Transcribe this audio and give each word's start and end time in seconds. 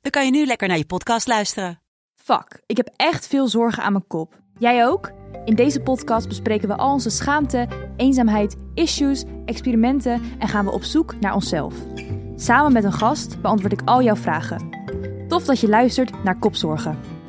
dan 0.00 0.10
kan 0.10 0.24
je 0.24 0.30
nu 0.30 0.46
lekker 0.46 0.68
naar 0.68 0.76
je 0.76 0.86
podcast 0.86 1.26
luisteren. 1.26 1.80
Fuck, 2.14 2.62
ik 2.66 2.76
heb 2.76 2.90
echt 2.96 3.26
veel 3.26 3.48
zorgen 3.48 3.82
aan 3.82 3.92
mijn 3.92 4.06
kop. 4.06 4.38
Jij 4.58 4.86
ook? 4.86 5.12
In 5.44 5.54
deze 5.54 5.80
podcast 5.80 6.28
bespreken 6.28 6.68
we 6.68 6.76
al 6.76 6.92
onze 6.92 7.10
schaamte, 7.10 7.68
eenzaamheid, 7.96 8.56
issues, 8.74 9.24
experimenten 9.44 10.22
en 10.38 10.48
gaan 10.48 10.64
we 10.64 10.70
op 10.70 10.82
zoek 10.82 11.20
naar 11.20 11.34
onszelf. 11.34 11.74
Samen 12.36 12.72
met 12.72 12.84
een 12.84 12.92
gast 12.92 13.40
beantwoord 13.40 13.72
ik 13.72 13.82
al 13.84 14.02
jouw 14.02 14.16
vragen. 14.16 14.68
Tof 15.28 15.44
dat 15.44 15.60
je 15.60 15.68
luistert 15.68 16.24
naar 16.24 16.38
Kopzorgen. 16.38 17.19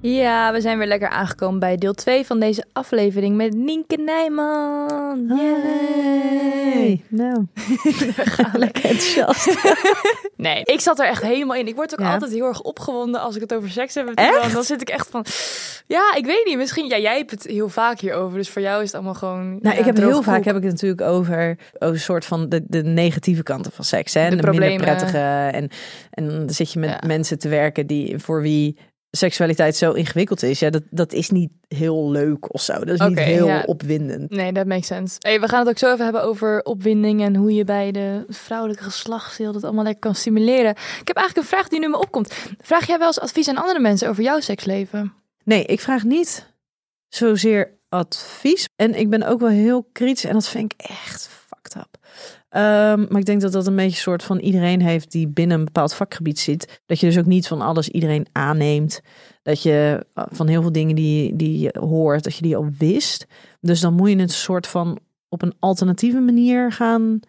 Ja, 0.00 0.52
we 0.52 0.60
zijn 0.60 0.78
weer 0.78 0.86
lekker 0.86 1.08
aangekomen 1.08 1.60
bij 1.60 1.76
deel 1.76 1.94
2 1.94 2.26
van 2.26 2.40
deze 2.40 2.64
aflevering 2.72 3.36
met 3.36 3.54
Nienke 3.54 3.96
Nijman. 3.96 5.24
Yay! 5.36 7.02
Nou, 7.08 7.46
lekker 8.52 8.84
enthousiast. 8.84 9.56
Nee, 10.36 10.62
ik 10.64 10.80
zat 10.80 10.98
er 10.98 11.06
echt 11.06 11.22
helemaal 11.22 11.56
in. 11.56 11.66
Ik 11.66 11.74
word 11.74 11.92
ook 11.92 11.98
Ja? 12.06 12.12
altijd 12.12 12.30
heel 12.32 12.44
erg 12.46 12.60
opgewonden 12.60 13.20
als 13.20 13.34
ik 13.34 13.40
het 13.40 13.54
over 13.54 13.70
seks 13.70 13.94
heb. 13.94 14.08
Echt? 14.14 14.52
Dan 14.52 14.62
zit 14.64 14.80
ik 14.80 14.88
echt 14.88 15.08
van, 15.10 15.24
ja, 15.86 16.14
ik 16.16 16.24
weet 16.26 16.44
niet. 16.44 16.56
Misschien, 16.56 16.88
ja, 16.88 16.98
jij 16.98 17.16
hebt 17.16 17.30
het 17.30 17.46
heel 17.46 17.68
vaak 17.68 18.00
hierover. 18.00 18.38
Dus 18.38 18.48
voor 18.48 18.62
jou 18.62 18.78
is 18.82 18.86
het 18.86 18.94
allemaal 18.94 19.14
gewoon. 19.14 19.48
Nou, 19.48 19.74
ja, 19.74 19.80
ik 19.80 19.84
heb 19.84 19.96
heel 19.96 20.22
vaak 20.22 20.44
heb 20.44 20.56
ik 20.56 20.62
het 20.62 20.72
natuurlijk 20.72 21.00
over, 21.00 21.56
over 21.78 21.94
een 21.94 22.00
soort 22.00 22.24
van 22.24 22.48
de, 22.48 22.64
de 22.66 22.82
negatieve 22.82 23.42
kanten 23.42 23.72
van 23.72 23.84
seks. 23.84 24.14
Hè? 24.14 24.30
De 24.30 24.36
En 24.36 24.52
de, 24.52 24.58
minder 24.58 24.76
prettige. 24.76 25.18
En, 25.52 25.68
en 26.10 26.28
dan 26.28 26.50
zit 26.50 26.72
je 26.72 26.78
met 26.78 26.90
Ja. 26.90 27.06
mensen 27.06 27.38
te 27.38 27.48
werken 27.48 27.86
die 27.86 28.18
voor 28.18 28.42
wie 28.42 28.76
seksualiteit 29.10 29.76
zo 29.76 29.92
ingewikkeld 29.92 30.42
is. 30.42 30.58
Ja, 30.58 30.70
dat, 30.70 30.82
dat 30.90 31.12
is 31.12 31.30
niet 31.30 31.50
heel 31.68 32.10
leuk 32.10 32.54
of 32.54 32.60
zo. 32.60 32.84
Dat 32.84 33.00
is 33.00 33.06
niet 33.06 33.18
heel 33.18 33.46
ja. 33.46 33.62
opwindend. 33.66 34.30
Nee, 34.30 34.52
dat 34.52 34.66
makes 34.66 34.86
sense. 34.86 35.16
Hey, 35.18 35.40
we 35.40 35.48
gaan 35.48 35.58
het 35.58 35.68
ook 35.68 35.78
zo 35.78 35.92
even 35.92 36.04
hebben 36.04 36.22
over 36.22 36.62
opwinding 36.62 37.22
en 37.22 37.36
hoe 37.36 37.54
je 37.54 37.64
bij 37.64 37.92
de 37.92 38.24
vrouwelijke 38.28 38.82
geslachtsdeel 38.82 39.52
dat 39.52 39.64
allemaal 39.64 39.84
lekker 39.84 40.00
kan 40.00 40.14
stimuleren. 40.14 40.70
Ik 40.70 41.08
heb 41.08 41.16
eigenlijk 41.16 41.36
een 41.36 41.56
vraag 41.56 41.68
die 41.68 41.80
nu 41.80 41.88
me 41.88 41.98
opkomt. 41.98 42.34
Vraag 42.60 42.86
jij 42.86 42.98
wel 42.98 43.06
eens 43.06 43.20
advies 43.20 43.48
aan 43.48 43.56
andere 43.56 43.80
mensen 43.80 44.08
over 44.08 44.22
jouw 44.22 44.40
seksleven? 44.40 45.12
Nee, 45.44 45.64
ik 45.64 45.80
vraag 45.80 46.04
niet 46.04 46.46
zozeer 47.08 47.78
advies. 47.88 48.68
En 48.76 48.94
ik 48.94 49.10
ben 49.10 49.22
ook 49.22 49.40
wel 49.40 49.48
heel 49.48 49.88
kritisch. 49.92 50.24
En 50.24 50.32
dat 50.32 50.48
vind 50.48 50.72
ik 50.72 50.86
echt. 50.86 51.37
Ehm, 52.48 53.06
maar 53.08 53.18
ik 53.18 53.24
denk 53.24 53.40
dat 53.40 53.52
dat 53.52 53.66
een 53.66 53.76
beetje 53.76 53.90
een 53.90 53.96
soort 53.96 54.22
van 54.22 54.38
iedereen 54.38 54.82
heeft 54.82 55.10
die 55.12 55.28
binnen 55.28 55.58
een 55.58 55.64
bepaald 55.64 55.94
vakgebied 55.94 56.38
zit. 56.38 56.82
Dat 56.86 57.00
je 57.00 57.06
dus 57.06 57.18
ook 57.18 57.26
niet 57.26 57.46
van 57.46 57.60
alles 57.60 57.88
iedereen 57.88 58.26
aanneemt. 58.32 59.00
Dat 59.42 59.62
je 59.62 60.06
eh, 60.14 60.24
van 60.30 60.46
heel 60.46 60.62
veel 60.62 60.72
dingen 60.72 60.94
die, 60.94 61.36
die 61.36 61.58
je 61.58 61.78
hoort, 61.80 62.24
dat 62.24 62.36
je 62.36 62.42
die 62.42 62.56
al 62.56 62.68
wist. 62.78 63.26
Dus 63.60 63.80
dan 63.80 63.94
moet 63.94 64.10
je 64.10 64.16
het 64.16 64.32
soort 64.32 64.66
van 64.66 64.98
op 65.28 65.42
een 65.42 65.54
alternatieve 65.58 66.20
manier 66.20 66.72
gaan, 66.72 67.20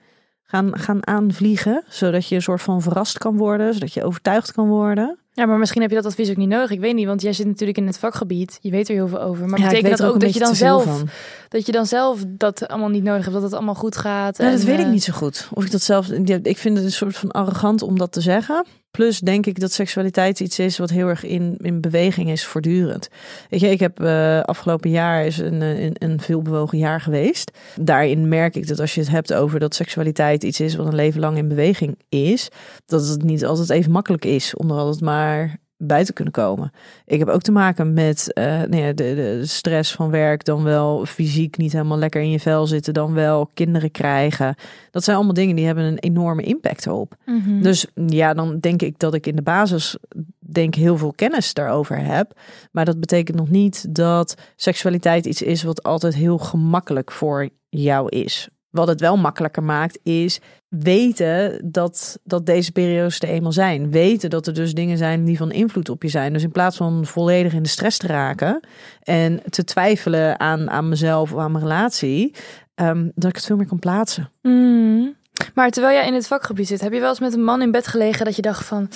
gaan, 0.44 0.78
gaan 0.78 1.08
aanvliegen. 1.08 1.84
Zodat 1.88 2.28
je 2.28 2.36
een 2.36 2.42
soort 2.42 2.62
van 2.62 2.82
verrast 2.82 3.18
kan 3.18 3.38
worden. 3.38 3.74
Zodat 3.74 3.94
je 3.94 4.04
overtuigd 4.04 4.52
kan 4.52 4.68
worden. 4.68 5.20
Ja, 5.40 5.46
maar 5.46 5.58
misschien 5.58 5.82
heb 5.82 5.90
je 5.90 5.96
dat 5.96 6.06
advies 6.06 6.30
ook 6.30 6.36
niet 6.36 6.50
nodig. 6.50 6.72
Ik 6.72 6.80
weet 6.80 6.96
niet, 6.96 7.06
want 7.06 7.22
jij 7.22 7.34
zit 7.34 7.46
natuurlijk 7.46 7.78
in 7.78 7.88
het 7.88 7.98
vakgebied. 7.98 8.58
Je 8.62 8.72
weet 8.72 8.90
er 8.90 8.94
heel 8.94 9.08
veel 9.08 9.22
over. 9.22 9.48
Maar 9.48 9.60
Ja, 9.60 9.68
betekent 9.68 9.98
dat 9.98 10.08
ook 10.08 10.20
dat 10.20 10.34
je 10.34 10.40
dan 10.40 10.56
zelf 10.56 10.84
van. 10.84 11.10
dat 11.50 11.66
je 11.66 11.72
dan 11.72 11.86
zelf 11.86 12.24
dat 12.28 12.68
allemaal 12.68 12.90
niet 12.90 13.04
nodig 13.04 13.22
hebt, 13.22 13.34
dat 13.34 13.44
het 13.44 13.54
allemaal 13.54 13.76
goed 13.76 13.98
gaat? 13.98 14.38
Nou, 14.38 14.52
dat 14.52 14.60
en, 14.60 14.66
weet 14.66 14.80
ik 14.80 14.86
eh, 14.86 14.92
niet 14.92 15.04
zo 15.04 15.14
goed. 15.14 15.48
Of 15.54 15.66
ik 15.66 15.72
dat 15.72 15.82
zelf. 15.82 16.10
Ik 16.44 16.58
vind 16.58 16.78
het 16.78 16.86
een 16.86 16.92
soort 16.92 17.16
van 17.18 17.32
arrogant 17.32 17.82
om 17.82 17.98
dat 17.98 18.12
te 18.12 18.22
zeggen. 18.22 18.66
Plus 19.00 19.20
denk 19.20 19.46
ik 19.46 19.60
dat 19.60 19.72
seksualiteit 19.72 20.40
iets 20.40 20.60
is 20.60 20.78
wat 20.78 20.90
heel 20.90 21.08
erg 21.08 21.24
in, 21.24 21.58
in 21.62 21.82
beweging 21.82 22.30
is 22.30 22.46
voortdurend. 22.46 23.10
Weet 23.50 23.60
je, 23.60 23.70
ik 23.70 23.80
heb 23.80 24.00
eh, 24.00 24.40
afgelopen 24.42 24.90
jaar 24.90 25.26
is 25.26 25.38
een, 25.38 25.62
eh, 25.62 25.84
een, 25.84 25.96
een 25.98 26.22
veelbewogen 26.22 26.78
jaar 26.78 27.02
geweest. 27.02 27.52
Daarin 27.76 28.28
merk 28.28 28.56
ik 28.56 28.68
dat 28.68 28.80
als 28.80 28.94
je 28.94 29.00
het 29.00 29.10
hebt 29.10 29.34
over 29.34 29.60
dat 29.60 29.76
seksualiteit 29.76 30.44
iets 30.44 30.60
is 30.60 30.76
wat 30.76 30.86
een 30.86 30.96
leven 30.96 31.20
lang 31.20 31.38
in 31.38 31.48
beweging 31.48 31.98
is, 32.10 32.50
dat 32.86 33.08
het 33.08 33.24
niet 33.24 33.46
altijd 33.46 33.70
even 33.70 33.92
makkelijk 33.92 34.26
is 34.26 34.56
om 34.56 34.72
er 34.72 34.96
maar 35.04 35.60
bij 35.82 36.04
te 36.04 36.14
kunnen 36.14 36.34
komen. 36.34 36.72
Ik 37.06 37.20
heb 37.20 37.28
ook 37.28 37.42
te 37.42 37.52
maken 37.52 37.94
met 37.94 38.34
eh, 38.34 38.46
nou 38.46 38.76
ja, 38.76 38.94
de, 38.94 39.16
de 39.16 39.46
stress 39.46 39.92
van 39.92 40.10
werk, 40.10 40.46
dan 40.46 40.64
wel 40.64 41.06
fysiek 41.06 41.58
niet 41.58 41.72
helemaal 41.72 41.98
lekker 41.98 42.22
in 42.22 42.30
je 42.30 42.40
vel 42.40 42.68
zitten, 42.68 42.94
dan 42.94 43.14
wel 43.14 43.50
kinderen 43.54 43.92
krijgen. 43.92 44.56
Dat 44.92 45.04
zijn 45.04 45.16
allemaal 45.16 45.34
dingen 45.34 45.56
die 45.56 45.66
hebben 45.66 45.84
een 45.84 46.00
enorme 46.00 46.42
impact 46.42 46.88
op. 46.88 47.16
mhm. 47.26 47.62
Dus 47.62 47.86
ja, 48.06 48.34
dan 48.34 48.60
denk 48.60 48.82
ik 48.82 49.00
dat 49.00 49.14
ik 49.14 49.28
in 49.28 49.36
de 49.36 49.42
basis 49.42 49.98
denk 50.40 50.76
heel 50.76 50.98
veel 50.98 51.14
kennis 51.16 51.54
daarover 51.54 51.98
heb. 51.98 52.40
Maar 52.72 52.86
dat 52.86 53.00
betekent 53.00 53.38
nog 53.38 53.50
niet 53.50 53.96
dat 53.96 54.36
seksualiteit 54.56 55.26
iets 55.26 55.42
is 55.42 55.64
wat 55.64 55.84
altijd 55.84 56.16
heel 56.16 56.38
gemakkelijk 56.38 57.12
voor 57.12 57.50
jou 57.70 58.10
is. 58.10 58.50
Wat 58.72 58.88
het 58.88 59.00
wel 59.00 59.18
makkelijker 59.18 59.64
maakt 59.64 60.00
is 60.04 60.40
weten 60.70 61.62
dat, 61.72 62.20
dat 62.24 62.46
deze 62.46 62.72
periodes 62.72 63.20
er 63.20 63.30
eenmaal 63.30 63.52
zijn. 63.52 63.92
Weten 63.92 64.30
dat 64.30 64.48
er 64.48 64.54
dus 64.54 64.74
dingen 64.74 64.98
zijn 64.98 65.26
die 65.26 65.38
van 65.38 65.52
invloed 65.52 65.90
op 65.90 66.04
je 66.04 66.10
zijn. 66.10 66.34
Dus 66.34 66.44
in 66.44 66.52
plaats 66.52 66.78
van 66.78 67.06
volledig 67.06 67.54
in 67.54 67.64
de 67.64 67.70
stress 67.70 67.98
te 67.98 68.08
raken 68.08 68.60
en 69.04 69.42
te 69.50 69.64
twijfelen 69.64 70.40
aan, 70.40 70.70
aan 70.70 70.90
mezelf 70.90 71.34
of 71.34 71.40
aan 71.40 71.52
mijn 71.52 71.64
relatie, 71.64 72.36
ehm, 72.76 73.10
dat 73.16 73.30
ik 73.30 73.36
het 73.36 73.46
veel 73.46 73.56
meer 73.56 73.68
kan 73.68 73.80
plaatsen. 73.80 74.32
Mm. 74.42 75.18
Maar 75.54 75.70
terwijl 75.70 75.96
jij 75.96 76.08
in 76.08 76.14
het 76.14 76.28
vakgebied 76.28 76.68
zit, 76.68 76.82
heb 76.82 76.94
je 76.94 77.00
wel 77.00 77.10
eens 77.10 77.20
met 77.20 77.34
een 77.34 77.44
man 77.44 77.62
in 77.62 77.72
bed 77.72 77.88
gelegen 77.88 78.26
dat 78.26 78.36
je 78.36 78.42
dacht 78.42 78.66
van... 78.66 78.88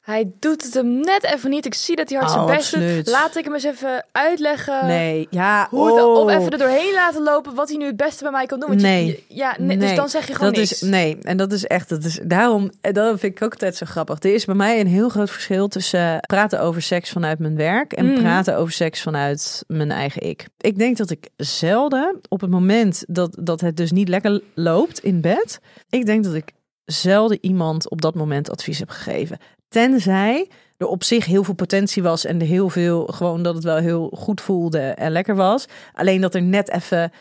Hij 0.00 0.30
doet 0.38 0.62
het 0.64 0.74
hem 0.74 1.00
net 1.00 1.24
even 1.34 1.50
niet. 1.50 1.66
Ik 1.66 1.74
zie 1.74 1.96
dat 1.96 2.08
hij 2.08 2.18
hard 2.18 2.30
zijn 2.30 2.44
Oh, 2.44 2.50
best 2.50 2.72
doet. 2.72 3.06
Laat 3.06 3.36
ik 3.36 3.44
hem 3.44 3.54
eens 3.54 3.64
even 3.64 4.04
uitleggen. 4.12 4.86
Nee, 4.86 5.26
ja, 5.30 5.66
Hoe 5.70 5.86
het, 5.86 6.04
oh. 6.04 6.16
Of 6.18 6.30
even 6.30 6.50
er 6.50 6.58
doorheen 6.58 6.92
laten 6.94 7.22
lopen 7.22 7.54
wat 7.54 7.68
hij 7.68 7.76
nu 7.78 7.86
het 7.86 7.96
beste 7.96 8.22
bij 8.22 8.32
mij 8.32 8.46
kan 8.46 8.60
doen. 8.60 8.68
Want 8.68 8.80
Nee. 8.80 9.06
je- 9.06 9.22
ja, 9.28 9.54
nee, 9.58 9.76
Dus 9.76 9.94
dan 9.94 10.08
zeg 10.08 10.26
je 10.26 10.34
gewoon 10.34 10.48
dat 10.52 10.58
niks. 10.60 10.72
is 10.72 10.80
nee 10.80 11.18
en 11.22 11.36
dat 11.36 11.52
is 11.52 11.64
echt 11.66 11.88
dat 11.88 12.04
is 12.04 12.20
daarom 12.22 12.70
en 12.80 12.92
dat 12.92 13.20
vind 13.20 13.36
ik 13.36 13.42
ook 13.42 13.52
altijd 13.52 13.76
zo 13.76 13.86
grappig 13.86 14.22
er 14.22 14.34
is 14.34 14.44
bij 14.44 14.54
mij 14.54 14.80
een 14.80 14.86
heel 14.86 15.08
groot 15.08 15.30
verschil 15.30 15.68
tussen 15.68 16.00
eh, 16.00 16.18
praten 16.20 16.60
over 16.60 16.82
seks 16.82 17.10
vanuit 17.10 17.38
mijn 17.38 17.56
werk 17.56 17.92
en 17.92 18.06
Mhm. 18.12 18.20
praten 18.20 18.56
over 18.56 18.72
seks 18.72 19.02
vanuit 19.02 19.64
mijn 19.66 19.90
eigen 19.90 20.22
ik 20.22 20.46
ik 20.60 20.78
denk 20.78 20.96
dat 20.96 21.10
ik 21.10 21.28
zelden 21.36 22.20
op 22.28 22.40
het 22.40 22.50
moment 22.50 23.04
dat 23.08 23.36
dat 23.40 23.60
het 23.60 23.76
dus 23.76 23.90
niet 23.92 24.08
lekker 24.08 24.40
loopt 24.54 24.98
in 24.98 25.20
bed 25.20 25.60
ik 25.90 26.06
denk 26.06 26.24
dat 26.24 26.34
ik 26.34 26.50
zelden 26.92 27.38
iemand 27.40 27.88
op 27.88 28.00
dat 28.00 28.14
moment 28.14 28.50
advies 28.50 28.78
heb 28.78 28.90
gegeven. 28.90 29.38
Tenzij 29.68 30.48
er 30.76 30.86
op 30.86 31.04
zich 31.04 31.24
heel 31.24 31.44
veel 31.44 31.54
potentie 31.54 32.02
was 32.02 32.24
en 32.24 32.40
er 32.40 32.46
heel 32.46 32.68
veel 32.68 33.06
gewoon 33.06 33.42
dat 33.42 33.54
het 33.54 33.64
wel 33.64 33.76
heel 33.76 34.10
goed 34.14 34.40
voelde 34.40 34.78
en 34.78 35.12
lekker 35.12 35.34
was. 35.34 35.66
Alleen 35.94 36.20
dat 36.20 36.34
er 36.34 36.42
net 36.42 36.70
even 36.70 37.12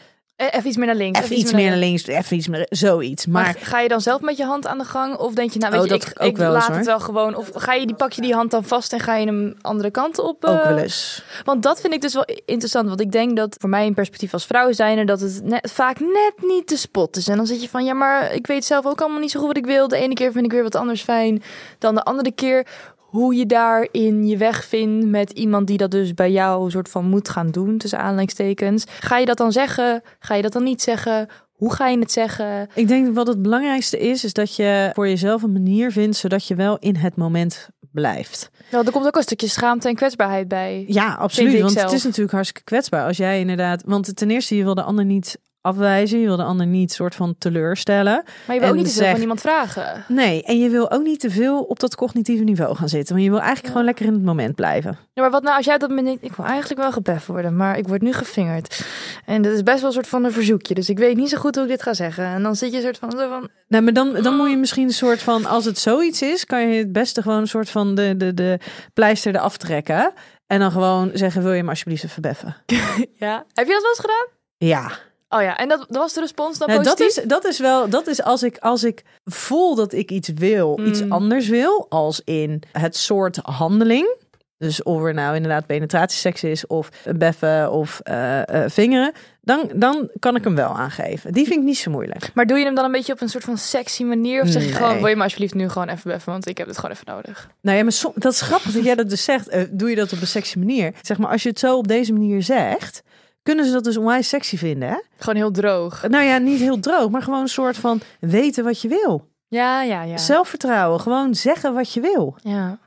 Even 0.42 0.68
iets 0.68 0.78
meer 0.78 0.86
naar 0.86 0.96
links. 0.96 1.20
even 1.20 1.38
iets 1.38 1.54
meer 1.54 1.70
naar 1.70 1.78
links, 1.78 2.08
even 2.08 2.38
iets 2.38 2.48
meer 2.48 2.66
zoiets. 2.70 3.26
Maar, 3.26 3.44
Maar 3.44 3.56
ga 3.60 3.80
je 3.80 3.88
dan 3.88 4.02
zelf 4.02 4.22
met 4.22 4.38
je 4.38 4.44
hand 4.44 4.68
aan 4.68 4.78
de 4.78 4.84
gang? 4.84 5.18
Of 5.18 5.34
denk 5.34 5.52
je, 5.52 5.60
nou 5.60 5.72
weet 5.72 5.82
Oh, 5.82 5.88
je, 5.88 5.94
ik, 5.94 6.38
eens, 6.38 6.38
laat 6.38 6.68
het 6.68 6.86
wel 6.86 7.00
gewoon. 7.00 7.36
Of 7.36 7.50
ga 7.54 7.74
je 7.74 7.86
die, 7.86 7.96
pak 7.96 8.12
je 8.12 8.22
die 8.22 8.34
hand 8.34 8.52
dan 8.52 8.64
vast 8.64 8.94
en 8.94 9.00
ga 9.00 9.16
je 9.16 9.26
hem 9.26 9.56
andere 9.62 9.92
kant 9.92 10.20
op? 10.20 10.46
ook 10.46 10.60
eh, 10.60 10.68
wel 10.68 10.78
eens. 10.78 11.24
Want 11.46 11.64
dat 11.64 11.82
vind 11.82 11.94
ik 11.94 12.02
dus 12.02 12.14
wel 12.14 12.26
interessant. 12.46 12.88
Want 12.88 13.02
ik 13.02 13.12
denk 13.12 13.36
dat 13.36 13.56
voor 13.60 13.70
mij 13.70 13.92
perspectief 13.92 14.34
als 14.34 14.46
vrouw 14.46 14.72
zijnde... 14.72 15.06
dat 15.06 15.20
het 15.20 15.44
net, 15.44 15.72
vaak 15.72 16.00
net 16.00 16.34
niet 16.42 16.68
te 16.68 16.78
spot 16.78 17.18
is. 17.18 17.28
En 17.28 17.38
dan 17.38 17.48
zit 17.48 17.62
je 17.62 17.70
van... 17.70 17.86
ja, 17.86 17.94
maar 17.94 18.34
ik 18.34 18.48
weet 18.48 18.66
zelf 18.66 18.86
ook 18.86 19.02
allemaal 19.02 19.20
niet 19.20 19.32
zo 19.32 19.40
goed 19.40 19.48
wat 19.48 19.58
ik 19.58 19.66
wil. 19.66 19.88
De 19.88 19.98
ene 19.98 20.14
keer 20.14 20.32
vind 20.32 20.46
ik 20.46 20.52
weer 20.52 20.64
wat 20.64 20.76
anders 20.76 21.02
fijn 21.02 21.44
dan 21.80 21.96
de 21.96 22.04
andere 22.04 22.32
keer. 22.32 22.66
Hoe 23.10 23.36
je 23.36 23.46
daarin 23.46 24.28
je 24.28 24.38
weg 24.38 24.66
vindt 24.66 25.06
met 25.06 25.32
iemand 25.32 25.68
die 25.68 25.78
dat 25.78 25.92
dus 25.92 26.14
bij 26.14 26.32
jou... 26.32 26.72
soort 26.72 26.90
van 26.90 27.06
moet 27.06 27.30
gaan 27.30 27.52
doen, 27.52 27.78
tussen 27.78 28.00
aanleidingstekens. 28.00 28.86
Ga 29.00 29.18
je 29.18 29.26
dat 29.26 29.38
dan 29.38 29.52
zeggen? 29.52 30.02
Ga 30.20 30.36
je 30.36 30.42
dat 30.42 30.52
dan 30.52 30.64
niet 30.64 30.82
zeggen? 30.82 31.28
Hoe 31.52 31.74
ga 31.74 31.88
je 31.88 32.00
het 32.00 32.12
zeggen? 32.12 32.70
Ik 32.74 32.88
denk 32.88 33.16
wat 33.16 33.28
het 33.28 33.42
belangrijkste 33.42 34.00
is, 34.00 34.24
is 34.24 34.34
dat 34.34 34.56
je 34.56 34.92
voor 34.94 35.08
jezelf 35.08 35.44
een 35.44 35.52
manier 35.52 35.92
vindt 35.92 36.16
zodat 36.18 36.48
je 36.48 36.56
wel 36.56 36.78
in 36.78 36.96
het 36.96 37.16
moment 37.16 37.70
blijft. 37.92 38.52
Nou, 38.72 38.86
er 38.86 38.92
komt 38.92 39.06
ook 39.06 39.16
een 39.16 39.22
stukje 39.22 39.48
schaamte 39.48 39.88
en 39.88 39.96
kwetsbaarheid 39.96 40.48
bij. 40.48 40.86
Ja, 40.88 41.14
absoluut. 41.14 41.60
Want 41.60 41.72
zelf. 41.72 41.86
het 41.86 41.94
is 41.94 42.04
natuurlijk 42.04 42.32
hartstikke 42.32 42.64
kwetsbaar 42.64 43.06
als 43.06 43.18
jij 43.18 43.40
inderdaad. 43.40 43.84
Want 43.86 44.16
ten 44.16 44.32
eerste, 44.32 44.56
je 44.56 44.64
wil 44.64 44.76
de 44.76 44.84
ander 44.84 45.06
niet 45.06 45.40
afwijzen. 45.62 46.20
Je 46.20 46.26
wil 46.26 46.38
de 46.38 46.44
ander 46.44 46.66
niet 46.66 46.92
soort 46.92 47.16
van 47.16 47.36
teleurstellen. 47.38 48.24
Maar 48.48 48.56
je 48.56 48.62
wil 48.62 48.70
ook 48.70 48.76
niet 48.76 48.86
te 48.86 48.92
veel 48.92 49.02
zeg- 49.02 49.12
van 49.12 49.22
iemand 49.22 49.42
vragen. 49.42 50.04
Nee, 50.08 50.44
en 50.44 50.60
je 50.60 50.70
wil 50.70 50.92
ook 50.92 51.04
niet 51.04 51.20
te 51.20 51.30
veel 51.30 51.62
op 51.64 51.80
dat 51.80 51.96
cognitieve 51.96 52.44
niveau 52.44 52.76
gaan 52.76 52.90
zitten. 52.90 53.14
Want 53.14 53.26
je 53.26 53.32
wil 53.32 53.40
eigenlijk 53.40 53.68
gewoon 53.68 53.86
lekker 53.86 54.06
in 54.06 54.14
het 54.14 54.24
moment 54.24 54.56
blijven. 54.56 54.98
Ja, 55.14 55.22
maar 55.22 55.32
wat 55.32 55.44
nou 55.44 55.56
als 55.58 55.66
jij 55.66 55.78
dat 55.78 55.90
moment 55.90 56.18
ik 56.22 56.36
wil 56.36 56.46
eigenlijk 56.46 56.82
wel 56.82 56.92
gebeft 56.92 57.26
worden, 57.26 57.56
maar 57.56 57.78
ik 57.78 57.88
word 57.88 58.02
nu 58.02 58.14
gevingerd. 58.14 58.86
En 59.26 59.42
dat 59.42 59.54
is 59.54 59.64
best 59.64 59.78
wel 59.78 59.88
een 59.88 59.94
soort 59.94 60.08
van 60.08 60.24
een 60.24 60.32
verzoekje, 60.32 60.74
dus 60.74 60.90
ik 60.90 60.98
weet 60.98 61.16
niet 61.18 61.30
zo 61.30 61.38
goed 61.38 61.56
hoe 61.56 61.64
ik 61.64 61.70
dit 61.70 61.84
ga 61.84 61.94
zeggen. 61.94 62.26
En 62.26 62.44
dan 62.44 62.56
zit 62.56 62.72
je 62.72 62.78
een 62.78 62.84
soort 62.84 62.98
van, 62.98 63.12
zo 63.12 63.30
van 63.30 63.50
Nou, 63.68 63.84
maar 63.84 63.94
dan, 63.94 64.14
dan 64.22 64.36
moet 64.36 64.50
je 64.50 64.58
misschien 64.58 64.88
een 64.88 64.94
soort 64.94 65.22
van, 65.22 65.46
als 65.46 65.66
het 65.66 65.80
zoiets 65.80 66.22
is, 66.22 66.46
kan 66.46 66.68
je 66.68 66.78
het 66.78 66.92
beste 66.92 67.22
gewoon 67.22 67.40
een 67.40 67.48
soort 67.48 67.70
van 67.70 67.96
de, 67.96 68.18
de, 68.18 68.34
de 68.34 68.60
pleister 68.94 69.36
eraf 69.36 69.58
trekken. 69.58 70.14
En 70.48 70.60
dan 70.60 70.72
gewoon 70.72 71.10
zeggen, 71.14 71.44
wil 71.44 71.54
je 71.54 71.64
me 71.64 71.70
alsjeblieft 71.70 72.04
even 72.04 72.22
beffen? 72.22 72.56
ja. 73.26 73.46
Heb 73.54 73.68
je 73.68 73.74
dat 73.74 73.82
wel 73.82 73.90
eens 73.90 74.00
gedaan? 74.00 74.28
Ja. 74.58 74.92
Oh 75.30 75.42
ja, 75.42 75.58
en 75.58 75.68
dat, 75.68 75.80
dat 75.80 75.98
was 75.98 76.14
de 76.14 76.20
respons 76.20 76.58
dan 76.58 76.68
Nou, 76.68 76.84
dat, 76.84 76.96
positief? 76.98 77.24
is, 77.24 77.30
dat 77.30 77.46
is 77.46 77.60
wel, 77.60 77.90
dat 77.90 78.08
is 78.08 78.24
als 78.24 78.44
ik, 78.44 78.58
als 78.58 78.84
ik 78.84 79.04
voel 79.26 79.76
dat 79.76 79.94
ik 79.94 80.12
iets 80.12 80.30
wil, 80.30 80.80
iets 80.86 81.04
Mm. 81.04 81.12
anders 81.12 81.48
wil, 81.48 81.86
als 81.90 82.22
in 82.26 82.62
het 82.72 82.96
soort 82.96 83.38
handeling. 83.44 84.18
Dus 84.58 84.84
of 84.84 85.04
er 85.04 85.14
nou 85.14 85.36
inderdaad 85.36 85.66
penetratieseks 85.66 86.44
is, 86.44 86.68
of 86.68 86.90
beffen, 87.16 87.72
of 87.72 88.00
eh, 88.04 88.64
eh, 88.64 88.70
vingeren. 88.70 89.12
Dan, 89.42 89.70
dan 89.76 90.10
kan 90.20 90.36
ik 90.36 90.44
hem 90.44 90.56
wel 90.56 90.70
aangeven. 90.70 91.34
Die 91.34 91.46
vind 91.48 91.60
ik 91.60 91.66
niet 91.66 91.78
zo 91.78 91.92
moeilijk. 91.92 92.32
Maar 92.34 92.46
doe 92.46 92.58
je 92.58 92.66
hem 92.66 92.76
dan 92.76 92.86
een 92.86 92.92
beetje 92.92 93.14
op 93.14 93.22
een 93.22 93.30
soort 93.30 93.44
van 93.44 93.58
sexy 93.58 94.04
manier? 94.04 94.42
Of 94.42 94.48
zeg 94.50 94.62
je 94.62 94.68
Nee. 94.68 94.78
gewoon, 94.78 94.98
wil 94.98 95.08
je 95.08 95.16
me 95.16 95.24
alsjeblieft 95.24 95.54
nu 95.54 95.70
gewoon 95.70 95.90
even 95.90 96.12
beffen, 96.12 96.32
want 96.32 96.48
ik 96.48 96.58
heb 96.58 96.68
het 96.68 96.76
gewoon 96.78 96.92
even 96.92 97.14
nodig. 97.14 97.50
Nou 97.62 97.78
ja, 97.78 97.84
maar 97.84 97.92
som- 97.92 98.12
dat 98.16 98.34
is 98.34 98.42
grappig 98.42 98.72
dat 98.72 98.84
jij 98.84 98.96
dat 98.96 99.10
dus 99.10 99.24
zegt. 99.24 99.48
Eh, 99.48 99.62
doe 99.72 99.90
je 99.90 99.96
dat 99.96 100.14
op 100.14 100.22
een 100.22 100.28
sexy 100.28 100.58
manier? 100.58 100.94
Zeg 101.02 101.18
maar, 101.18 101.32
als 101.32 101.44
je 101.44 101.50
het 101.50 101.60
zo 101.60 101.78
op 101.78 101.88
deze 101.88 102.14
manier 102.14 102.44
zegt, 102.44 103.02
kunnen 103.44 103.66
ze 103.66 103.72
dat 103.72 103.84
dus 103.84 103.98
onwijs 103.98 104.30
sexy 104.30 104.58
vinden, 104.58 104.90
hè? 104.90 104.98
Gewoon 105.18 105.36
heel 105.36 105.52
droog. 105.52 106.08
Nou 106.08 106.24
ja, 106.24 106.38
niet 106.38 106.60
heel 106.60 106.80
droog, 106.80 107.10
maar 107.10 107.22
gewoon 107.22 107.42
een 107.42 107.48
soort 107.48 107.78
van 107.78 108.02
weten 108.20 108.64
wat 108.64 108.82
je 108.82 108.88
wil. 108.88 109.28
Ja, 109.48 109.84
ja, 109.84 110.02
ja. 110.02 110.18
Zelfvertrouwen, 110.18 111.00
gewoon 111.00 111.36
zeggen 111.36 111.74
wat 111.74 111.94
je 111.94 112.02
wil. 112.02 112.36
ja. 112.44 112.80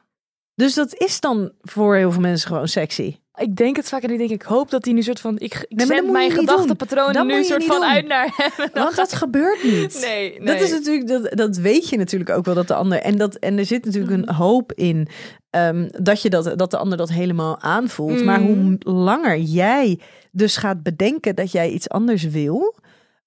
Dus 0.54 0.74
dat 0.74 0.94
is 0.94 1.20
dan 1.20 1.52
voor 1.60 1.96
heel 1.96 2.12
veel 2.12 2.20
mensen 2.20 2.48
gewoon 2.48 2.68
sexy. 2.68 3.16
Ik 3.34 3.56
denk 3.56 3.76
het 3.76 3.88
vaak 3.88 4.02
en 4.02 4.10
ik 4.10 4.18
denk, 4.18 4.30
ik 4.30 4.42
hoop 4.42 4.70
dat 4.70 4.84
hij 4.84 4.94
nu 4.94 5.02
soort 5.02 5.20
van, 5.20 5.38
ik, 5.38 5.64
ik 5.68 5.76
mijn. 5.76 6.44
Dat 7.12 7.26
nu 7.26 7.44
soort 7.44 7.64
van 7.64 7.80
doen. 7.80 7.88
uit 7.88 8.06
naar 8.06 8.32
hem. 8.36 8.68
Want 8.82 8.96
dat 8.96 9.12
gebeurt 9.12 9.62
niet. 9.62 9.98
Nee, 10.00 10.30
nee. 10.38 10.46
Dat 10.46 10.60
is 10.60 10.70
natuurlijk, 10.70 11.08
dat, 11.08 11.36
dat 11.36 11.56
weet 11.56 11.88
je 11.88 11.96
natuurlijk 11.96 12.30
ook 12.30 12.44
wel 12.44 12.54
dat 12.54 12.68
de 12.68 12.74
ander. 12.74 12.98
En, 12.98 13.18
dat, 13.18 13.34
en 13.34 13.58
er 13.58 13.64
zit 13.64 13.84
natuurlijk 13.84 14.12
Mm. 14.12 14.22
een 14.28 14.34
hoop 14.34 14.72
in 14.72 15.08
ehm, 15.50 15.88
dat, 15.90 16.22
je 16.22 16.30
dat, 16.30 16.58
dat 16.58 16.70
de 16.70 16.76
ander 16.76 16.98
dat 16.98 17.08
helemaal 17.08 17.60
aanvoelt. 17.60 18.18
Mm. 18.18 18.24
Maar 18.24 18.40
hoe 18.40 18.76
langer 18.78 19.38
jij 19.38 19.98
dus 20.30 20.56
gaat 20.56 20.82
bedenken 20.82 21.34
dat 21.34 21.52
jij 21.52 21.70
iets 21.70 21.88
anders 21.88 22.22
wil, 22.22 22.76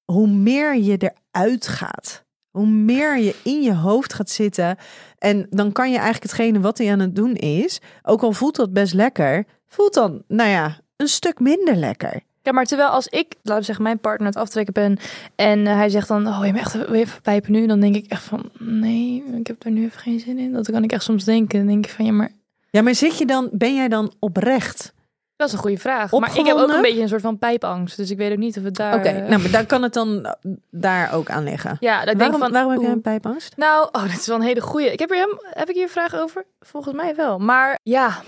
hoe 0.04 0.28
meer 0.28 0.78
je 0.78 1.12
eruit 1.32 1.68
gaat. 1.68 2.24
Hoe 2.50 2.68
meer 2.68 3.18
je 3.18 3.36
in 3.44 3.62
je 3.62 3.74
hoofd 3.74 4.14
gaat 4.14 4.30
zitten. 4.30 4.78
En 5.18 5.48
dan 5.50 5.72
kan 5.72 5.90
je 5.90 5.98
eigenlijk 5.98 6.24
hetgene 6.24 6.60
wat 6.60 6.78
hij 6.78 6.92
aan 6.92 7.00
het 7.00 7.16
doen 7.16 7.36
is, 7.36 7.80
ook 8.04 8.22
al 8.22 8.32
voelt 8.32 8.56
dat 8.56 8.74
best 8.74 8.94
lekker, 8.94 9.46
voelt 9.76 9.94
dan, 9.94 10.24
nou 10.28 10.50
ja, 10.50 10.78
een 10.96 11.08
stuk 11.08 11.40
minder 11.40 11.76
lekker. 11.76 12.22
Ja, 12.42 12.52
maar 12.52 12.66
terwijl 12.66 12.90
als 12.90 13.08
ik, 13.08 13.36
laten 13.42 13.60
we 13.60 13.66
zeggen, 13.66 13.84
mijn 13.84 14.00
partner 14.00 14.28
aan 14.28 14.34
het 14.34 14.42
aftrekken 14.42 14.74
ben 14.74 14.98
en 15.36 15.68
eh, 15.68 15.76
hij 15.76 15.90
zegt 15.90 16.08
dan, 16.08 16.28
oh, 16.28 16.46
je 16.46 16.52
me 16.52 16.60
echt 16.60 16.74
wil 16.74 16.94
je 16.94 17.00
even 17.00 17.22
pijpen 17.22 17.52
nu? 17.52 17.68
Dan 17.68 17.80
denk 17.80 17.96
ik 17.96 18.06
echt 18.06 18.24
van, 18.24 18.50
nee, 18.60 19.24
ik 19.38 19.48
heb 19.48 19.64
er 19.64 19.72
nu 19.72 19.86
even 19.86 20.00
geen 20.00 20.20
zin 20.20 20.38
in. 20.38 20.52
Dat 20.52 20.72
kan 20.72 20.84
ik 20.84 20.92
echt 20.92 21.04
soms 21.04 21.24
denken. 21.24 21.58
Dan 21.58 21.68
denk 21.68 21.86
ik 21.86 21.92
van, 21.92 22.06
ja, 22.06 22.12
maar 22.12 22.32
Ja, 22.70 22.82
maar 22.82 22.96
zit 22.96 23.18
je 23.18 23.26
dan, 23.26 23.50
ben 23.52 23.76
jij 23.76 23.88
dan 23.88 24.14
oprecht? 24.20 24.94
dat 25.36 25.48
is 25.48 25.54
een 25.54 25.60
goede 25.60 25.78
vraag. 25.78 26.12
Maar 26.12 26.38
ik 26.38 26.46
heb 26.46 26.58
ook 26.58 26.72
een 26.72 26.82
beetje 26.82 27.02
een 27.02 27.08
soort 27.08 27.22
van 27.22 27.38
pijpangst, 27.38 27.98
dus 27.98 28.12
ik 28.12 28.18
weet 28.18 28.32
ook 28.32 28.38
niet 28.38 28.58
of 28.58 28.64
het 28.64 28.76
daar... 28.76 28.96
Oké, 28.96 29.08
eh, 29.08 29.30
nou, 29.30 29.42
maar 29.42 29.52
daar 29.52 29.66
kan 29.66 29.82
het 29.82 29.94
dan 29.94 30.26
eh, 30.26 30.52
daar 30.70 31.14
ook 31.14 31.30
aan 31.30 31.44
liggen. 31.44 31.78
ja, 31.80 32.06
dat 32.06 32.14
ik 32.14 32.20
waarom, 32.20 32.40
denk 32.40 32.44
van, 32.44 32.52
waarom 32.52 32.72
heb 32.72 32.82
jij 32.82 32.92
een 32.92 33.02
pijpangst? 33.02 33.58
Nou, 33.58 33.90
oh, 33.92 34.04
dit 34.04 34.20
is 34.20 34.28
wel 34.28 34.36
een 34.36 34.42
hele 34.42 34.62
goeie. 34.62 34.92
Ik 34.92 35.00
heb, 35.00 35.12
er 35.12 35.18
hem, 35.18 35.40
heb 35.42 35.70
ik 35.70 35.76
hier 35.76 35.84
een 35.84 35.90
vraag 35.90 36.16
over? 36.16 36.46
Volgens 36.60 36.96
mij 36.96 37.16
wel. 37.16 37.38
Maar 37.38 37.80
ja, 37.84 38.22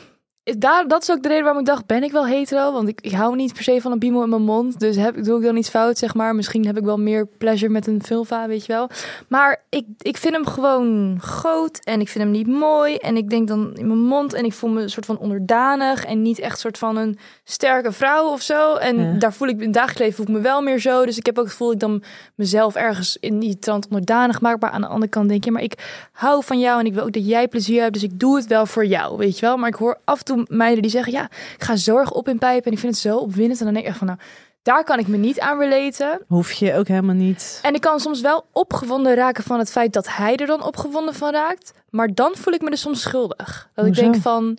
daar, 0.57 0.87
dat 0.87 1.01
is 1.01 1.11
ook 1.11 1.21
de 1.21 1.27
reden 1.27 1.43
waarom 1.43 1.61
ik 1.61 1.67
dacht, 1.67 1.85
ben 1.85 2.03
ik 2.03 2.11
wel 2.11 2.25
hetero? 2.25 2.71
Want 2.71 2.87
ik, 2.87 3.01
ik 3.01 3.11
hou 3.11 3.35
niet 3.35 3.53
per 3.53 3.63
se 3.63 3.81
van 3.81 3.91
een 3.91 3.99
piemel 3.99 4.23
in 4.23 4.29
mijn 4.29 4.41
mond. 4.41 4.79
Dus 4.79 4.95
heb, 4.95 5.23
doe 5.23 5.37
ik 5.37 5.43
dan 5.45 5.57
iets 5.57 5.69
fout, 5.69 5.97
zeg 5.97 6.13
maar. 6.13 6.35
Misschien 6.35 6.65
heb 6.65 6.77
ik 6.77 6.83
wel 6.83 6.97
meer 6.99 7.27
pleasure 7.37 7.71
met 7.71 7.87
een 7.87 8.01
vulva, 8.03 8.47
weet 8.47 8.65
je 8.65 8.73
wel. 8.73 8.89
Maar 9.27 9.61
ik, 9.69 9.85
ik 10.01 10.17
vind 10.17 10.33
hem 10.33 10.45
gewoon 10.45 11.17
groot 11.21 11.79
en 11.83 11.99
ik 12.01 12.09
vind 12.09 12.23
hem 12.23 12.33
niet 12.33 12.47
mooi. 12.47 12.95
En 12.95 13.17
ik 13.17 13.29
denk 13.29 13.47
dan 13.47 13.71
in 13.75 13.87
mijn 13.87 13.99
mond 14.03 14.33
en 14.33 14.45
ik 14.45 14.53
voel 14.53 14.69
me 14.69 14.81
een 14.81 14.89
soort 14.89 15.05
van 15.05 15.17
onderdanig. 15.17 16.05
En 16.05 16.21
niet 16.21 16.39
echt 16.39 16.51
een 16.51 16.57
soort 16.57 16.77
van 16.77 16.97
een 16.97 17.17
sterke 17.43 17.91
vrouw 17.91 18.25
of 18.31 18.41
zo. 18.41 18.75
En 18.75 18.97
Ja. 18.97 19.19
daar 19.19 19.33
voel 19.33 19.47
ik 19.47 19.57
in 19.57 19.63
het 19.63 19.73
dagelijks 19.73 19.99
leven 20.01 20.15
voel 20.15 20.25
ik 20.25 20.31
me 20.31 20.39
wel 20.41 20.61
meer 20.61 20.79
zo. 20.79 21.05
Dus 21.05 21.17
ik 21.17 21.25
heb 21.25 21.37
ook 21.37 21.43
het 21.43 21.51
gevoel 21.53 21.67
dat 21.67 21.75
ik 21.75 21.87
dan 21.87 22.03
mezelf 22.35 22.75
ergens 22.75 23.17
in 23.19 23.39
die 23.39 23.59
trant 23.59 23.87
onderdanig 23.87 24.41
maak. 24.41 24.61
Maar 24.61 24.71
aan 24.71 24.81
de 24.81 24.87
andere 24.87 25.11
kant 25.11 25.29
denk 25.29 25.43
je, 25.43 25.51
maar 25.51 25.61
ik 25.61 26.07
hou 26.11 26.43
van 26.43 26.59
jou 26.59 26.79
en 26.79 26.85
ik 26.85 26.93
wil 26.93 27.03
ook 27.03 27.13
dat 27.13 27.27
jij 27.27 27.47
plezier 27.47 27.81
hebt. 27.81 27.93
Dus 27.93 28.03
ik 28.03 28.19
doe 28.19 28.35
het 28.35 28.47
wel 28.47 28.65
voor 28.65 28.85
jou, 28.85 29.17
weet 29.17 29.39
je 29.39 29.45
wel. 29.45 29.57
Maar 29.57 29.69
ik 29.69 29.75
hoor 29.75 29.97
af 30.03 30.19
en 30.19 30.25
toe 30.25 30.36
meiden 30.49 30.81
die 30.81 30.91
zeggen, 30.91 31.13
ja, 31.13 31.23
ik 31.55 31.63
ga 31.63 31.75
zorg 31.75 32.11
op 32.11 32.27
in 32.27 32.37
pijpen 32.37 32.65
en 32.65 32.71
ik 32.71 32.79
vind 32.79 32.91
het 32.93 33.01
zo 33.01 33.17
opwindend. 33.17 33.59
En 33.59 33.65
dan 33.65 33.73
denk 33.73 33.85
ik 33.85 33.91
echt 33.91 33.99
van, 33.99 34.07
nou, 34.07 34.19
daar 34.61 34.83
kan 34.83 34.99
ik 34.99 35.07
me 35.07 35.17
niet 35.17 35.39
aan 35.39 35.59
relaten. 35.59 36.21
Hoef 36.27 36.51
je 36.51 36.73
ook 36.75 36.87
helemaal 36.87 37.15
niet. 37.15 37.59
En 37.63 37.73
ik 37.73 37.81
kan 37.81 37.99
soms 37.99 38.21
wel 38.21 38.45
opgewonden 38.51 39.15
raken 39.15 39.43
van 39.43 39.59
het 39.59 39.71
feit 39.71 39.93
dat 39.93 40.07
hij 40.15 40.35
er 40.35 40.47
dan 40.47 40.63
opgewonden 40.63 41.13
van 41.15 41.31
raakt. 41.31 41.71
Maar 41.89 42.13
dan 42.13 42.31
voel 42.35 42.53
ik 42.53 42.61
me 42.61 42.69
dus 42.69 42.81
soms 42.81 43.01
schuldig. 43.01 43.69
Dat 43.73 43.85
Hoezo? 43.85 44.01
ik 44.01 44.11
denk 44.11 44.21
van, 44.23 44.57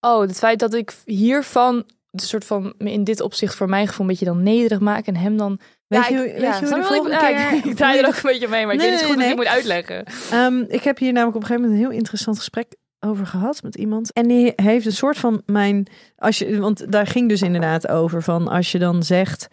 oh, 0.00 0.20
het 0.20 0.38
feit 0.38 0.58
dat 0.58 0.74
ik 0.74 0.92
hiervan 1.04 1.74
een 2.10 2.18
soort 2.20 2.44
van 2.44 2.74
me 2.78 2.92
in 2.92 3.04
dit 3.04 3.20
opzicht 3.20 3.54
voor 3.54 3.68
mijn 3.68 3.86
gevoel 3.86 4.00
een 4.06 4.10
beetje 4.12 4.24
dan 4.24 4.42
nederig 4.42 4.80
maak 4.80 5.06
en 5.06 5.16
hem 5.16 5.36
dan 5.36 5.58
Weet 5.86 6.06
ja, 6.08 6.16
je, 6.16 6.26
ik- 6.26 6.32
weet 6.32 6.40
ja, 6.42 6.54
je 6.58 6.66
hoe 6.66 6.68
de 6.68 6.94
je 6.94 7.00
ik- 7.02 7.20
ja, 7.20 7.26
keer... 7.48 7.58
ik, 7.58 7.64
ik 7.64 7.76
draai 7.76 7.98
er 7.98 8.06
ook 8.06 8.14
een 8.14 8.20
beetje 8.22 8.48
mee, 8.48 8.64
maar 8.64 8.74
ik 8.74 8.80
Nee, 8.80 8.90
weet 8.90 8.98
niet 8.98 9.08
goed 9.08 9.16
nee, 9.16 9.32
hoe 9.34 9.42
ik 9.44 9.48
het 9.48 9.56
moet 9.66 9.74
uitleggen. 9.76 10.04
Ehm, 10.30 10.64
ik 10.68 10.82
heb 10.82 10.98
hier 10.98 11.12
namelijk 11.12 11.36
op 11.36 11.42
een 11.42 11.46
gegeven 11.48 11.68
moment 11.70 11.82
een 11.84 11.88
heel 11.90 11.98
interessant 11.98 12.38
gesprek 12.38 12.74
over 13.00 13.26
gehad 13.26 13.62
met 13.62 13.74
iemand. 13.74 14.12
En 14.12 14.28
die 14.28 14.52
heeft 14.56 14.86
een 14.86 14.92
soort 14.92 15.18
van 15.18 15.42
mijn... 15.46 15.86
Als 16.16 16.38
je, 16.38 16.60
want 16.60 16.92
daar 16.92 17.06
ging 17.06 17.28
dus 17.28 17.42
inderdaad 17.42 17.88
over 17.88 18.22
van 18.22 18.48
als 18.48 18.72
je 18.72 18.78
dan 18.78 19.02
zegt... 19.02 19.48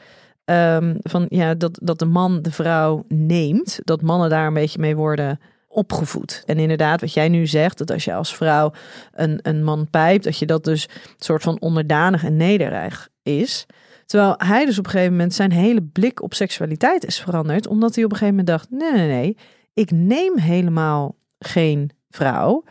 ehm, 0.45 0.95
van 1.01 1.25
ja, 1.29 1.53
dat, 1.53 1.79
dat 1.81 1.99
de 1.99 2.05
man 2.05 2.41
de 2.41 2.51
vrouw 2.51 3.05
neemt. 3.07 3.79
Dat 3.83 4.01
mannen 4.01 4.29
daar 4.29 4.47
een 4.47 4.53
beetje 4.53 4.79
mee 4.79 4.95
worden 4.95 5.39
opgevoed. 5.67 6.43
En 6.45 6.57
inderdaad, 6.57 7.01
wat 7.01 7.13
jij 7.13 7.29
nu 7.29 7.47
zegt, 7.47 7.77
dat 7.77 7.91
als 7.91 8.05
je 8.05 8.13
als 8.13 8.35
vrouw 8.35 8.73
een, 9.11 9.39
een 9.41 9.63
man 9.63 9.89
pijpt, 9.89 10.23
dat 10.23 10.37
je 10.37 10.45
dat 10.45 10.63
dus 10.63 10.83
een 10.83 11.13
soort 11.17 11.43
van 11.43 11.59
onderdanig 11.59 12.23
en 12.23 12.37
nederig 12.37 13.09
is. 13.23 13.65
Terwijl 14.05 14.33
hij 14.37 14.65
dus 14.65 14.79
op 14.79 14.85
een 14.85 14.91
gegeven 14.91 15.11
moment 15.11 15.33
zijn 15.33 15.51
hele 15.51 15.81
blik 15.83 16.21
op 16.21 16.33
seksualiteit 16.33 17.05
is 17.05 17.19
veranderd, 17.19 17.67
omdat 17.67 17.95
hij 17.95 18.03
op 18.03 18.11
een 18.11 18.17
gegeven 18.17 18.37
moment 18.37 18.57
dacht: 18.57 18.71
nee, 18.71 18.91
nee, 18.91 19.07
nee, 19.07 19.37
ik 19.73 19.91
neem 19.91 20.37
helemaal 20.37 21.15
geen 21.39 21.91
vrouw. 22.09 22.63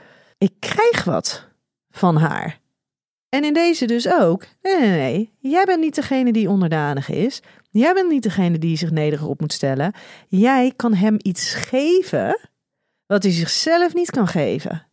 Ik 0.44 0.52
krijg 0.58 1.04
wat 1.04 1.48
van 1.90 2.16
haar. 2.16 2.60
En 3.28 3.44
in 3.44 3.52
deze 3.52 3.86
dus 3.86 4.12
ook. 4.12 4.44
Nee, 4.62 4.78
nee, 4.80 4.90
nee. 4.90 5.32
Jij 5.38 5.64
bent 5.64 5.80
niet 5.80 5.94
degene 5.94 6.32
die 6.32 6.48
onderdanig 6.48 7.08
is. 7.10 7.42
Jij 7.70 7.94
bent 7.94 8.08
niet 8.08 8.22
degene 8.22 8.58
die 8.58 8.76
zich 8.76 8.90
nederig 8.90 9.26
op 9.26 9.40
moet 9.40 9.52
stellen. 9.52 9.92
Jij 10.28 10.72
kan 10.76 10.94
hem 10.94 11.16
iets 11.22 11.54
geven 11.54 12.38
wat 13.06 13.22
hij 13.22 13.32
zichzelf 13.32 13.94
niet 13.94 14.10
kan 14.10 14.26
geven. 14.28 14.86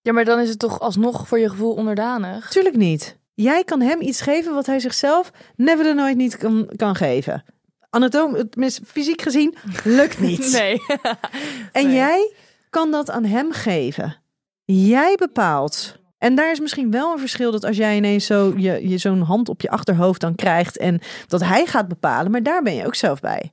Ja, 0.00 0.12
maar 0.12 0.24
dan 0.24 0.40
is 0.40 0.48
het 0.48 0.58
toch 0.58 0.80
alsnog 0.80 1.28
voor 1.28 1.38
je 1.38 1.48
gevoel 1.48 1.74
onderdanig. 1.74 2.50
Tuurlijk 2.50 2.76
niet. 2.76 3.18
Jij 3.34 3.64
kan 3.64 3.80
hem 3.80 4.00
iets 4.00 4.20
geven 4.20 4.54
wat 4.54 4.66
hij 4.66 4.80
zichzelf 4.80 5.30
never 5.56 5.84
de 5.84 5.94
nooit 5.94 6.16
niet 6.16 6.36
kan, 6.36 6.68
kan 6.76 6.94
geven. 6.94 7.44
Anatoom, 7.90 8.36
fysiek 8.86 9.22
gezien, 9.22 9.54
lukt 9.84 10.20
niet. 10.20 10.52
Nee. 10.58 10.78
En 11.72 11.86
Nee. 11.86 11.94
jij 11.94 12.32
kan 12.70 12.90
dat 12.90 13.10
aan 13.10 13.24
hem 13.24 13.52
geven. 13.52 14.21
Jij 14.64 15.14
bepaalt. 15.18 16.00
En 16.18 16.34
daar 16.34 16.50
is 16.50 16.60
misschien 16.60 16.90
wel 16.90 17.12
een 17.12 17.18
verschil 17.18 17.50
dat 17.50 17.64
als 17.64 17.76
jij 17.76 17.96
ineens 17.96 18.26
zo 18.26 18.52
je, 18.56 18.88
je 18.88 18.98
zo'n 18.98 19.20
hand 19.20 19.48
op 19.48 19.60
je 19.60 19.70
achterhoofd 19.70 20.20
dan 20.20 20.34
krijgt 20.34 20.78
en 20.78 21.00
dat 21.26 21.40
hij 21.44 21.66
gaat 21.66 21.88
bepalen, 21.88 22.30
maar 22.30 22.42
daar 22.42 22.62
ben 22.62 22.74
je 22.74 22.86
ook 22.86 22.94
zelf 22.94 23.20
bij. 23.20 23.52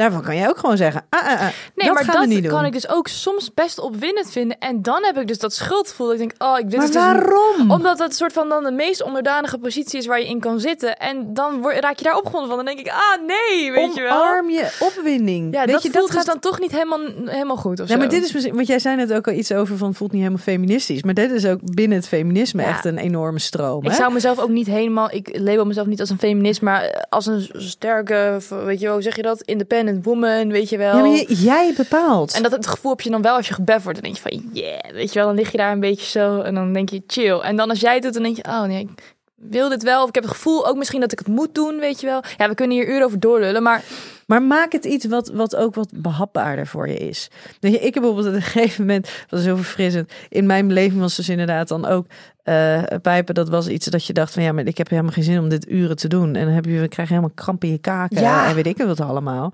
Daarvan 0.00 0.22
kan 0.22 0.36
jij 0.36 0.48
ook 0.48 0.58
gewoon 0.58 0.76
zeggen, 0.76 1.04
ah, 1.08 1.20
ah, 1.26 1.32
ah, 1.32 1.40
Nee, 1.40 1.50
dat 1.74 1.94
maar 1.94 2.04
gaan 2.04 2.14
we 2.14 2.20
dat 2.20 2.28
niet 2.28 2.42
doen. 2.42 2.52
kan 2.52 2.64
ik 2.64 2.72
dus 2.72 2.88
ook 2.88 3.08
soms 3.08 3.54
best 3.54 3.78
opwindend 3.78 4.30
vinden. 4.30 4.58
En 4.58 4.82
dan 4.82 5.04
heb 5.04 5.18
ik 5.18 5.26
dus 5.26 5.38
dat 5.38 5.54
schuldgevoel. 5.54 6.06
Dat 6.06 6.20
ik 6.20 6.20
denk, 6.20 6.42
oh, 6.42 6.58
ik, 6.58 6.64
dit 6.70 6.76
maar 6.78 6.86
is 6.88 6.92
dus 6.92 7.02
waarom? 7.02 7.70
Omdat 7.70 7.98
dat 7.98 8.14
soort 8.14 8.32
van 8.32 8.48
dan 8.48 8.64
de 8.64 8.70
meest 8.70 9.02
onderdanige 9.02 9.58
positie 9.58 9.98
is 9.98 10.06
waar 10.06 10.20
je 10.20 10.26
in 10.26 10.40
kan 10.40 10.60
zitten. 10.60 10.96
En 10.98 11.34
dan 11.34 11.60
word, 11.60 11.78
raak 11.80 11.98
je 11.98 12.04
daar 12.04 12.16
opgewonden 12.16 12.48
van. 12.48 12.56
Dan 12.56 12.66
denk 12.66 12.78
ik, 12.78 12.88
ah 12.92 13.26
nee, 13.26 13.72
weet 13.72 13.94
je 13.94 14.00
wel. 14.02 14.16
Omarm 14.22 14.50
je 14.50 14.76
opwinding. 14.80 15.54
Ja, 15.54 15.64
Weet 15.64 15.74
dat 15.74 15.82
je, 15.82 15.90
voelt 15.90 16.02
dat 16.02 16.06
dus 16.16 16.16
gaat 16.16 16.26
dan 16.26 16.50
toch 16.50 16.60
niet 16.60 16.70
helemaal, 16.72 17.00
helemaal 17.24 17.56
goed 17.56 17.80
of 17.80 17.86
Ja, 17.88 17.92
zo. 17.92 17.98
maar 17.98 18.08
dit 18.08 18.24
is 18.24 18.32
misschien, 18.32 18.54
want 18.54 18.66
jij 18.66 18.78
zei 18.78 18.96
net 18.96 19.12
ook 19.12 19.26
al 19.26 19.32
iets 19.34 19.52
over 19.52 19.76
van 19.76 19.94
voelt 19.94 20.12
niet 20.12 20.20
helemaal 20.22 20.42
feministisch, 20.42 21.02
maar 21.02 21.14
dit 21.14 21.30
is 21.30 21.46
ook 21.46 21.58
binnen 21.74 21.98
het 21.98 22.08
feminisme 22.08 22.62
Ja. 22.62 22.68
echt 22.68 22.84
een 22.84 22.98
enorme 22.98 23.38
stroom. 23.38 23.84
Ik 23.84 23.90
hè? 23.90 23.96
zou 23.96 24.12
mezelf 24.12 24.38
ook 24.38 24.48
niet 24.48 24.66
helemaal... 24.66 25.08
Ik 25.12 25.38
label 25.38 25.64
mezelf 25.64 25.86
niet 25.86 26.00
als 26.00 26.10
een 26.10 26.18
feminist, 26.18 26.62
maar 26.62 27.04
als 27.08 27.26
een 27.26 27.48
sterke, 27.54 28.38
weet 28.64 28.78
je 28.78 28.84
wel, 28.84 28.94
hoe 28.94 29.02
zeg 29.02 29.16
je 29.16 29.22
dat? 29.22 29.40
Independent 29.42 29.89
woman, 30.02 30.48
weet 30.48 30.68
je 30.68 30.76
wel. 30.76 30.96
Ja, 30.96 31.02
maar 31.02 31.32
jij 31.32 31.72
bepaalt. 31.76 32.34
En 32.34 32.42
dat 32.42 32.52
het 32.52 32.66
gevoel 32.66 32.90
heb 32.90 33.00
je 33.00 33.10
dan 33.10 33.22
wel 33.22 33.36
als 33.36 33.48
je 33.48 33.54
gebeft 33.54 33.82
wordt. 33.82 34.02
Dan 34.02 34.12
denk 34.12 34.24
je 34.24 34.30
van, 34.30 34.50
yeah, 34.52 34.92
weet 34.92 35.12
je 35.12 35.18
wel. 35.18 35.28
Dan 35.28 35.36
lig 35.36 35.50
je 35.50 35.56
daar 35.56 35.72
een 35.72 35.80
beetje 35.80 36.06
zo 36.06 36.40
en 36.40 36.54
dan 36.54 36.72
denk 36.72 36.90
je, 36.90 37.02
chill. 37.06 37.38
En 37.38 37.56
dan 37.56 37.70
als 37.70 37.80
jij 37.80 37.94
het 37.94 38.02
doet, 38.02 38.14
dan 38.14 38.22
denk 38.22 38.36
je, 38.36 38.44
oh 38.44 38.62
nee, 38.62 38.80
ik 38.80 39.16
wil 39.34 39.68
dit 39.68 39.82
wel. 39.82 40.02
Of 40.02 40.08
ik 40.08 40.14
heb 40.14 40.24
het 40.24 40.32
gevoel 40.32 40.66
ook 40.66 40.76
misschien 40.76 41.00
dat 41.00 41.12
ik 41.12 41.18
het 41.18 41.28
moet 41.28 41.54
doen, 41.54 41.78
weet 41.78 42.00
je 42.00 42.06
wel. 42.06 42.22
Ja, 42.36 42.48
we 42.48 42.54
kunnen 42.54 42.76
hier 42.76 42.88
uren 42.88 43.04
over 43.04 43.20
doorlullen, 43.20 43.62
maar... 43.62 43.84
Maar 44.26 44.42
maak 44.42 44.72
het 44.72 44.84
iets 44.84 45.06
wat, 45.06 45.28
wat 45.28 45.56
ook 45.56 45.74
wat 45.74 45.90
behapbaarder 45.94 46.66
voor 46.66 46.88
je 46.88 46.96
is. 46.96 47.30
Weet 47.60 47.72
je, 47.72 47.78
ik 47.78 47.94
heb 47.94 48.02
bijvoorbeeld 48.02 48.26
op 48.26 48.34
een 48.34 48.42
gegeven 48.42 48.86
moment, 48.86 49.10
dat 49.28 49.38
is 49.38 49.44
zo 49.44 49.56
verfrissend. 49.56 50.12
In 50.28 50.46
mijn 50.46 50.68
beleving 50.68 51.00
was 51.00 51.16
dus 51.16 51.28
inderdaad 51.28 51.68
dan 51.68 51.86
ook 51.86 52.06
uh, 52.44 52.82
pijpen. 53.02 53.34
Dat 53.34 53.48
was 53.48 53.68
iets 53.68 53.86
dat 53.86 54.04
je 54.06 54.12
dacht 54.12 54.32
van 54.32 54.42
ja, 54.42 54.52
maar 54.52 54.66
ik 54.66 54.78
heb 54.78 54.88
helemaal 54.88 55.12
geen 55.12 55.24
zin 55.24 55.38
om 55.38 55.48
dit 55.48 55.68
uren 55.70 55.96
te 55.96 56.08
doen. 56.08 56.34
En 56.34 56.44
dan 56.44 56.54
heb 56.54 56.64
je, 56.64 56.80
we 56.80 56.88
krijgen 56.88 57.14
helemaal 57.14 57.34
kramp 57.36 57.64
in 57.64 57.70
je 57.70 57.78
kaken 57.78 58.20
Ja. 58.20 58.48
en 58.48 58.54
weet 58.54 58.66
ik 58.66 58.76
wat 58.76 59.00
allemaal. 59.00 59.52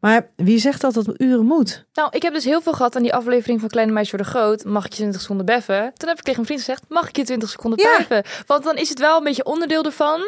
Maar 0.00 0.28
wie 0.36 0.58
zegt 0.58 0.80
dat 0.80 0.94
dat 0.94 1.20
uren 1.20 1.44
moet? 1.46 1.84
Nou, 1.94 2.08
ik 2.12 2.22
heb 2.22 2.32
dus 2.32 2.44
heel 2.44 2.60
veel 2.60 2.72
gehad 2.72 2.96
aan 2.96 3.02
die 3.02 3.14
aflevering 3.14 3.60
van 3.60 3.68
Kleine 3.68 3.92
Meisjes 3.92 4.12
Worden 4.16 4.32
Groot. 4.32 4.64
Mag 4.64 4.84
ik 4.84 4.90
je 4.90 4.96
20 4.96 5.20
seconden 5.20 5.46
beffen? 5.46 5.92
Toen 5.94 6.08
heb 6.08 6.18
ik 6.18 6.24
tegen 6.24 6.34
mijn 6.34 6.46
vriend 6.46 6.60
gezegd, 6.60 6.82
mag 6.88 7.08
ik 7.08 7.16
je 7.16 7.24
20 7.24 7.48
seconden 7.48 7.78
Ja. 7.80 7.96
pijpen? 7.96 8.30
Want 8.46 8.64
dan 8.64 8.76
is 8.76 8.88
het 8.88 8.98
wel 8.98 9.18
een 9.18 9.24
beetje 9.24 9.44
onderdeel 9.44 9.84
ervan. 9.84 10.20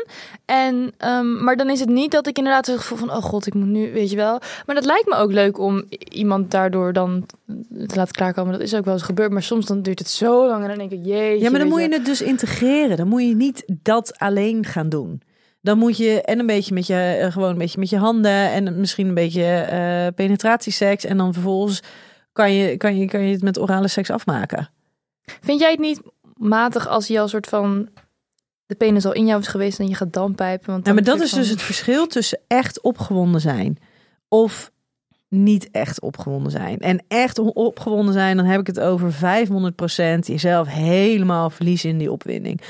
En, 0.44 0.92
ehm, 0.98 1.44
maar 1.44 1.56
dan 1.56 1.70
is 1.70 1.80
het 1.80 1.88
niet 1.88 2.10
dat 2.10 2.26
ik 2.26 2.38
inderdaad 2.38 2.66
het 2.66 2.78
gevoel 2.78 2.98
van, 2.98 3.10
oh 3.10 3.22
god, 3.22 3.46
ik 3.46 3.54
moet 3.54 3.66
nu, 3.66 3.92
weet 3.92 4.10
je 4.10 4.16
wel. 4.16 4.40
Maar 4.66 4.74
dat 4.74 4.84
lijkt 4.84 5.06
me 5.08 5.14
ook 5.14 5.32
leuk 5.32 5.58
om 5.58 5.84
iemand 6.08 6.50
daardoor 6.50 6.92
dan 6.92 7.26
te 7.86 7.96
laten 7.96 8.14
klaarkomen. 8.14 8.52
Dat 8.52 8.62
is 8.62 8.74
ook 8.74 8.84
wel 8.84 8.94
eens 8.94 9.02
gebeurd. 9.02 9.30
Maar 9.32 9.42
soms 9.42 9.66
dan 9.66 9.82
duurt 9.82 9.98
het 9.98 10.08
zo 10.08 10.46
lang 10.46 10.62
en 10.62 10.68
dan 10.68 10.78
denk 10.78 10.90
ik, 10.90 11.04
jeetje. 11.04 11.44
Ja, 11.44 11.50
maar 11.50 11.60
dan 11.60 11.68
moet 11.68 11.80
je 11.80 11.88
het 11.98 12.06
dus 12.06 12.22
integreren. 12.22 12.96
Dan 12.96 13.08
moet 13.08 13.22
je 13.22 13.36
niet 13.36 13.64
dat 13.82 14.18
alleen 14.18 14.64
gaan 14.64 14.88
doen. 14.88 15.22
Dan 15.60 15.78
moet 15.78 15.96
je 15.96 16.22
en 16.22 16.38
een 16.38 16.46
beetje 16.46 16.74
met 16.74 16.86
je, 16.86 17.18
eh, 17.20 17.32
gewoon 17.32 17.50
een 17.50 17.58
beetje 17.58 17.78
met 17.78 17.90
je 17.90 17.98
handen 17.98 18.50
en 18.50 18.80
misschien 18.80 19.08
een 19.08 19.14
beetje 19.14 19.44
eh 19.44 20.06
penetratieseks. 20.14 21.04
En 21.04 21.16
dan 21.16 21.32
vervolgens 21.32 21.82
kan 22.32 22.52
je, 22.52 22.76
kan, 22.76 22.98
je, 22.98 23.06
kan 23.06 23.20
je 23.20 23.32
het 23.32 23.42
met 23.42 23.58
orale 23.58 23.88
seks 23.88 24.10
afmaken. 24.10 24.70
Vind 25.40 25.60
jij 25.60 25.70
het 25.70 25.80
niet 25.80 26.00
matig 26.34 26.88
als 26.88 27.06
je 27.06 27.20
al 27.20 27.28
soort 27.28 27.46
van 27.46 27.88
de 28.66 28.74
penis 28.74 29.04
al 29.04 29.12
in 29.12 29.26
jou 29.26 29.40
is 29.40 29.46
geweest 29.46 29.78
en 29.78 29.88
je 29.88 29.94
gaat 29.94 30.12
dan 30.12 30.34
pijpen? 30.34 30.72
Want 30.72 30.86
Ja, 30.86 30.92
maar 30.92 31.02
dat 31.02 31.20
is 31.20 31.30
dus 31.30 31.48
het 31.48 31.62
verschil 31.62 32.06
tussen 32.06 32.40
echt 32.46 32.80
opgewonden 32.80 33.40
zijn 33.40 33.78
of 34.28 34.72
niet 35.28 35.68
echt 35.70 36.00
opgewonden 36.00 36.52
zijn. 36.52 36.78
En 36.78 37.02
echt 37.08 37.38
opgewonden 37.38 38.12
zijn, 38.14 38.36
dan 38.36 38.46
heb 38.46 38.60
ik 38.60 38.66
het 38.66 38.80
over 38.80 39.12
500% 39.12 39.16
jezelf 40.20 40.68
helemaal 40.68 41.50
verliezen 41.50 41.90
in 41.90 41.98
die 41.98 42.12
opwinding. 42.12 42.60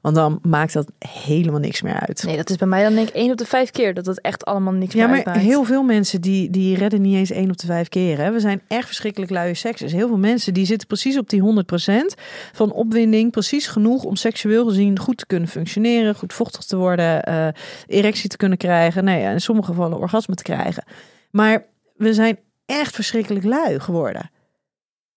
Want 0.00 0.14
dan 0.14 0.38
maakt 0.42 0.72
dat 0.72 0.90
helemaal 0.98 1.60
niks 1.60 1.82
meer 1.82 2.00
uit. 2.00 2.22
Nee, 2.26 2.36
dat 2.36 2.50
is 2.50 2.56
bij 2.56 2.68
mij 2.68 2.82
dan 2.82 2.94
denk 2.94 3.08
ik 3.08 3.14
één 3.14 3.30
op 3.30 3.36
de 3.36 3.44
vijf 3.44 3.70
keer 3.70 3.94
dat 3.94 4.06
het 4.06 4.20
echt 4.20 4.44
allemaal 4.44 4.72
niks 4.72 4.92
Ja, 4.92 4.98
meer 4.98 5.08
maar 5.08 5.16
uitmaakt. 5.16 5.40
heel 5.40 5.64
veel 5.64 5.82
mensen 5.82 6.20
die, 6.20 6.50
die 6.50 6.76
redden 6.76 7.00
niet 7.00 7.14
eens 7.16 7.30
één 7.30 7.50
op 7.50 7.56
de 7.58 7.66
vijf 7.66 7.88
keer. 7.88 8.18
Hè. 8.18 8.32
We 8.32 8.40
zijn 8.40 8.60
echt 8.68 8.86
verschrikkelijk 8.86 9.30
luie 9.30 9.54
seks. 9.54 9.80
Dus 9.80 9.92
heel 9.92 10.08
veel 10.08 10.18
mensen 10.18 10.54
die 10.54 10.64
zitten 10.66 10.86
precies 10.86 11.18
op 11.18 11.28
die 11.28 11.42
100% 11.42 11.44
van 12.52 12.72
opwinding. 12.72 13.30
Precies 13.30 13.66
genoeg 13.66 14.04
om 14.04 14.16
seksueel 14.16 14.66
gezien 14.66 14.98
goed 14.98 15.16
te 15.16 15.26
kunnen 15.26 15.48
functioneren. 15.48 16.14
Goed 16.14 16.32
vochtig 16.32 16.64
te 16.64 16.76
worden. 16.76 17.22
eh, 17.24 17.46
erectie 17.86 18.28
te 18.28 18.36
kunnen 18.36 18.58
krijgen. 18.58 19.04
Nou 19.04 19.18
ja, 19.20 19.30
in 19.30 19.40
sommige 19.40 19.68
gevallen 19.70 19.98
orgasme 19.98 20.34
te 20.34 20.42
krijgen. 20.42 20.84
Maar 21.30 21.64
we 22.00 22.14
zijn 22.14 22.38
echt 22.66 22.94
verschrikkelijk 22.94 23.44
lui 23.44 23.80
geworden. 23.80 24.30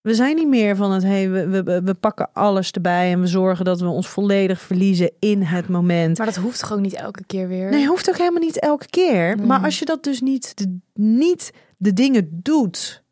We 0.02 0.14
zijn 0.14 0.36
niet 0.36 0.48
meer 0.48 0.76
van 0.76 0.92
het, 0.92 1.04
hey, 1.04 1.30
we, 1.30 1.64
we, 1.64 1.82
we 1.82 1.94
pakken 1.94 2.30
alles 2.34 2.72
erbij 2.72 3.12
en 3.12 3.20
we 3.20 3.28
zorgen 3.28 3.66
dat 3.66 3.80
we 3.80 3.88
ons 3.88 4.08
volledig 4.08 4.62
verliezen 4.62 5.12
in 5.20 5.42
het 5.42 5.70
moment. 5.70 6.18
Maar 6.18 6.28
dat 6.28 6.36
hoeft 6.36 6.60
toch 6.60 6.74
ook 6.74 6.80
niet 6.80 6.94
elke 6.94 7.24
keer 7.26 7.48
weer? 7.48 7.70
Nee, 7.70 7.88
hoeft 7.88 8.10
ook 8.10 8.18
helemaal 8.18 8.42
niet 8.42 8.60
elke 8.60 8.88
keer. 8.88 9.36
Nee. 9.36 9.46
Maar 9.46 9.64
als 9.64 9.80
je 9.80 9.86
dat 9.86 10.04
dus 10.04 10.22
niet 10.22 10.58
de, 10.58 10.80
niet 10.94 11.54
de 11.78 11.94
dingen 11.94 12.30
doet 12.32 13.04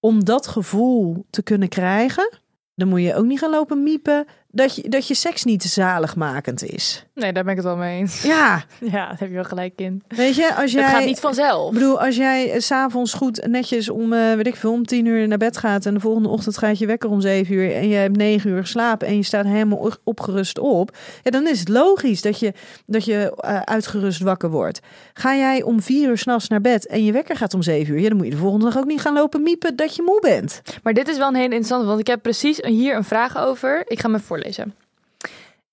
om 0.00 0.24
dat 0.24 0.46
gevoel 0.46 1.26
te 1.30 1.42
kunnen 1.42 1.68
krijgen, 1.68 2.38
dan 2.74 2.88
moet 2.88 3.02
je 3.02 3.14
ook 3.14 3.24
niet 3.24 3.38
gaan 3.38 3.50
lopen 3.50 3.82
miepen 3.82 4.26
dat 4.54 4.76
je, 4.76 4.88
dat 4.88 5.08
je 5.08 5.14
seks 5.14 5.44
niet 5.44 5.62
zaligmakend 5.62 6.62
is. 6.64 7.04
Nee, 7.14 7.32
daar 7.32 7.42
ben 7.42 7.52
ik 7.52 7.58
het 7.58 7.66
wel 7.66 7.76
mee 7.76 7.98
eens. 7.98 8.22
Ja, 8.22 8.64
Ja, 8.80 8.90
daar 8.90 9.16
heb 9.18 9.28
je 9.28 9.34
wel 9.34 9.44
gelijk 9.44 9.72
in. 9.76 10.02
weet 10.08 10.34
je, 10.34 10.54
als 10.54 10.72
jij. 10.72 10.82
Het 10.82 10.92
gaat 10.92 11.04
niet 11.04 11.20
vanzelf. 11.20 11.68
Ik 11.68 11.74
bedoel, 11.74 12.00
als 12.00 12.16
jij 12.16 12.50
eh, 12.52 12.60
s'avonds 12.60 13.12
goed 13.12 13.46
netjes 13.46 13.88
om, 13.88 14.12
eh, 14.12 14.34
weet 14.34 14.46
ik 14.46 14.56
veel, 14.56 14.72
om 14.72 14.86
tien 14.86 15.06
uur 15.06 15.28
naar 15.28 15.38
bed 15.38 15.56
gaat 15.56 15.86
en 15.86 15.94
de 15.94 16.00
volgende 16.00 16.28
ochtend 16.28 16.58
gaat 16.58 16.78
je 16.78 16.86
wekker 16.86 17.10
om 17.10 17.20
zeven 17.20 17.54
uur 17.54 17.74
en 17.74 17.88
je 17.88 17.94
hebt 17.94 18.16
negen 18.16 18.50
uur 18.50 18.60
geslapen 18.60 19.06
en 19.06 19.16
je 19.16 19.22
staat 19.22 19.44
helemaal 19.44 19.92
opgerust 20.04 20.58
op, 20.58 20.96
ja, 21.22 21.30
dan 21.30 21.46
is 21.46 21.58
het 21.58 21.68
logisch 21.68 22.22
dat 22.22 22.38
je, 22.38 22.52
dat 22.86 23.04
je 23.04 23.32
eh, 23.36 23.60
uitgerust 23.60 24.20
wakker 24.20 24.50
wordt. 24.50 24.80
Ga 25.14 25.36
jij 25.36 25.62
om 25.62 25.82
vier 25.82 26.08
uur 26.08 26.18
s'nachts 26.18 26.48
naar 26.48 26.60
bed 26.60 26.86
en 26.86 27.04
je 27.04 27.12
wekker 27.12 27.36
gaat 27.36 27.54
om 27.54 27.62
zeven 27.62 27.94
uur, 27.94 28.00
ja, 28.00 28.08
dan 28.08 28.16
moet 28.16 28.26
je 28.26 28.32
de 28.32 28.38
volgende 28.38 28.64
dag 28.64 28.76
ook 28.76 28.84
niet 28.86 29.00
gaan 29.00 29.14
lopen 29.14 29.42
miepen 29.42 29.76
dat 29.76 29.96
je 29.96 30.02
moe 30.02 30.20
bent. 30.20 30.62
Maar 30.82 30.92
dit 30.92 31.08
is 31.08 31.16
wel 31.16 31.28
een 31.28 31.34
hele 31.34 31.44
interessante, 31.44 31.86
want 31.86 32.00
ik 32.00 32.06
heb 32.06 32.22
precies 32.22 32.60
hier 32.62 32.96
een 32.96 33.04
vraag 33.04 33.38
over. 33.38 33.82
Ik 33.86 34.00
ga 34.00 34.08
me 34.08 34.18
voorlezen. 34.18 34.43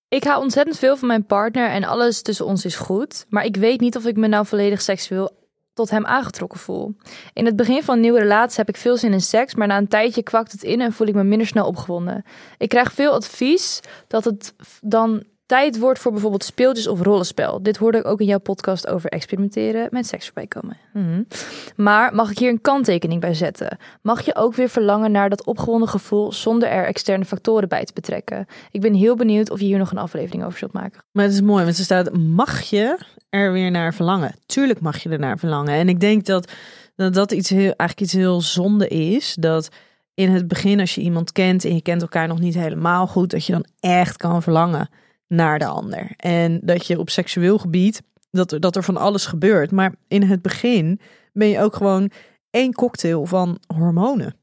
Ik 0.07 0.23
hou 0.23 0.41
ontzettend 0.41 0.79
veel 0.79 0.97
van 0.97 1.07
mijn 1.07 1.25
partner 1.25 1.69
en 1.69 1.83
alles 1.83 2.21
tussen 2.21 2.45
ons 2.45 2.65
is 2.65 2.75
goed. 2.75 3.25
Maar 3.29 3.45
ik 3.45 3.55
weet 3.55 3.79
niet 3.79 3.95
of 3.95 4.05
ik 4.05 4.17
me 4.17 4.27
nou 4.27 4.45
volledig 4.45 4.81
seksueel 4.81 5.39
tot 5.73 5.89
hem 5.89 6.05
aangetrokken 6.05 6.59
voel. 6.59 6.95
In 7.33 7.45
het 7.45 7.55
begin 7.55 7.83
van 7.83 7.95
een 7.95 8.01
nieuwe 8.01 8.19
relatie 8.19 8.57
heb 8.57 8.69
ik 8.69 8.77
veel 8.77 8.97
zin 8.97 9.11
in 9.11 9.21
seks, 9.21 9.55
maar 9.55 9.67
na 9.67 9.77
een 9.77 9.87
tijdje 9.87 10.23
kwakt 10.23 10.51
het 10.51 10.63
in 10.63 10.81
en 10.81 10.93
voel 10.93 11.07
ik 11.07 11.13
me 11.13 11.23
minder 11.23 11.47
snel 11.47 11.67
opgewonden. 11.67 12.23
Ik 12.57 12.69
krijg 12.69 12.93
veel 12.93 13.11
advies 13.11 13.79
dat 14.07 14.25
het 14.25 14.53
dan 14.81 15.23
tijd 15.51 15.79
wordt 15.79 15.99
voor 15.99 16.11
bijvoorbeeld 16.11 16.43
speeltjes 16.43 16.87
of 16.87 17.01
rollenspel. 17.01 17.63
Dit 17.63 17.77
hoorde 17.77 17.97
ik 17.97 18.05
ook 18.05 18.19
in 18.19 18.25
jouw 18.25 18.39
podcast 18.39 18.87
over 18.87 19.09
experimenteren 19.09 19.87
met 19.91 20.07
seks 20.07 20.25
voorbij 20.25 20.47
komen. 20.47 20.77
Mhm. 20.93 21.23
Maar 21.75 22.15
mag 22.15 22.31
ik 22.31 22.37
hier 22.37 22.49
een 22.49 22.61
kanttekening 22.61 23.21
bij 23.21 23.33
zetten? 23.33 23.77
Mag 24.01 24.21
je 24.25 24.35
ook 24.35 24.55
weer 24.55 24.69
verlangen 24.69 25.11
naar 25.11 25.29
dat 25.29 25.45
opgewonden 25.45 25.89
gevoel 25.89 26.31
zonder 26.31 26.69
er 26.69 26.85
externe 26.85 27.25
factoren 27.25 27.69
bij 27.69 27.85
te 27.85 27.93
betrekken? 27.93 28.45
Ik 28.71 28.81
ben 28.81 28.93
heel 28.93 29.15
benieuwd 29.15 29.49
of 29.49 29.59
je 29.59 29.65
hier 29.65 29.77
nog 29.77 29.91
een 29.91 29.97
aflevering 29.97 30.45
over 30.45 30.57
zult 30.57 30.73
maken. 30.73 31.03
Maar 31.11 31.23
het 31.23 31.33
is 31.33 31.41
mooi, 31.41 31.63
want 31.63 31.77
er 31.77 31.83
staat, 31.83 32.17
mag 32.17 32.61
je 32.61 32.97
er 33.29 33.51
weer 33.51 33.71
naar 33.71 33.93
verlangen? 33.93 34.35
Tuurlijk 34.45 34.79
mag 34.81 35.03
je 35.03 35.09
er 35.09 35.19
naar 35.19 35.39
verlangen. 35.39 35.73
En 35.73 35.89
ik 35.89 35.99
denk 35.99 36.25
dat 36.25 36.51
dat, 36.95 37.13
dat 37.13 37.31
iets 37.31 37.49
heel, 37.49 37.73
eigenlijk 37.75 37.99
iets 37.99 38.13
heel 38.13 38.41
zonde 38.41 38.87
is. 38.87 39.35
Dat 39.39 39.69
in 40.13 40.29
het 40.29 40.47
begin, 40.47 40.79
als 40.79 40.95
je 40.95 41.01
iemand 41.01 41.31
kent 41.31 41.65
en 41.65 41.75
je 41.75 41.81
kent 41.81 42.01
elkaar 42.01 42.27
nog 42.27 42.39
niet 42.39 42.55
helemaal 42.55 43.07
goed, 43.07 43.29
dat 43.29 43.45
je 43.45 43.51
dan 43.51 43.65
echt 43.79 44.17
kan 44.17 44.41
verlangen 44.41 44.89
naar 45.31 45.59
de 45.59 45.65
ander. 45.65 46.11
En 46.17 46.59
dat 46.63 46.87
je 46.87 46.99
op 46.99 47.09
seksueel 47.09 47.57
gebied, 47.57 48.01
dat, 48.31 48.51
er- 48.51 48.59
dat 48.59 48.75
er 48.75 48.83
van 48.83 48.97
alles 48.97 49.25
gebeurt. 49.25 49.71
Maar 49.71 49.95
in 50.07 50.23
het 50.23 50.41
begin 50.41 50.99
ben 51.33 51.47
je 51.47 51.59
ook 51.59 51.75
gewoon 51.75 52.11
één 52.49 52.73
cocktail 52.73 53.25
van 53.25 53.59
hormonen. 53.75 54.35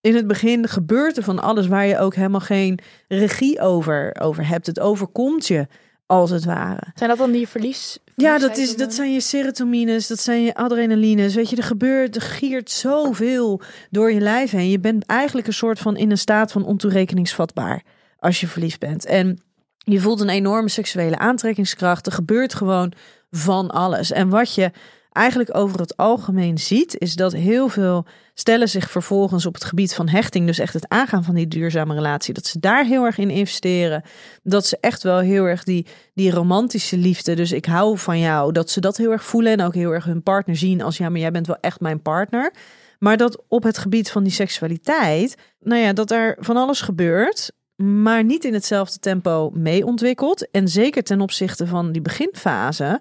In 0.00 0.14
het 0.14 0.26
begin 0.26 0.68
gebeurt 0.68 1.16
er 1.16 1.22
van 1.22 1.38
alles 1.38 1.66
waar 1.66 1.86
je 1.86 1.98
ook 1.98 2.14
helemaal 2.14 2.40
geen 2.40 2.78
regie 3.08 3.60
over, 3.60 4.16
over 4.20 4.46
hebt. 4.48 4.66
Het 4.66 4.80
overkomt 4.80 5.46
je, 5.46 5.66
als 6.06 6.30
het 6.30 6.44
ware. 6.44 6.82
Zijn 6.94 7.08
dat 7.10 7.18
dan 7.18 7.32
die 7.32 7.48
verlies? 7.48 7.98
Ja, 8.16 8.38
dat, 8.38 8.56
is, 8.56 8.76
dat 8.76 8.94
zijn 8.94 9.12
je 9.12 9.20
serotonines, 9.20 10.06
dat 10.06 10.18
zijn 10.18 10.42
je 10.42 10.54
adrenalines. 10.54 11.34
Weet 11.34 11.50
je, 11.50 11.56
er 11.56 11.62
gebeurt, 11.62 12.16
er 12.16 12.22
giert 12.22 12.70
zoveel 12.70 13.60
door 13.90 14.12
je 14.12 14.20
lijf 14.20 14.50
heen. 14.50 14.70
Je 14.70 14.80
bent 14.80 15.06
eigenlijk 15.06 15.46
een 15.46 15.52
soort 15.52 15.78
van 15.78 15.96
in 15.96 16.10
een 16.10 16.18
staat 16.18 16.52
van 16.52 16.64
ontoerekeningsvatbaar 16.64 17.82
als 18.18 18.40
je 18.40 18.46
verliefd 18.46 18.80
bent. 18.80 19.04
En 19.04 19.38
je 19.84 20.00
voelt 20.00 20.20
een 20.20 20.28
enorme 20.28 20.68
seksuele 20.68 21.18
aantrekkingskracht. 21.18 22.06
Er 22.06 22.12
gebeurt 22.12 22.54
gewoon 22.54 22.92
van 23.30 23.70
alles. 23.70 24.12
En 24.12 24.28
wat 24.28 24.54
je 24.54 24.70
eigenlijk 25.12 25.56
over 25.56 25.80
het 25.80 25.96
algemeen 25.96 26.58
ziet, 26.58 26.98
is 26.98 27.14
dat 27.14 27.32
heel 27.32 27.68
veel 27.68 28.06
stellen 28.34 28.68
zich 28.68 28.90
vervolgens 28.90 29.46
op 29.46 29.54
het 29.54 29.64
gebied 29.64 29.94
van 29.94 30.08
hechting, 30.08 30.46
dus 30.46 30.58
echt 30.58 30.74
het 30.74 30.88
aangaan 30.88 31.24
van 31.24 31.34
die 31.34 31.48
duurzame 31.48 31.94
relatie, 31.94 32.34
dat 32.34 32.46
ze 32.46 32.58
daar 32.58 32.84
heel 32.84 33.04
erg 33.04 33.18
in 33.18 33.30
investeren. 33.30 34.02
Dat 34.42 34.66
ze 34.66 34.78
echt 34.80 35.02
wel 35.02 35.18
heel 35.18 35.44
erg 35.44 35.64
die, 35.64 35.86
die 36.14 36.30
romantische 36.30 36.96
liefde, 36.96 37.34
dus 37.34 37.52
ik 37.52 37.64
hou 37.64 37.98
van 37.98 38.18
jou, 38.18 38.52
dat 38.52 38.70
ze 38.70 38.80
dat 38.80 38.96
heel 38.96 39.10
erg 39.10 39.24
voelen 39.24 39.52
en 39.52 39.62
ook 39.62 39.74
heel 39.74 39.90
erg 39.90 40.04
hun 40.04 40.22
partner 40.22 40.56
zien 40.56 40.82
als 40.82 40.96
ja, 40.96 41.08
maar 41.08 41.20
jij 41.20 41.30
bent 41.30 41.46
wel 41.46 41.58
echt 41.60 41.80
mijn 41.80 42.02
partner. 42.02 42.52
Maar 42.98 43.16
dat 43.16 43.42
op 43.48 43.62
het 43.62 43.78
gebied 43.78 44.10
van 44.10 44.22
die 44.22 44.32
seksualiteit, 44.32 45.36
nou 45.60 45.80
ja, 45.80 45.92
dat 45.92 46.10
er 46.10 46.36
van 46.40 46.56
alles 46.56 46.80
gebeurt, 46.80 47.52
maar 47.76 48.24
niet 48.24 48.44
in 48.44 48.54
hetzelfde 48.54 48.98
tempo 48.98 49.50
mee 49.54 49.86
ontwikkelt. 49.86 50.50
En 50.50 50.68
zeker 50.68 51.02
ten 51.02 51.20
opzichte 51.20 51.66
van 51.66 51.92
die 51.92 52.02
beginfase, 52.02 53.00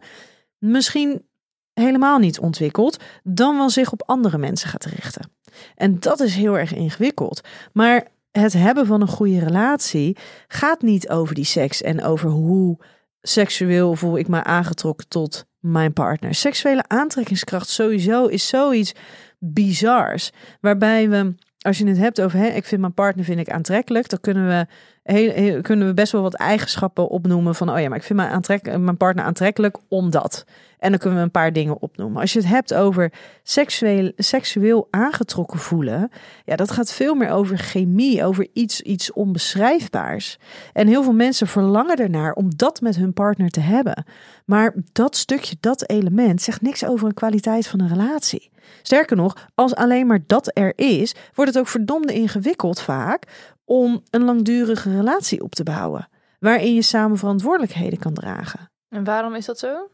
misschien 0.57 1.27
helemaal 1.73 2.17
niet 2.17 2.39
ontwikkeld, 2.39 2.97
dan 3.23 3.57
wel 3.57 3.69
zich 3.69 3.91
op 3.91 4.03
andere 4.05 4.37
mensen 4.37 4.69
gaat 4.69 4.85
richten. 4.85 5.31
En 5.75 5.99
dat 5.99 6.19
is 6.19 6.35
heel 6.35 6.57
erg 6.57 6.73
ingewikkeld. 6.73 7.41
Maar 7.73 8.07
het 8.31 8.53
hebben 8.53 8.85
van 8.85 9.01
een 9.01 9.07
goede 9.07 9.39
relatie 9.39 10.17
gaat 10.47 10.81
niet 10.81 11.09
over 11.09 11.35
die 11.35 11.45
seks 11.45 11.81
en 11.81 12.03
over 12.03 12.29
hoe 12.29 12.77
seksueel 13.21 13.95
voel 13.95 14.17
ik 14.17 14.27
me 14.27 14.43
aangetrokken 14.43 15.07
tot 15.07 15.45
mijn 15.59 15.93
partner. 15.93 16.35
Seksuele 16.35 16.83
aantrekkingskracht 16.87 17.69
sowieso 17.69 18.25
is 18.25 18.47
zoiets 18.47 18.93
bizars. 19.39 20.31
Waarbij 20.61 21.09
we, 21.09 21.35
als 21.63 21.77
je 21.77 21.87
het 21.87 21.97
hebt 21.97 22.21
over, 22.21 22.39
hè, 22.39 22.47
ik 22.47 22.65
vind 22.65 22.81
mijn 22.81 22.93
partner 22.93 23.25
vind 23.25 23.39
ik 23.39 23.49
aantrekkelijk, 23.49 24.09
dan 24.09 24.19
kunnen 24.19 24.47
we 24.47 24.65
heel, 25.03 25.61
kunnen 25.61 25.87
we 25.87 25.93
best 25.93 26.11
wel 26.11 26.21
wat 26.21 26.33
eigenschappen 26.33 27.09
opnoemen 27.09 27.55
van, 27.55 27.69
oh 27.69 27.79
ja, 27.79 27.89
maar 27.89 27.97
ik 27.97 28.03
vind 28.03 28.19
mijn, 28.19 28.31
aantrek, 28.31 28.77
mijn 28.77 28.97
partner 28.97 29.25
aantrekkelijk 29.25 29.77
omdat. 29.87 30.45
En 30.79 30.89
dan 30.89 30.99
kunnen 30.99 31.19
we 31.19 31.25
een 31.25 31.31
paar 31.31 31.53
dingen 31.53 31.81
opnoemen. 31.81 32.21
Als 32.21 32.33
je 32.33 32.39
het 32.39 32.47
hebt 32.47 32.73
over 32.73 33.13
seksueel, 33.43 34.11
seksueel 34.15 34.87
aangetrokken 34.89 35.59
voelen, 35.59 36.11
ja, 36.45 36.55
dat 36.55 36.71
gaat 36.71 36.93
veel 36.93 37.15
meer 37.15 37.29
over 37.29 37.57
chemie, 37.57 38.23
over 38.23 38.47
iets, 38.53 38.81
iets 38.81 39.13
onbeschrijfbaars. 39.13 40.37
En 40.73 40.87
heel 40.87 41.03
veel 41.03 41.13
mensen 41.13 41.47
verlangen 41.47 41.95
ernaar 41.95 42.33
om 42.33 42.55
dat 42.55 42.81
met 42.81 42.95
hun 42.95 43.13
partner 43.13 43.49
te 43.49 43.59
hebben. 43.59 44.05
Maar 44.45 44.75
dat 44.91 45.15
stukje, 45.15 45.55
dat 45.59 45.89
element, 45.89 46.41
zegt 46.41 46.61
niks 46.61 46.85
over 46.85 47.07
een 47.07 47.13
kwaliteit 47.13 47.67
van 47.67 47.81
een 47.81 47.87
relatie. 47.87 48.51
Sterker 48.81 49.15
nog, 49.15 49.47
als 49.55 49.75
alleen 49.75 50.07
maar 50.07 50.23
dat 50.27 50.51
er 50.53 50.73
is, 50.75 51.15
wordt 51.33 51.51
het 51.51 51.59
ook 51.59 51.67
verdomde 51.67 52.13
ingewikkeld 52.13 52.81
vaak 52.81 53.52
om 53.65 54.03
een 54.09 54.23
langdurige 54.23 54.95
relatie 54.95 55.43
op 55.43 55.55
te 55.55 55.63
bouwen. 55.63 56.09
Waarin 56.39 56.73
je 56.73 56.81
samen 56.81 57.17
verantwoordelijkheden 57.17 57.99
kan 57.99 58.13
dragen. 58.13 58.71
En 58.89 59.03
waarom 59.03 59.35
is 59.35 59.45
dat 59.45 59.59
zo? 59.59 59.89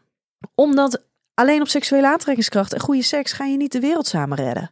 Omdat 0.56 1.06
alleen 1.34 1.62
op 1.62 1.68
seksuele 1.68 2.08
aantrekkingskracht 2.08 2.74
en 2.74 2.80
goede 2.80 3.04
seks 3.04 3.34
ga 3.34 3.46
je 3.46 3.58
niet 3.58 3.72
de 3.72 3.80
wereld 3.80 4.08
samen 4.08 4.38
redden. 4.38 4.72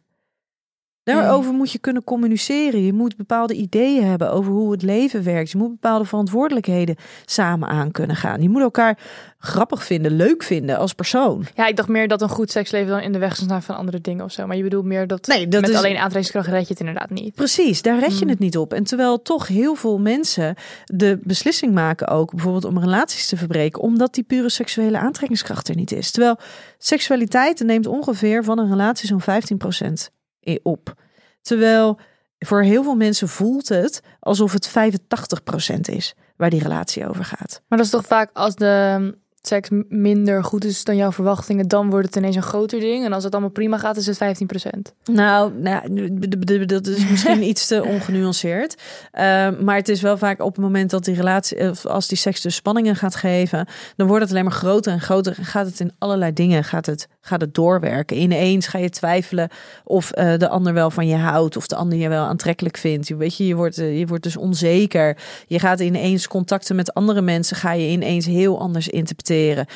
Daarover 1.16 1.52
moet 1.52 1.72
je 1.72 1.78
kunnen 1.78 2.04
communiceren. 2.04 2.84
Je 2.84 2.92
moet 2.92 3.16
bepaalde 3.16 3.54
ideeën 3.54 4.04
hebben 4.04 4.32
over 4.32 4.52
hoe 4.52 4.72
het 4.72 4.82
leven 4.82 5.22
werkt. 5.24 5.50
Je 5.50 5.58
moet 5.58 5.68
bepaalde 5.70 6.04
verantwoordelijkheden 6.04 6.96
samen 7.24 7.68
aan 7.68 7.90
kunnen 7.90 8.16
gaan. 8.16 8.42
Je 8.42 8.48
moet 8.48 8.62
elkaar 8.62 8.98
grappig 9.38 9.84
vinden, 9.84 10.12
leuk 10.16 10.42
vinden 10.42 10.78
als 10.78 10.92
persoon. 10.92 11.46
Ja, 11.54 11.66
ik 11.66 11.76
dacht 11.76 11.88
meer 11.88 12.08
dat 12.08 12.22
een 12.22 12.28
goed 12.28 12.50
seksleven 12.50 12.88
dan 12.90 13.00
in 13.00 13.12
de 13.12 13.18
weg 13.18 13.36
staan 13.36 13.62
van 13.62 13.76
andere 13.76 14.00
dingen 14.00 14.24
of 14.24 14.32
zo. 14.32 14.46
Maar 14.46 14.56
je 14.56 14.62
bedoelt 14.62 14.84
meer 14.84 15.06
dat, 15.06 15.26
Nee, 15.26 15.48
dat 15.48 15.60
met 15.60 15.70
is- 15.70 15.76
alleen 15.76 15.96
aantrekkingskracht 15.96 16.46
red 16.48 16.62
je 16.62 16.68
het 16.68 16.80
inderdaad 16.80 17.10
niet. 17.10 17.34
Precies, 17.34 17.82
daar 17.82 17.98
red 17.98 18.12
je 18.12 18.18
Hmm. 18.18 18.28
het 18.28 18.38
niet 18.38 18.56
op. 18.58 18.72
En 18.72 18.84
terwijl 18.84 19.22
toch 19.22 19.46
heel 19.46 19.74
veel 19.74 19.98
mensen 19.98 20.54
de 20.84 21.18
beslissing 21.22 21.74
maken 21.74 22.08
ook 22.08 22.30
bijvoorbeeld 22.30 22.64
om 22.64 22.78
relaties 22.78 23.26
te 23.26 23.36
verbreken, 23.36 23.82
omdat 23.82 24.14
die 24.14 24.24
pure 24.24 24.48
seksuele 24.48 24.98
aantrekkingskracht 24.98 25.68
er 25.68 25.76
niet 25.76 25.92
is. 25.92 26.10
Terwijl 26.10 26.36
seksualiteit 26.78 27.60
neemt 27.64 27.86
ongeveer 27.86 28.44
van 28.44 28.58
een 28.58 28.68
relatie 28.70 29.06
zo'n 29.08 29.20
15% 29.20 30.10
i- 30.12 30.16
op. 30.62 30.94
Terwijl 31.42 31.98
voor 32.38 32.62
heel 32.62 32.82
veel 32.82 32.96
mensen 32.96 33.28
voelt 33.28 33.68
het 33.68 34.02
alsof 34.20 34.52
het 34.52 34.68
85% 34.68 35.80
is 35.80 36.14
waar 36.36 36.50
die 36.50 36.62
relatie 36.62 37.08
over 37.08 37.24
gaat. 37.24 37.62
Maar 37.68 37.78
dat 37.78 37.86
is 37.86 37.92
toch 37.92 38.06
vaak 38.06 38.30
als 38.32 38.54
de 38.54 39.14
seks 39.48 39.68
minder 39.88 40.44
goed 40.44 40.64
is 40.64 40.84
dan 40.84 40.96
jouw 40.96 41.12
verwachtingen, 41.12 41.68
dan 41.68 41.90
wordt 41.90 42.06
het 42.06 42.16
ineens 42.16 42.36
een 42.36 42.42
groter 42.42 42.80
ding. 42.80 43.04
En 43.04 43.12
als 43.12 43.24
het 43.24 43.32
allemaal 43.32 43.50
prima 43.50 43.78
gaat, 43.78 43.96
is 43.96 44.06
het 44.06 44.18
15%. 44.18 44.94
Nou, 45.04 45.52
nou 45.52 46.66
dat 46.66 46.86
is 46.86 47.08
misschien 47.10 47.42
iets 47.42 47.66
te 47.66 47.84
ongenuanceerd. 47.84 48.74
Uh, 48.74 49.20
maar 49.60 49.76
het 49.76 49.88
is 49.88 50.00
wel 50.00 50.18
vaak 50.18 50.40
op 50.40 50.54
het 50.54 50.64
moment 50.64 50.90
dat 50.90 51.04
die 51.04 51.14
relatie, 51.14 51.70
of 51.70 51.86
als 51.86 52.08
die 52.08 52.18
seks 52.18 52.40
dus 52.40 52.54
spanningen 52.54 52.96
gaat 52.96 53.14
geven, 53.14 53.68
dan 53.96 54.06
wordt 54.06 54.22
het 54.22 54.30
alleen 54.30 54.44
maar 54.44 54.52
groter 54.52 54.92
en 54.92 55.00
groter. 55.00 55.34
En 55.38 55.44
gaat 55.44 55.66
het 55.66 55.80
in 55.80 55.92
allerlei 55.98 56.32
dingen, 56.32 56.64
gaat 56.64 56.86
het, 56.86 57.08
gaat 57.28 57.40
het 57.40 57.54
doorwerken. 57.54 58.20
Ineens 58.20 58.66
ga 58.66 58.78
je 58.78 58.90
twijfelen 58.90 59.48
of 59.84 60.10
eh, 60.10 60.36
de 60.36 60.48
ander 60.48 60.72
wel 60.72 60.90
van 60.90 61.06
je 61.06 61.16
houdt, 61.16 61.56
of 61.56 61.66
de 61.66 61.76
ander 61.76 61.98
je 61.98 62.08
wel 62.08 62.24
aantrekkelijk 62.24 62.76
vindt. 62.76 63.08
Je, 63.08 63.16
weet 63.16 63.36
je, 63.36 63.46
je 63.46 63.54
wordt, 63.54 63.78
eh, 63.78 63.98
je 63.98 64.06
wordt 64.06 64.22
dus 64.22 64.36
onzeker. 64.36 65.16
Je 65.46 65.58
gaat 65.58 65.80
ineens 65.80 66.28
contacten 66.28 66.76
met 66.76 66.94
andere 66.94 67.20
mensen, 67.20 67.56
ga 67.56 67.72
je 67.72 67.88
ineens 67.88 68.26
heel 68.26 68.60
anders 68.60 68.88
interpreteren. 68.88 69.66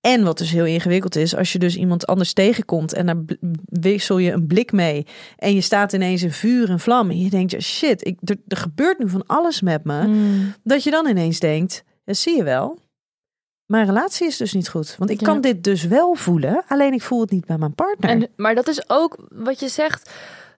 En 0.00 0.24
wat 0.24 0.38
dus 0.38 0.50
heel 0.50 0.64
ingewikkeld 0.64 1.16
is, 1.16 1.36
als 1.36 1.52
je 1.52 1.58
dus 1.58 1.76
iemand 1.76 2.06
anders 2.06 2.32
tegenkomt 2.32 2.92
en 2.92 3.06
daar 3.06 3.22
wissel 3.64 4.18
je 4.18 4.32
een 4.32 4.46
blik 4.46 4.72
mee 4.72 5.06
en 5.36 5.54
je 5.54 5.60
staat 5.60 5.92
ineens 5.92 6.22
in 6.22 6.32
vuur 6.32 6.70
en 6.70 6.80
vlam 6.80 7.10
en 7.10 7.18
je 7.18 7.30
denkt, 7.30 7.50
ja 7.50 7.60
shit, 7.60 8.06
ik, 8.06 8.18
er, 8.24 8.36
er 8.48 8.56
gebeurt 8.56 8.98
nu 8.98 9.08
van 9.08 9.26
alles 9.26 9.60
met 9.60 9.84
me, 9.84 10.00
Hmm. 10.02 10.54
dat 10.62 10.82
je 10.84 10.90
dan 10.90 11.06
ineens 11.06 11.38
denkt, 11.38 11.84
zie 12.04 12.36
je 12.36 12.42
wel, 12.42 12.78
mijn 13.72 13.86
relatie 13.86 14.26
is 14.26 14.36
dus 14.36 14.52
niet 14.52 14.68
goed, 14.68 14.94
want 14.98 15.10
ik 15.10 15.20
Ja. 15.20 15.26
kan 15.26 15.40
dit 15.40 15.64
dus 15.64 15.84
wel 15.84 16.14
voelen, 16.14 16.64
alleen 16.68 16.92
ik 16.92 17.02
voel 17.02 17.20
het 17.20 17.30
niet 17.30 17.46
bij 17.46 17.58
mijn 17.58 17.74
partner. 17.74 18.10
En, 18.10 18.28
maar 18.36 18.54
dat 18.54 18.68
is 18.68 18.90
ook 18.90 19.16
wat 19.28 19.60
je 19.60 19.68
zegt. 19.68 20.10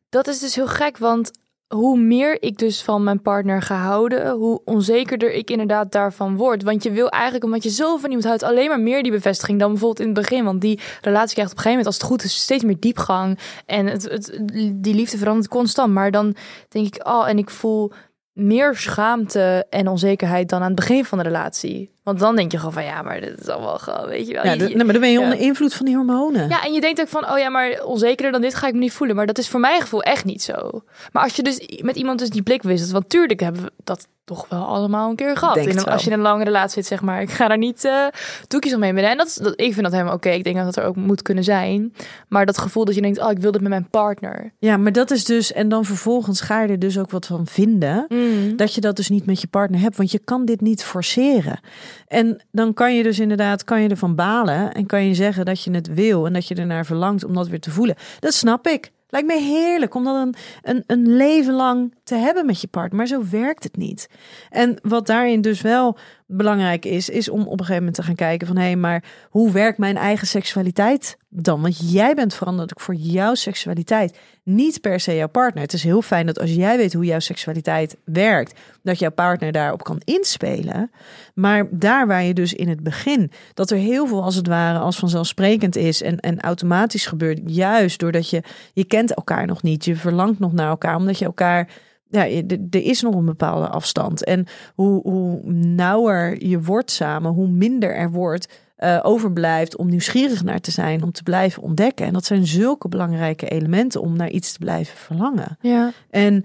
Dat 0.09 0.27
is 0.27 0.39
dus 0.39 0.55
heel 0.55 0.67
gek, 0.67 0.99
want 0.99 1.31
hoe 1.75 1.99
meer 1.99 2.43
ik 2.43 2.59
dus 2.59 2.83
van 2.83 3.03
mijn 3.03 3.23
partner 3.23 3.63
ga 3.63 3.77
houden, 3.77 4.31
hoe 4.31 4.61
onzekerder 4.65 5.33
ik 5.33 5.51
inderdaad 5.51 5.93
daarvan 5.93 6.37
word. 6.37 6.63
Want 6.63 6.83
je 6.83 6.91
wil 6.91 7.09
eigenlijk, 7.09 7.45
omdat 7.45 7.63
je 7.63 7.71
zo 7.71 7.97
van 7.97 8.09
iemand 8.09 8.27
houdt, 8.27 8.43
alleen 8.43 8.69
maar 8.69 8.81
meer 8.81 9.03
die 9.03 9.13
bevestiging 9.13 9.59
dan 9.59 9.71
bijvoorbeeld 9.71 10.01
in 10.09 10.15
het 10.15 10.29
begin. 10.29 10.45
Want 10.45 10.61
die 10.61 10.81
relatie 11.01 11.35
krijgt 11.35 11.53
op 11.53 11.57
een 11.59 11.63
gegeven 11.65 11.71
moment, 11.71 11.87
als 11.87 11.97
het 11.97 12.05
goed 12.05 12.25
is, 12.25 12.43
steeds 12.43 12.65
meer 12.65 12.81
diepgang. 12.81 13.39
En 13.67 13.87
het, 13.87 14.03
het, 14.03 14.41
die 14.75 14.95
liefde 14.95 15.19
verandert 15.19 15.49
constant. 15.49 15.93
Maar 15.93 16.11
dan 16.11 16.37
denk 16.69 16.87
ik, 16.87 17.07
oh, 17.07 17.29
en 17.29 17.39
ik 17.39 17.51
voel 17.51 17.93
meer 18.33 18.77
schaamte 18.77 19.67
en 19.71 19.89
onzekerheid 19.89 20.49
dan 20.49 20.61
aan 20.61 20.67
het 20.67 20.77
begin 20.77 21.05
van 21.05 21.19
de 21.19 21.25
relatie. 21.25 21.94
Want 22.05 22.19
dan 22.19 22.37
denk 22.37 22.53
je 22.53 22.59
gewoon 22.59 22.73
van, 22.73 22.85
ja, 22.85 23.03
maar 23.03 23.21
dit 23.21 23.41
is 23.41 23.49
allemaal 23.49 23.79
gewoon, 23.79 24.07
weet 24.07 24.27
je 24.27 24.33
wel. 24.33 24.45
ja, 24.45 24.77
maar 24.77 24.93
dan 24.93 25.01
ben 25.01 25.11
je 25.11 25.21
onder 25.21 25.39
invloed 25.39 25.75
van 25.75 25.87
die 25.87 25.97
hormonen. 25.97 26.49
ja, 26.49 26.65
en 26.65 26.73
je 26.73 26.81
denkt 26.81 27.01
ook 27.01 27.09
van, 27.09 27.31
oh 27.31 27.39
ja, 27.39 27.49
maar 27.49 27.85
onzekerder 27.85 28.33
dan 28.33 28.41
dit 28.41 28.55
ga 28.55 28.67
ik 28.67 28.73
me 28.73 28.79
niet 28.79 28.93
voelen. 28.93 29.17
Maar 29.17 29.27
dat 29.27 29.39
is 29.39 29.49
voor 29.49 29.61
mijn 29.61 29.81
gevoel 29.81 30.03
echt 30.03 30.25
niet 30.25 30.43
zo. 30.43 30.83
Maar 31.13 31.23
als 31.23 31.37
je 31.37 31.43
dus 31.43 31.79
met 31.83 31.97
iemand 31.97 32.19
dus 32.19 32.31
die 32.31 32.43
blik 32.43 32.63
wisselt, 32.63 32.91
want 32.91 33.09
tuurlijk 33.09 33.41
hebben 33.41 33.63
we 33.63 33.73
dat 33.85 34.07
toch 34.25 34.47
wel 34.49 34.65
allemaal 34.65 35.11
een 35.11 35.17
keer 35.17 35.37
gehad. 35.37 35.65
Wel. 35.65 35.85
als 35.85 36.05
je 36.05 36.11
in 36.11 36.17
een 36.17 36.23
lange 36.23 36.45
relatie 36.45 36.75
zit, 36.75 36.87
zeg 36.87 37.01
maar. 37.01 37.23
Ik 37.23 37.31
ga 37.31 37.49
daar 37.49 37.59
niet 37.59 37.85
eh 37.85 38.07
doekjes 38.49 38.75
omheen 38.75 38.95
binnen. 38.95 39.13
En 39.13 39.19
dat 39.19 39.27
is, 39.27 39.35
dat, 39.35 39.53
ik 39.57 39.73
vind 39.73 39.83
dat 39.83 39.93
helemaal 39.93 40.15
oké. 40.15 40.29
Ik 40.29 40.45
denk 40.45 40.57
dat 40.57 40.65
dat 40.65 40.77
er 40.77 40.85
ook 40.85 40.97
moet 40.97 41.23
kunnen 41.23 41.45
zijn. 41.45 41.95
Maar 42.29 42.47
dat 42.47 42.59
gevoel 42.59 42.85
dat 42.85 42.95
je 42.95 43.01
denkt, 43.01 43.19
oh, 43.19 43.31
ik 43.31 43.39
wil 43.39 43.53
dit 43.53 43.61
met 43.61 43.71
mijn 43.71 43.89
partner. 43.91 44.53
Ja, 44.59 44.77
maar 44.77 44.93
dat 44.93 45.11
is 45.11 45.25
dus, 45.25 45.53
en 45.53 45.69
dan 45.69 45.85
vervolgens 45.85 46.41
ga 46.41 46.63
je 46.63 46.69
er 46.69 46.79
dus 46.79 46.99
ook 46.99 47.11
wat 47.11 47.27
van 47.27 47.47
vinden. 47.47 48.07
Mm. 48.09 48.57
dat 48.57 48.75
je 48.75 48.81
dat 48.81 48.97
dus 48.97 49.09
niet 49.09 49.27
met 49.27 49.41
je 49.41 49.47
partner 49.47 49.81
hebt, 49.81 49.97
want 49.97 50.11
je 50.11 50.19
kan 50.19 50.45
dit 50.45 50.61
niet 50.61 50.85
forceren. 50.85 51.61
En 52.09 52.43
dan 52.53 52.75
kan 52.75 52.95
je 52.95 53.03
dus 53.03 53.19
inderdaad, 53.19 53.65
kan 53.65 53.83
je 53.83 53.89
ervan 53.89 54.15
balen 54.15 54.75
en 54.75 54.87
kan 54.87 55.05
je 55.05 55.15
zeggen 55.15 55.45
dat 55.45 55.63
je 55.63 55.71
het 55.71 55.95
wil 55.95 56.27
en 56.27 56.33
dat 56.33 56.49
je 56.49 56.55
ernaar 56.55 56.87
verlangt 56.87 57.25
om 57.25 57.35
dat 57.35 57.49
weer 57.49 57.61
te 57.61 57.71
voelen. 57.71 57.97
Dat 58.21 58.35
snap 58.35 58.67
ik. 58.67 58.93
Lijkt 59.09 59.29
me 59.29 59.41
heerlijk 59.41 59.95
om 59.95 60.05
dat 60.05 60.17
een, 60.17 60.35
een, 60.63 60.85
een 60.87 61.17
leven 61.17 61.55
lang 61.55 61.95
te 62.05 62.15
hebben 62.15 62.47
met 62.47 62.61
je 62.61 62.67
partner, 62.67 62.97
maar 62.97 63.07
zo 63.07 63.23
werkt 63.31 63.65
het 63.65 63.77
niet. 63.77 64.09
En 64.51 64.79
wat 64.83 65.07
daarin 65.07 65.41
dus 65.41 65.61
wel 65.61 65.99
belangrijk 66.27 66.85
is, 66.85 67.09
is 67.09 67.29
om 67.29 67.41
op 67.41 67.51
een 67.51 67.59
gegeven 67.59 67.77
moment 67.77 67.95
te 67.95 68.03
gaan 68.03 68.15
kijken 68.15 68.47
van 68.47 68.57
hé, 68.57 68.63
hey, 68.63 68.77
maar 68.77 69.05
hoe 69.31 69.51
werkt 69.51 69.79
mijn 69.79 69.97
eigen 69.97 70.27
seksualiteit 70.27 71.17
dan? 71.29 71.61
Want 71.61 71.93
jij 71.93 72.15
bent 72.15 72.35
verantwoordelijk 72.35 72.81
voor 72.81 72.95
jouw 72.95 73.35
seksualiteit, 73.35 74.19
niet 74.43 74.81
per 74.81 75.01
se 75.01 75.17
jouw 75.17 75.29
partner. 75.29 75.63
Het 75.63 75.73
is 75.73 75.83
heel 75.83 76.03
fijn 76.03 76.27
dat 76.27 76.41
als 76.41 76.55
jij 76.55 76.77
weet 76.77 76.93
hoe 76.93 77.05
jouw 77.05 77.19
seksualiteit 77.19 77.97
werkt, 78.05 78.61
dat 78.83 78.99
jouw 78.99 79.11
partner 79.11 79.53
daarop 79.53 79.83
kan 79.85 80.01
inspelen. 80.05 80.91
Maar 81.35 81.67
daar 81.71 82.07
waar 82.07 82.23
je 82.23 82.35
dus 82.35 82.55
in 82.55 82.69
het 82.69 82.83
begin, 82.83 83.31
dat 83.55 83.71
er 83.71 83.79
heel 83.79 84.07
veel 84.07 84.23
als 84.23 84.35
het 84.35 84.47
ware 84.47 84.79
als 84.79 84.99
vanzelfsprekend 84.99 85.77
is 85.77 86.03
en, 86.03 86.21
en 86.21 86.41
automatisch 86.41 87.07
gebeurt, 87.07 87.41
juist 87.47 87.99
doordat 87.99 88.31
je, 88.31 88.43
je 88.73 88.85
kent 88.85 89.15
elkaar 89.15 89.47
nog 89.47 89.63
niet, 89.63 89.85
je 89.85 89.97
verlangt 89.97 90.39
nog 90.39 90.53
naar 90.53 90.69
elkaar, 90.69 90.97
omdat 90.97 91.19
je 91.19 91.25
elkaar 91.25 91.69
ja, 92.15 92.29
er 92.29 92.59
er 92.71 92.83
is 92.83 93.03
nog 93.03 93.15
een 93.15 93.25
bepaalde 93.25 93.69
afstand. 93.69 94.25
En 94.25 94.47
hoe, 94.75 95.01
hoe 95.03 95.53
nauwer 95.53 96.47
je 96.47 96.61
wordt 96.61 96.91
samen, 96.91 97.33
hoe 97.33 97.49
minder 97.49 97.95
er 97.95 98.11
wordt 98.11 98.49
eh, 98.77 99.01
overblijft 99.03 99.77
om 99.77 99.89
nieuwsgierig 99.89 100.45
naar 100.45 100.61
te 100.61 100.71
zijn, 100.71 101.03
om 101.03 101.13
te 101.13 101.23
blijven 101.23 101.63
ontdekken. 101.63 102.07
En 102.07 102.13
dat 102.13 102.25
zijn 102.25 102.47
zulke 102.47 102.89
belangrijke 102.89 103.49
elementen 103.49 104.01
om 104.01 104.17
naar 104.17 104.31
iets 104.31 104.53
te 104.53 104.59
blijven 104.59 104.97
verlangen. 104.97 105.57
Ja. 105.61 105.93
En 106.11 106.45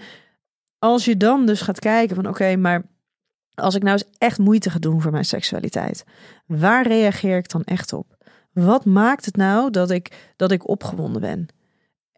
als 0.80 1.06
je 1.06 1.18
dan 1.18 1.46
dus 1.46 1.62
gaat 1.62 1.80
kijken 1.80 2.16
van 2.16 2.28
oké, 2.28 2.56
maar 2.56 2.84
als 3.54 3.76
ik 3.76 3.84
nou 3.84 3.94
eens 3.94 4.18
echt 4.18 4.38
moeite 4.38 4.70
ga 4.70 4.80
doen 4.80 5.02
voor 5.02 5.12
mijn 5.12 5.26
seksualiteit, 5.26 6.04
waar 6.46 6.88
reageer 6.88 7.38
ik 7.38 7.50
dan 7.50 7.64
echt 7.64 7.94
op? 7.94 8.18
Wat 8.54 8.86
maakt 8.86 9.26
het 9.26 9.36
nou 9.36 9.70
dat 9.70 9.92
ik, 9.92 10.34
dat 10.36 10.52
ik 10.52 10.68
opgewonden 10.68 11.22
ben? 11.22 11.48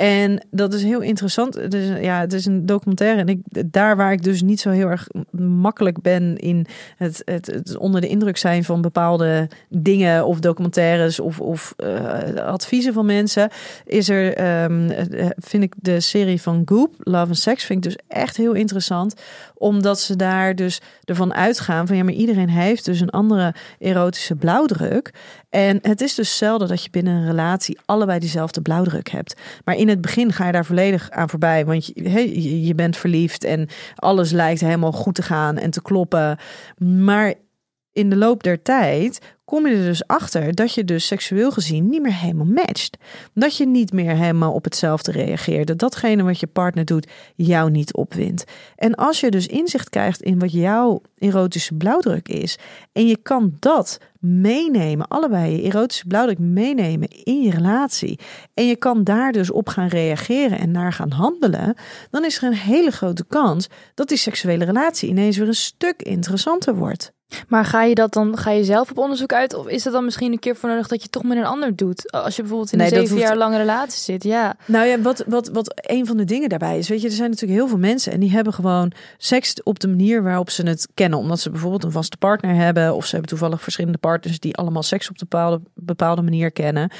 En 0.01 0.45
dat 0.51 0.73
is 0.73 0.83
heel 0.83 1.01
interessant. 1.01 1.53
Het 1.53 1.73
is, 1.73 1.87
ja, 2.01 2.19
het 2.19 2.33
is 2.33 2.45
een 2.45 2.65
documentaire. 2.65 3.19
En 3.19 3.27
ik, 3.27 3.39
daar 3.71 3.95
waar 3.95 4.11
ik 4.11 4.23
dus 4.23 4.41
niet 4.41 4.59
zo 4.59 4.69
heel 4.69 4.87
erg 4.87 5.07
makkelijk 5.31 6.01
ben 6.01 6.37
in 6.37 6.65
het, 6.97 7.21
het, 7.25 7.77
onder 7.77 8.01
de 8.01 8.07
indruk 8.07 8.37
zijn 8.37 8.63
van 8.63 8.81
bepaalde 8.81 9.49
dingen 9.69 10.25
of 10.25 10.39
documentaires 10.39 11.19
of, 11.19 11.39
of 11.39 11.73
eh, 11.77 12.35
adviezen 12.35 12.93
van 12.93 13.05
mensen, 13.05 13.49
is 13.85 14.09
er, 14.09 14.33
ehm, 14.33 14.89
eh, 14.89 15.27
vind 15.37 15.63
ik 15.63 15.73
de 15.77 15.99
serie 15.99 16.41
van 16.41 16.61
Goop, 16.65 16.95
Love 16.97 17.27
and 17.27 17.37
Sex, 17.37 17.63
vind 17.63 17.85
ik 17.85 17.91
dus 17.91 18.03
echt 18.07 18.37
heel 18.37 18.53
interessant. 18.53 19.15
Omdat 19.61 19.99
ze 19.99 20.15
daar 20.15 20.55
dus 20.55 20.81
ervan 21.03 21.33
uitgaan 21.33 21.87
van 21.87 21.95
ja, 21.95 22.03
maar 22.03 22.13
iedereen 22.13 22.49
heeft 22.49 22.85
dus 22.85 22.99
een 22.99 23.09
andere 23.09 23.53
erotische 23.79 24.35
blauwdruk. 24.35 25.13
En 25.49 25.79
het 25.81 26.01
is 26.01 26.15
dus 26.15 26.37
zelden 26.37 26.67
dat 26.67 26.83
je 26.83 26.89
binnen 26.89 27.13
een 27.13 27.25
relatie 27.25 27.79
allebei 27.85 28.19
diezelfde 28.19 28.61
blauwdruk 28.61 29.09
hebt. 29.09 29.35
Maar 29.65 29.75
in 29.75 29.89
het 29.89 30.01
begin 30.01 30.33
ga 30.33 30.45
je 30.45 30.51
daar 30.51 30.65
volledig 30.65 31.09
aan 31.09 31.29
voorbij. 31.29 31.65
Want 31.65 31.85
je, 31.85 32.65
je 32.65 32.75
bent 32.75 32.97
verliefd 32.97 33.43
en 33.43 33.67
alles 33.95 34.31
lijkt 34.31 34.61
helemaal 34.61 34.91
goed 34.91 35.15
te 35.15 35.23
gaan 35.23 35.57
en 35.57 35.71
te 35.71 35.81
kloppen. 35.81 36.37
Maar 36.77 37.33
in 37.93 38.09
de 38.09 38.15
loop 38.15 38.43
der 38.43 38.61
tijd 38.61 39.19
kom 39.51 39.67
je 39.67 39.75
er 39.75 39.85
dus 39.85 40.07
achter 40.07 40.55
dat 40.55 40.73
je 40.73 40.83
dus 40.83 41.07
seksueel 41.07 41.51
gezien 41.51 41.89
niet 41.89 42.01
meer 42.01 42.15
helemaal 42.15 42.45
matcht. 42.45 42.97
Dat 43.33 43.57
je 43.57 43.67
niet 43.67 43.93
meer 43.93 44.15
helemaal 44.15 44.53
op 44.53 44.63
hetzelfde 44.63 45.11
reageert. 45.11 45.67
Dat 45.67 45.79
datgene 45.79 46.23
wat 46.23 46.39
je 46.39 46.47
partner 46.47 46.85
doet 46.85 47.07
jou 47.35 47.71
niet 47.71 47.93
opwint. 47.93 48.43
En 48.75 48.95
als 48.95 49.19
je 49.19 49.31
dus 49.31 49.47
inzicht 49.47 49.89
krijgt 49.89 50.21
in 50.21 50.39
wat 50.39 50.51
jouw 50.51 51.01
erotische 51.17 51.73
blauwdruk 51.73 52.27
is. 52.27 52.57
En 52.91 53.07
je 53.07 53.17
kan 53.17 53.55
dat 53.59 53.97
meenemen, 54.19 55.07
allebei 55.07 55.55
je 55.55 55.61
erotische 55.61 56.07
blauwdruk 56.07 56.39
meenemen 56.39 57.07
in 57.23 57.41
je 57.41 57.51
relatie. 57.51 58.19
En 58.53 58.67
je 58.67 58.75
kan 58.75 59.03
daar 59.03 59.31
dus 59.31 59.51
op 59.51 59.67
gaan 59.67 59.87
reageren 59.87 60.59
en 60.59 60.71
naar 60.71 60.93
gaan 60.93 61.11
handelen. 61.11 61.75
Dan 62.09 62.25
is 62.25 62.37
er 62.37 62.43
een 62.43 62.53
hele 62.53 62.91
grote 62.91 63.25
kans 63.27 63.67
dat 63.93 64.07
die 64.07 64.17
seksuele 64.17 64.65
relatie 64.65 65.09
ineens 65.09 65.37
weer 65.37 65.47
een 65.47 65.53
stuk 65.53 66.01
interessanter 66.01 66.75
wordt. 66.75 67.13
Maar 67.47 67.65
ga 67.65 67.83
je 67.83 67.95
dat 67.95 68.13
dan, 68.13 68.37
ga 68.37 68.51
je 68.51 68.63
zelf 68.63 68.89
op 68.89 68.97
onderzoek 68.97 69.33
uit? 69.33 69.53
Of 69.53 69.67
is 69.67 69.83
het 69.83 69.93
dan 69.93 70.05
misschien 70.05 70.31
een 70.31 70.39
keer 70.39 70.55
voor 70.55 70.69
nodig 70.69 70.87
dat 70.87 71.01
je 71.01 71.09
toch 71.09 71.23
met 71.23 71.37
een 71.37 71.45
ander 71.45 71.75
doet? 71.75 72.11
Als 72.11 72.35
je 72.35 72.41
bijvoorbeeld 72.41 72.73
in 72.73 72.79
een 72.79 72.87
zeven 72.87 73.17
jaar 73.17 73.37
lange 73.37 73.57
relatie 73.57 73.99
zit, 73.99 74.23
ja. 74.23 74.55
Nou 74.65 74.85
ja, 74.85 75.01
wat, 75.01 75.23
wat, 75.27 75.47
wat 75.47 75.73
een 75.75 76.05
van 76.05 76.17
de 76.17 76.23
dingen 76.23 76.49
daarbij 76.49 76.77
is, 76.77 76.89
weet 76.89 77.01
je, 77.01 77.07
er 77.07 77.13
zijn 77.13 77.29
natuurlijk 77.29 77.59
heel 77.59 77.69
veel 77.69 77.77
mensen 77.77 78.11
en 78.11 78.19
die 78.19 78.31
hebben 78.31 78.53
gewoon 78.53 78.91
seks 79.17 79.63
op 79.63 79.79
de 79.79 79.87
manier 79.87 80.23
waarop 80.23 80.49
ze 80.49 80.63
het 80.63 80.87
kennen. 80.93 81.19
Omdat 81.19 81.39
ze 81.39 81.49
bijvoorbeeld 81.49 81.83
een 81.83 81.91
vaste 81.91 82.17
partner 82.17 82.55
hebben 82.55 82.95
of 82.95 83.05
ze 83.05 83.11
hebben 83.11 83.29
toevallig 83.29 83.61
verschillende 83.61 83.97
partners 83.97 84.39
die 84.39 84.55
allemaal 84.55 84.83
seks 84.83 85.09
op 85.09 85.17
de 85.17 85.25
bepaalde, 85.29 85.61
bepaalde 85.75 86.21
manier 86.21 86.51
kennen. 86.51 86.91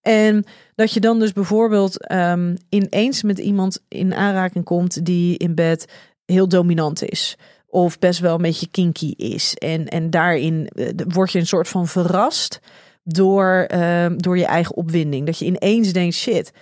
En 0.00 0.44
dat 0.74 0.92
je 0.92 1.00
dan 1.00 1.18
dus 1.18 1.32
bijvoorbeeld 1.32 2.12
um, 2.12 2.56
ineens 2.68 3.22
met 3.22 3.38
iemand 3.38 3.82
in 3.88 4.14
aanraking 4.14 4.64
komt 4.64 5.04
die 5.04 5.36
in 5.36 5.54
bed 5.54 5.92
heel 6.24 6.48
dominant 6.48 7.02
is 7.02 7.36
of 7.70 7.98
best 7.98 8.20
wel 8.20 8.34
een 8.34 8.42
beetje 8.42 8.68
kinky 8.70 9.14
is. 9.16 9.54
En, 9.54 9.88
en 9.88 10.10
daarin 10.10 10.70
uh, 10.74 10.88
word 11.08 11.32
je 11.32 11.38
een 11.38 11.46
soort 11.46 11.68
van 11.68 11.86
verrast 11.86 12.60
door, 13.02 13.68
uh, 13.74 14.06
door 14.16 14.38
je 14.38 14.44
eigen 14.44 14.76
opwinding. 14.76 15.26
Dat 15.26 15.38
je 15.38 15.44
ineens 15.44 15.92
denkt, 15.92 16.14
shit, 16.14 16.52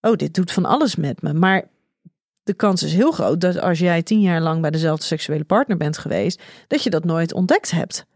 oh, 0.00 0.16
dit 0.16 0.34
doet 0.34 0.52
van 0.52 0.64
alles 0.64 0.96
met 0.96 1.22
me. 1.22 1.32
Maar 1.32 1.68
de 2.42 2.54
kans 2.54 2.82
is 2.82 2.94
heel 2.94 3.12
groot 3.12 3.40
dat 3.40 3.60
als 3.60 3.78
jij 3.78 4.02
tien 4.02 4.20
jaar 4.20 4.40
lang 4.40 4.60
bij 4.60 4.70
dezelfde 4.70 5.04
seksuele 5.06 5.44
partner 5.44 5.76
bent 5.76 5.98
geweest, 5.98 6.42
dat 6.66 6.82
je 6.82 6.90
dat 6.90 7.04
nooit 7.04 7.32
ontdekt 7.32 7.70
hebt. 7.70 8.06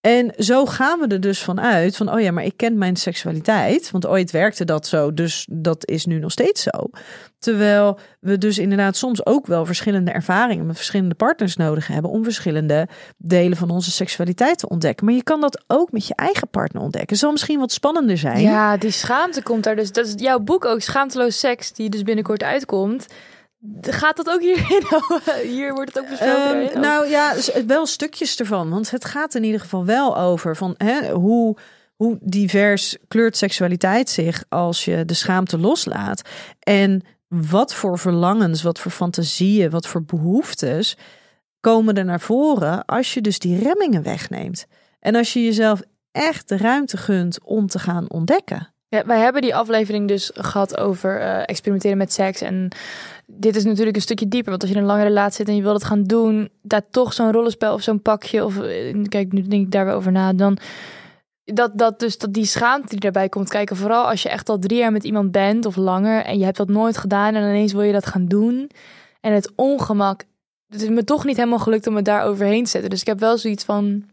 En 0.00 0.32
zo 0.36 0.66
gaan 0.66 0.98
we 0.98 1.06
er 1.06 1.20
dus 1.20 1.42
vanuit 1.42 1.96
van, 1.96 2.12
oh 2.12 2.20
ja, 2.20 2.30
maar 2.30 2.44
ik 2.44 2.56
ken 2.56 2.78
mijn 2.78 2.96
seksualiteit, 2.96 3.90
want 3.90 4.06
ooit 4.06 4.30
werkte 4.30 4.64
dat 4.64 4.86
zo, 4.86 5.14
dus 5.14 5.46
dat 5.50 5.86
is 5.86 6.06
nu 6.06 6.18
nog 6.18 6.32
steeds 6.32 6.62
zo. 6.62 6.90
Terwijl 7.38 7.98
we 8.20 8.38
dus 8.38 8.58
inderdaad 8.58 8.96
soms 8.96 9.26
ook 9.26 9.46
wel 9.46 9.66
verschillende 9.66 10.10
ervaringen 10.10 10.66
met 10.66 10.76
verschillende 10.76 11.14
partners 11.14 11.56
nodig 11.56 11.86
hebben 11.86 12.10
om 12.10 12.24
verschillende 12.24 12.88
delen 13.16 13.56
van 13.56 13.70
onze 13.70 13.90
seksualiteit 13.90 14.58
te 14.58 14.68
ontdekken. 14.68 15.04
Maar 15.06 15.14
je 15.14 15.22
kan 15.22 15.40
dat 15.40 15.64
ook 15.66 15.92
met 15.92 16.06
je 16.06 16.14
eigen 16.14 16.48
partner 16.48 16.82
ontdekken. 16.82 17.10
Het 17.10 17.18
zal 17.18 17.32
misschien 17.32 17.58
wat 17.58 17.72
spannender 17.72 18.18
zijn. 18.18 18.40
Ja, 18.40 18.76
die 18.76 18.90
schaamte 18.90 19.42
komt 19.42 19.64
daar 19.64 19.76
dus. 19.76 19.92
Dat 19.92 20.06
is 20.06 20.14
jouw 20.16 20.38
boek 20.38 20.64
ook, 20.64 20.80
Schaamteloos 20.80 21.38
Seks, 21.38 21.72
die 21.72 21.90
dus 21.90 22.02
binnenkort 22.02 22.42
uitkomt. 22.42 23.06
Gaat 23.80 24.16
dat 24.16 24.28
ook 24.28 24.40
hierin? 24.40 24.82
Hier 25.54 25.74
wordt 25.74 25.94
het 25.94 26.02
ook 26.02 26.10
besproken. 26.10 26.76
Um, 26.76 26.80
nou 26.80 27.06
ja, 27.06 27.34
wel 27.66 27.86
stukjes 27.86 28.38
ervan. 28.38 28.70
Want 28.70 28.90
het 28.90 29.04
gaat 29.04 29.34
in 29.34 29.44
ieder 29.44 29.60
geval 29.60 29.84
wel 29.84 30.18
over 30.18 30.56
van 30.56 30.74
hè, 30.76 31.10
hoe, 31.10 31.56
hoe 31.96 32.18
divers 32.20 32.96
kleurt 33.08 33.36
seksualiteit 33.36 34.10
zich 34.10 34.44
als 34.48 34.84
je 34.84 35.04
de 35.04 35.14
schaamte 35.14 35.58
loslaat. 35.58 36.22
En 36.58 37.02
wat 37.28 37.74
voor 37.74 37.98
verlangens, 37.98 38.62
wat 38.62 38.78
voor 38.78 38.90
fantasieën, 38.90 39.70
wat 39.70 39.86
voor 39.86 40.04
behoeftes 40.04 40.96
komen 41.60 41.94
er 41.94 42.04
naar 42.04 42.20
voren 42.20 42.84
als 42.84 43.14
je 43.14 43.20
dus 43.20 43.38
die 43.38 43.58
remmingen 43.58 44.02
wegneemt. 44.02 44.66
En 45.00 45.14
als 45.14 45.32
je 45.32 45.44
jezelf 45.44 45.80
echt 46.12 46.48
de 46.48 46.56
ruimte 46.56 46.96
gunt 46.96 47.44
om 47.44 47.66
te 47.66 47.78
gaan 47.78 48.10
ontdekken. 48.10 48.72
Ja, 48.88 49.06
wij 49.06 49.18
hebben 49.18 49.42
die 49.42 49.54
aflevering 49.54 50.08
dus 50.08 50.30
gehad 50.34 50.78
over 50.78 51.20
uh, 51.20 51.42
experimenteren 51.42 51.96
met 51.96 52.12
seks 52.12 52.40
en 52.40 52.68
dit 53.26 53.56
is 53.56 53.64
natuurlijk 53.64 53.96
een 53.96 54.02
stukje 54.02 54.28
dieper. 54.28 54.50
Want 54.50 54.62
als 54.62 54.70
je 54.70 54.76
in 54.76 54.82
een 54.82 54.88
lange 54.88 55.02
relatie 55.02 55.36
zit 55.36 55.48
en 55.48 55.56
je 55.56 55.62
wil 55.62 55.72
het 55.72 55.84
gaan 55.84 56.02
doen, 56.02 56.50
daar 56.62 56.88
toch 56.90 57.12
zo'n 57.12 57.32
rollenspel 57.32 57.74
of 57.74 57.82
zo'n 57.82 58.02
pakje, 58.02 58.44
of 58.44 58.60
eh, 58.60 59.02
kijk, 59.08 59.32
nu 59.32 59.42
denk 59.42 59.64
ik 59.64 59.70
daar 59.70 59.84
weer 59.84 59.94
over 59.94 60.12
na, 60.12 60.32
dan 60.32 60.58
dat, 61.44 61.78
dat 61.78 61.98
dus 61.98 62.18
dat 62.18 62.32
die 62.32 62.44
schaamte 62.44 62.88
die 62.88 63.00
daarbij 63.00 63.28
komt 63.28 63.48
kijken. 63.48 63.76
Vooral 63.76 64.08
als 64.08 64.22
je 64.22 64.28
echt 64.28 64.48
al 64.48 64.58
drie 64.58 64.78
jaar 64.78 64.92
met 64.92 65.04
iemand 65.04 65.32
bent 65.32 65.66
of 65.66 65.76
langer 65.76 66.24
en 66.24 66.38
je 66.38 66.44
hebt 66.44 66.56
dat 66.56 66.68
nooit 66.68 66.96
gedaan 66.96 67.34
en 67.34 67.42
ineens 67.42 67.72
wil 67.72 67.82
je 67.82 67.92
dat 67.92 68.06
gaan 68.06 68.26
doen. 68.26 68.70
En 69.20 69.32
het 69.32 69.52
ongemak, 69.54 70.24
het 70.68 70.82
is 70.82 70.88
me 70.88 71.04
toch 71.04 71.24
niet 71.24 71.36
helemaal 71.36 71.58
gelukt 71.58 71.86
om 71.86 71.96
het 71.96 72.04
daar 72.04 72.24
overheen 72.24 72.64
te 72.64 72.70
zetten. 72.70 72.90
Dus 72.90 73.00
ik 73.00 73.06
heb 73.06 73.20
wel 73.20 73.38
zoiets 73.38 73.64
van, 73.64 74.04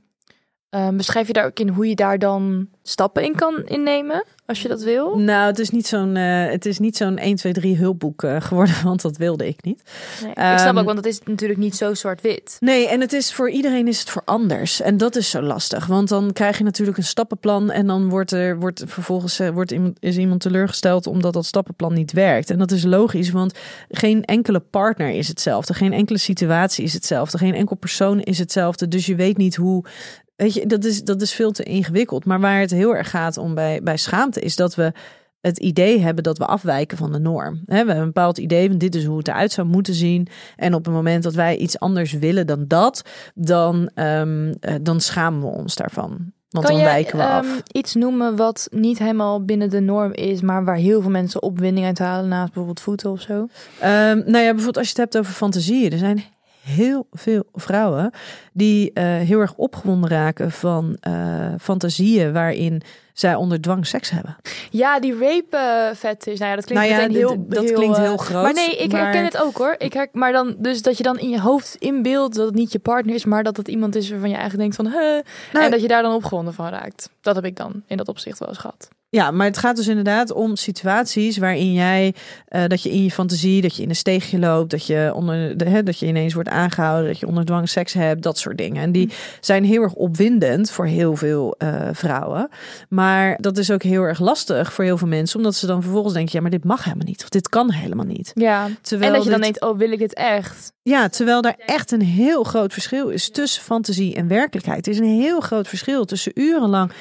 um, 0.75 0.97
beschrijf 0.97 1.27
je 1.27 1.33
daar 1.33 1.45
ook 1.45 1.59
in 1.59 1.69
hoe 1.69 1.87
je 1.87 1.95
daar 1.95 2.19
dan 2.19 2.67
stappen 2.83 3.23
in 3.23 3.35
kan 3.35 3.63
innemen? 3.65 4.25
als 4.45 4.61
je 4.61 4.67
dat 4.67 4.81
wil? 4.81 5.17
Nou, 5.17 5.47
het 5.47 5.59
is 5.59 5.69
niet 5.69 5.87
zo'n 5.87 6.15
uh, 6.15 6.49
het 6.49 6.65
is 6.65 6.79
niet 6.79 6.97
zo'n 6.97 7.17
1 7.17 7.35
2 7.35 7.53
3 7.53 7.77
hulpboek 7.77 8.23
uh, 8.23 8.41
geworden, 8.47 8.75
want 8.83 9.01
dat 9.01 9.17
wilde 9.17 9.47
ik 9.47 9.63
niet. 9.63 9.83
Nee, 10.21 10.47
um, 10.47 10.53
ik 10.53 10.59
snap 10.59 10.71
ook, 10.71 10.75
ehm, 10.77 10.85
want 10.85 10.97
het 10.97 11.05
is 11.05 11.19
natuurlijk 11.23 11.59
niet 11.59 11.75
zo 11.75 11.93
zwart-wit. 11.93 12.57
Nee, 12.59 12.87
en 12.87 13.01
het 13.01 13.13
is 13.13 13.33
voor 13.33 13.49
iedereen 13.49 13.87
is 13.87 13.99
het 13.99 14.09
voor 14.09 14.21
anders 14.25 14.81
en 14.81 14.97
dat 14.97 15.15
is 15.15 15.29
zo 15.29 15.41
lastig, 15.41 15.85
want 15.85 16.09
dan 16.09 16.33
krijg 16.33 16.57
je 16.57 16.63
natuurlijk 16.63 16.97
een 16.97 17.03
stappenplan 17.03 17.71
en 17.71 17.87
dan 17.87 18.09
wordt 18.09 18.31
er 18.31 18.59
wordt 18.59 18.83
vervolgens 18.85 19.39
uh, 19.39 19.49
wordt 19.49 19.71
iemand 19.71 19.97
is 19.99 20.17
iemand 20.17 20.41
teleurgesteld 20.41 21.07
omdat 21.07 21.33
dat 21.33 21.45
stappenplan 21.45 21.93
niet 21.93 22.11
werkt. 22.11 22.49
En 22.49 22.57
dat 22.57 22.71
is 22.71 22.83
logisch, 22.83 23.31
want 23.31 23.53
geen 23.89 24.23
enkele 24.23 24.59
partner 24.59 25.09
is 25.09 25.27
hetzelfde, 25.27 25.73
geen 25.73 25.93
enkele 25.93 26.17
situatie 26.17 26.83
is 26.83 26.93
hetzelfde, 26.93 27.37
geen 27.37 27.55
enkel 27.55 27.75
persoon 27.75 28.19
is 28.19 28.39
hetzelfde. 28.39 28.87
Dus 28.87 29.05
je 29.05 29.15
weet 29.15 29.37
niet 29.37 29.55
hoe 29.55 29.83
Weet 30.35 30.53
je, 30.53 30.65
dat 30.65 30.83
is, 30.83 31.03
dat 31.03 31.21
is 31.21 31.33
veel 31.33 31.51
te 31.51 31.63
ingewikkeld. 31.63 32.25
Maar 32.25 32.39
waar 32.39 32.59
het 32.59 32.71
heel 32.71 32.95
erg 32.95 33.09
gaat 33.09 33.37
om 33.37 33.53
bij, 33.53 33.79
bij 33.83 33.97
schaamte, 33.97 34.39
is 34.39 34.55
dat 34.55 34.75
we 34.75 34.91
het 35.41 35.59
idee 35.59 35.99
hebben 35.99 36.23
dat 36.23 36.37
we 36.37 36.45
afwijken 36.45 36.97
van 36.97 37.11
de 37.11 37.19
norm. 37.19 37.61
We 37.65 37.75
hebben 37.75 37.97
een 37.97 38.05
bepaald 38.05 38.37
idee 38.37 38.67
van 38.69 38.77
dit 38.77 38.95
is 38.95 39.05
hoe 39.05 39.17
het 39.17 39.27
eruit 39.27 39.51
zou 39.51 39.67
moeten 39.67 39.93
zien. 39.93 40.27
En 40.55 40.73
op 40.73 40.85
het 40.85 40.93
moment 40.93 41.23
dat 41.23 41.33
wij 41.33 41.57
iets 41.57 41.79
anders 41.79 42.11
willen 42.13 42.47
dan 42.47 42.65
dat, 42.67 43.01
dan, 43.35 43.89
um, 43.95 44.53
dan 44.81 45.01
schamen 45.01 45.41
we 45.41 45.47
ons 45.47 45.75
daarvan. 45.75 46.33
Want 46.49 46.65
kan 46.65 46.75
dan 46.75 46.85
wijken 46.85 47.17
we 47.17 47.23
af. 47.23 47.45
Um, 47.45 47.61
iets 47.71 47.93
noemen 47.93 48.35
wat 48.35 48.67
niet 48.71 48.99
helemaal 48.99 49.45
binnen 49.45 49.69
de 49.69 49.79
norm 49.79 50.13
is, 50.13 50.41
maar 50.41 50.65
waar 50.65 50.75
heel 50.75 51.01
veel 51.01 51.11
mensen 51.11 51.41
opwinding 51.41 51.85
uit 51.85 51.99
halen, 51.99 52.29
naast 52.29 52.45
bijvoorbeeld 52.45 52.79
voeten 52.79 53.11
of 53.11 53.21
zo? 53.21 53.33
Um, 53.33 53.47
nou 54.25 54.37
ja, 54.37 54.49
bijvoorbeeld 54.49 54.77
als 54.77 54.85
je 54.85 54.93
het 54.93 55.01
hebt 55.01 55.17
over 55.17 55.33
fantasieën. 55.33 55.91
Er 55.91 55.97
zijn 55.97 56.23
heel 56.65 57.07
veel 57.11 57.43
vrouwen 57.53 58.11
die 58.53 58.91
uh, 58.93 59.03
heel 59.03 59.39
erg 59.39 59.53
opgewonden 59.55 60.09
raken 60.09 60.51
van 60.51 60.97
uh, 61.07 61.47
fantasieën 61.59 62.33
waarin 62.33 62.81
zij 63.13 63.35
onder 63.35 63.61
dwang 63.61 63.87
seks 63.87 64.09
hebben. 64.09 64.35
Ja, 64.69 64.99
die 64.99 65.17
rape 65.19 65.91
vet 65.93 66.27
is. 66.27 66.39
Nou 66.39 66.49
ja, 66.49 66.55
dat 66.55 66.65
klinkt 66.65 66.87
nou 66.87 67.01
ja, 67.01 67.09
heel, 67.09 67.45
dat 67.47 67.63
heel, 67.63 67.73
klinkt 67.73 67.97
heel 67.97 68.17
groot. 68.17 68.43
Maar 68.43 68.53
nee, 68.53 68.75
ik 68.75 68.91
herken 68.91 69.23
het 69.23 69.37
ook 69.37 69.57
hoor. 69.57 69.75
Ik 69.77 69.93
her, 69.93 70.07
maar 70.11 70.31
dan 70.31 70.55
dus 70.57 70.81
dat 70.81 70.97
je 70.97 71.03
dan 71.03 71.19
in 71.19 71.29
je 71.29 71.41
hoofd 71.41 71.75
inbeeldt 71.75 72.35
dat 72.35 72.45
het 72.45 72.55
niet 72.55 72.71
je 72.71 72.79
partner 72.79 73.15
is, 73.15 73.25
maar 73.25 73.43
dat 73.43 73.57
het 73.57 73.67
iemand 73.67 73.95
is 73.95 74.09
waarvan 74.09 74.29
je 74.29 74.35
eigenlijk 74.35 74.75
denkt 74.75 74.75
van, 74.75 75.01
huh, 75.01 75.21
nou, 75.53 75.65
en 75.65 75.71
dat 75.71 75.81
je 75.81 75.87
daar 75.87 76.01
dan 76.01 76.13
opgewonden 76.13 76.53
van 76.53 76.69
raakt. 76.69 77.09
Dat 77.21 77.35
heb 77.35 77.45
ik 77.45 77.55
dan 77.55 77.83
in 77.87 77.97
dat 77.97 78.07
opzicht 78.07 78.39
wel 78.39 78.49
eens 78.49 78.57
gehad. 78.57 78.87
Ja, 79.15 79.31
maar 79.31 79.45
het 79.45 79.57
gaat 79.57 79.75
dus 79.75 79.87
inderdaad 79.87 80.31
om 80.31 80.55
situaties 80.55 81.37
waarin 81.37 81.73
jij 81.73 82.13
uh, 82.49 82.63
dat 82.67 82.83
je 82.83 82.91
in 82.91 83.03
je 83.03 83.11
fantasie, 83.11 83.61
dat 83.61 83.75
je 83.75 83.83
in 83.83 83.89
een 83.89 83.95
steegje 83.95 84.39
loopt, 84.39 84.71
dat 84.71 84.85
je 84.85 85.11
onder 85.13 85.57
de, 85.57 85.65
hè, 85.65 85.83
dat 85.83 85.99
je 85.99 86.05
ineens 86.05 86.33
wordt 86.33 86.49
aangehouden, 86.49 87.07
dat 87.07 87.19
je 87.19 87.27
onder 87.27 87.45
dwang 87.45 87.69
seks 87.69 87.93
hebt, 87.93 88.23
dat 88.23 88.37
soort 88.37 88.57
dingen. 88.57 88.81
En 88.81 88.91
die 88.91 89.09
zijn 89.39 89.63
heel 89.63 89.81
erg 89.81 89.93
opwindend 89.93 90.71
voor 90.71 90.85
heel 90.85 91.15
veel 91.15 91.55
uh, 91.57 91.89
vrouwen. 91.91 92.49
Maar 92.89 93.37
dat 93.41 93.57
is 93.57 93.71
ook 93.71 93.83
heel 93.83 94.01
erg 94.01 94.19
lastig 94.19 94.73
voor 94.73 94.83
heel 94.83 94.97
veel 94.97 95.07
mensen, 95.07 95.37
omdat 95.37 95.55
ze 95.55 95.67
dan 95.67 95.81
vervolgens 95.81 96.13
denken, 96.13 96.33
ja, 96.35 96.41
maar 96.41 96.51
dit 96.51 96.63
mag 96.63 96.83
helemaal 96.83 97.07
niet, 97.07 97.23
of 97.23 97.29
dit 97.29 97.49
kan 97.49 97.71
helemaal 97.71 98.05
niet. 98.05 98.31
Ja. 98.33 98.67
Terwijl 98.81 99.11
en 99.11 99.15
dat 99.15 99.25
je 99.25 99.31
dan 99.31 99.41
denkt, 99.41 99.61
oh, 99.61 99.77
wil 99.77 99.91
ik 99.91 99.99
dit 99.99 100.13
echt? 100.13 100.73
Ja, 100.81 101.09
terwijl 101.09 101.41
daar 101.41 101.57
echt 101.57 101.91
een 101.91 102.01
heel 102.01 102.43
groot 102.43 102.73
verschil 102.73 103.09
is 103.09 103.29
tussen 103.29 103.63
fantasie 103.63 104.15
en 104.15 104.27
werkelijkheid. 104.27 104.85
Er 104.85 104.91
is 104.91 104.99
een 104.99 105.19
heel 105.19 105.39
groot 105.39 105.67
verschil 105.67 106.05
tussen 106.05 106.31
urenlang 106.35 106.91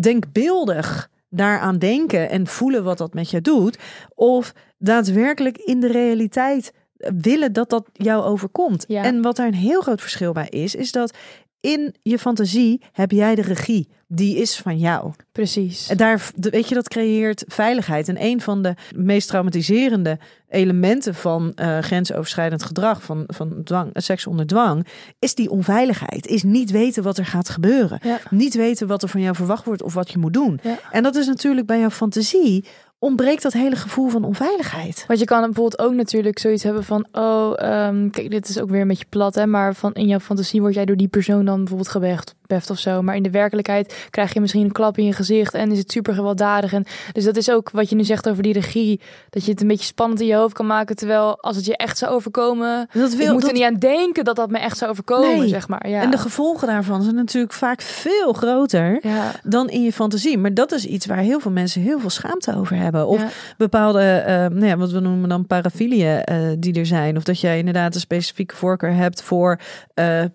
denkbeeldig 0.00 1.12
daaraan 1.34 1.78
denken 1.78 2.30
en 2.30 2.46
voelen 2.46 2.84
wat 2.84 2.98
dat 2.98 3.14
met 3.14 3.30
je 3.30 3.40
doet. 3.40 3.78
Of 4.14 4.52
daadwerkelijk 4.78 5.58
in 5.58 5.80
de 5.80 5.86
realiteit 5.86 6.72
willen 7.20 7.52
dat 7.52 7.70
dat 7.70 7.88
jou 7.92 8.22
overkomt. 8.22 8.86
En 8.86 9.22
wat 9.22 9.36
daar 9.36 9.46
een 9.46 9.54
heel 9.54 9.80
groot 9.80 10.00
verschil 10.00 10.32
bij 10.32 10.48
is, 10.48 10.74
is 10.74 10.92
dat 10.92 11.16
in 11.64 11.94
je 12.02 12.18
fantasie 12.18 12.80
heb 12.92 13.10
jij 13.10 13.34
de 13.34 13.42
regie. 13.42 13.88
Die 14.06 14.36
is 14.36 14.56
van 14.56 14.78
jou. 14.78 15.12
Precies. 15.32 15.88
En 15.88 15.96
daar, 15.96 16.30
weet 16.36 16.68
je, 16.68 16.74
dat 16.74 16.88
creëert 16.88 17.44
veiligheid. 17.46 18.08
En 18.08 18.24
een 18.24 18.40
van 18.40 18.62
de 18.62 18.74
meest 18.96 19.28
traumatiserende 19.28 20.18
elementen 20.48 21.14
van 21.14 21.52
uh, 21.56 21.78
grensoverschrijdend 21.78 22.62
gedrag, 22.62 23.02
van, 23.02 23.24
van 23.26 23.60
dwang, 23.64 23.90
seks 23.92 24.26
onder 24.26 24.46
dwang, 24.46 24.86
is 25.18 25.34
die 25.34 25.50
onveiligheid. 25.50 26.26
Is 26.26 26.42
niet 26.42 26.70
weten 26.70 27.02
wat 27.02 27.18
er 27.18 27.26
gaat 27.26 27.48
gebeuren. 27.48 28.00
Niet 28.30 28.54
weten 28.54 28.86
wat 28.86 29.02
er 29.02 29.08
van 29.08 29.20
jou 29.20 29.34
verwacht 29.34 29.64
wordt 29.64 29.82
of 29.82 29.94
wat 29.94 30.10
je 30.10 30.18
moet 30.18 30.32
doen. 30.32 30.60
En 30.90 31.02
dat 31.02 31.16
is 31.16 31.26
natuurlijk 31.26 31.66
bij 31.66 31.78
jouw 31.78 31.90
fantasie 31.90 32.64
ontbreekt 33.04 33.42
dat 33.42 33.52
hele 33.52 33.76
gevoel 33.76 34.08
van 34.08 34.24
onveiligheid. 34.24 35.04
Want 35.06 35.18
je 35.18 35.24
kan 35.24 35.40
bijvoorbeeld 35.40 35.78
ook 35.78 35.94
natuurlijk 35.94 36.38
zoiets 36.38 36.62
hebben 36.62 36.84
van, 36.84 37.06
oh, 37.12 37.50
um, 37.88 38.10
kijk, 38.10 38.30
dit 38.30 38.48
is 38.48 38.60
ook 38.60 38.70
weer 38.70 38.80
een 38.80 38.88
beetje 38.88 39.04
plat, 39.08 39.34
hè, 39.34 39.46
maar 39.46 39.74
van 39.74 39.92
in 39.92 40.06
jouw 40.06 40.18
fantasie 40.18 40.60
word 40.60 40.74
jij 40.74 40.84
door 40.84 40.96
die 40.96 41.08
persoon 41.08 41.44
dan 41.44 41.56
bijvoorbeeld 41.56 41.88
gewecht 41.88 42.34
beft 42.46 42.70
of 42.70 42.78
zo. 42.78 43.02
Maar 43.02 43.16
in 43.16 43.22
de 43.22 43.30
werkelijkheid 43.30 44.06
krijg 44.10 44.34
je 44.34 44.40
misschien 44.40 44.64
een 44.64 44.72
klap 44.72 44.98
in 44.98 45.04
je 45.04 45.12
gezicht 45.12 45.54
en 45.54 45.72
is 45.72 45.78
het 45.78 45.90
super 45.92 46.14
gewelddadig. 46.14 46.72
En 46.72 46.84
dus 47.12 47.24
dat 47.24 47.36
is 47.36 47.50
ook 47.50 47.70
wat 47.70 47.88
je 47.88 47.96
nu 47.96 48.04
zegt 48.04 48.28
over 48.28 48.42
die 48.42 48.52
regie. 48.52 49.00
Dat 49.30 49.44
je 49.44 49.50
het 49.50 49.60
een 49.60 49.68
beetje 49.68 49.84
spannend 49.84 50.20
in 50.20 50.26
je 50.26 50.34
hoofd 50.34 50.54
kan 50.54 50.66
maken. 50.66 50.96
Terwijl 50.96 51.38
als 51.40 51.56
het 51.56 51.64
je 51.64 51.76
echt 51.76 51.98
zou 51.98 52.12
overkomen, 52.12 52.88
Dat 52.92 53.14
wil, 53.14 53.26
ik 53.26 53.32
moet 53.32 53.40
dat- 53.40 53.50
er 53.50 53.56
niet 53.56 53.64
aan 53.66 53.78
denken 53.78 54.24
dat 54.24 54.36
dat 54.36 54.50
me 54.50 54.58
echt 54.58 54.78
zou 54.78 54.90
overkomen, 54.90 55.38
Nee. 55.38 55.48
zeg 55.48 55.68
maar. 55.68 55.88
Ja. 55.88 56.02
En 56.02 56.10
de 56.10 56.18
gevolgen 56.18 56.66
daarvan 56.68 57.02
zijn 57.02 57.14
natuurlijk 57.14 57.52
vaak 57.52 57.80
veel 57.82 58.32
groter 58.32 58.98
ja. 59.02 59.30
dan 59.42 59.68
in 59.68 59.82
je 59.82 59.92
fantasie. 59.92 60.38
Maar 60.38 60.54
dat 60.54 60.72
is 60.72 60.86
iets 60.86 61.06
waar 61.06 61.18
heel 61.18 61.40
veel 61.40 61.50
mensen 61.50 61.80
heel 61.82 62.00
veel 62.00 62.10
schaamte 62.10 62.56
over 62.56 62.76
hebben. 62.76 63.06
Of 63.06 63.20
Ja. 63.20 63.28
bepaalde, 63.56 64.02
eh, 64.02 64.34
nou 64.36 64.66
ja, 64.66 64.76
wat 64.76 64.90
we 64.90 65.00
noemen 65.00 65.28
dan 65.28 65.46
parafilieën 65.46 66.24
eh, 66.24 66.38
die 66.58 66.78
er 66.78 66.86
zijn. 66.86 67.16
Of 67.16 67.22
dat 67.24 67.40
jij 67.40 67.58
inderdaad 67.58 67.94
een 67.94 68.00
specifieke 68.00 68.56
voorkeur 68.56 68.94
hebt 68.94 69.22
voor 69.22 69.58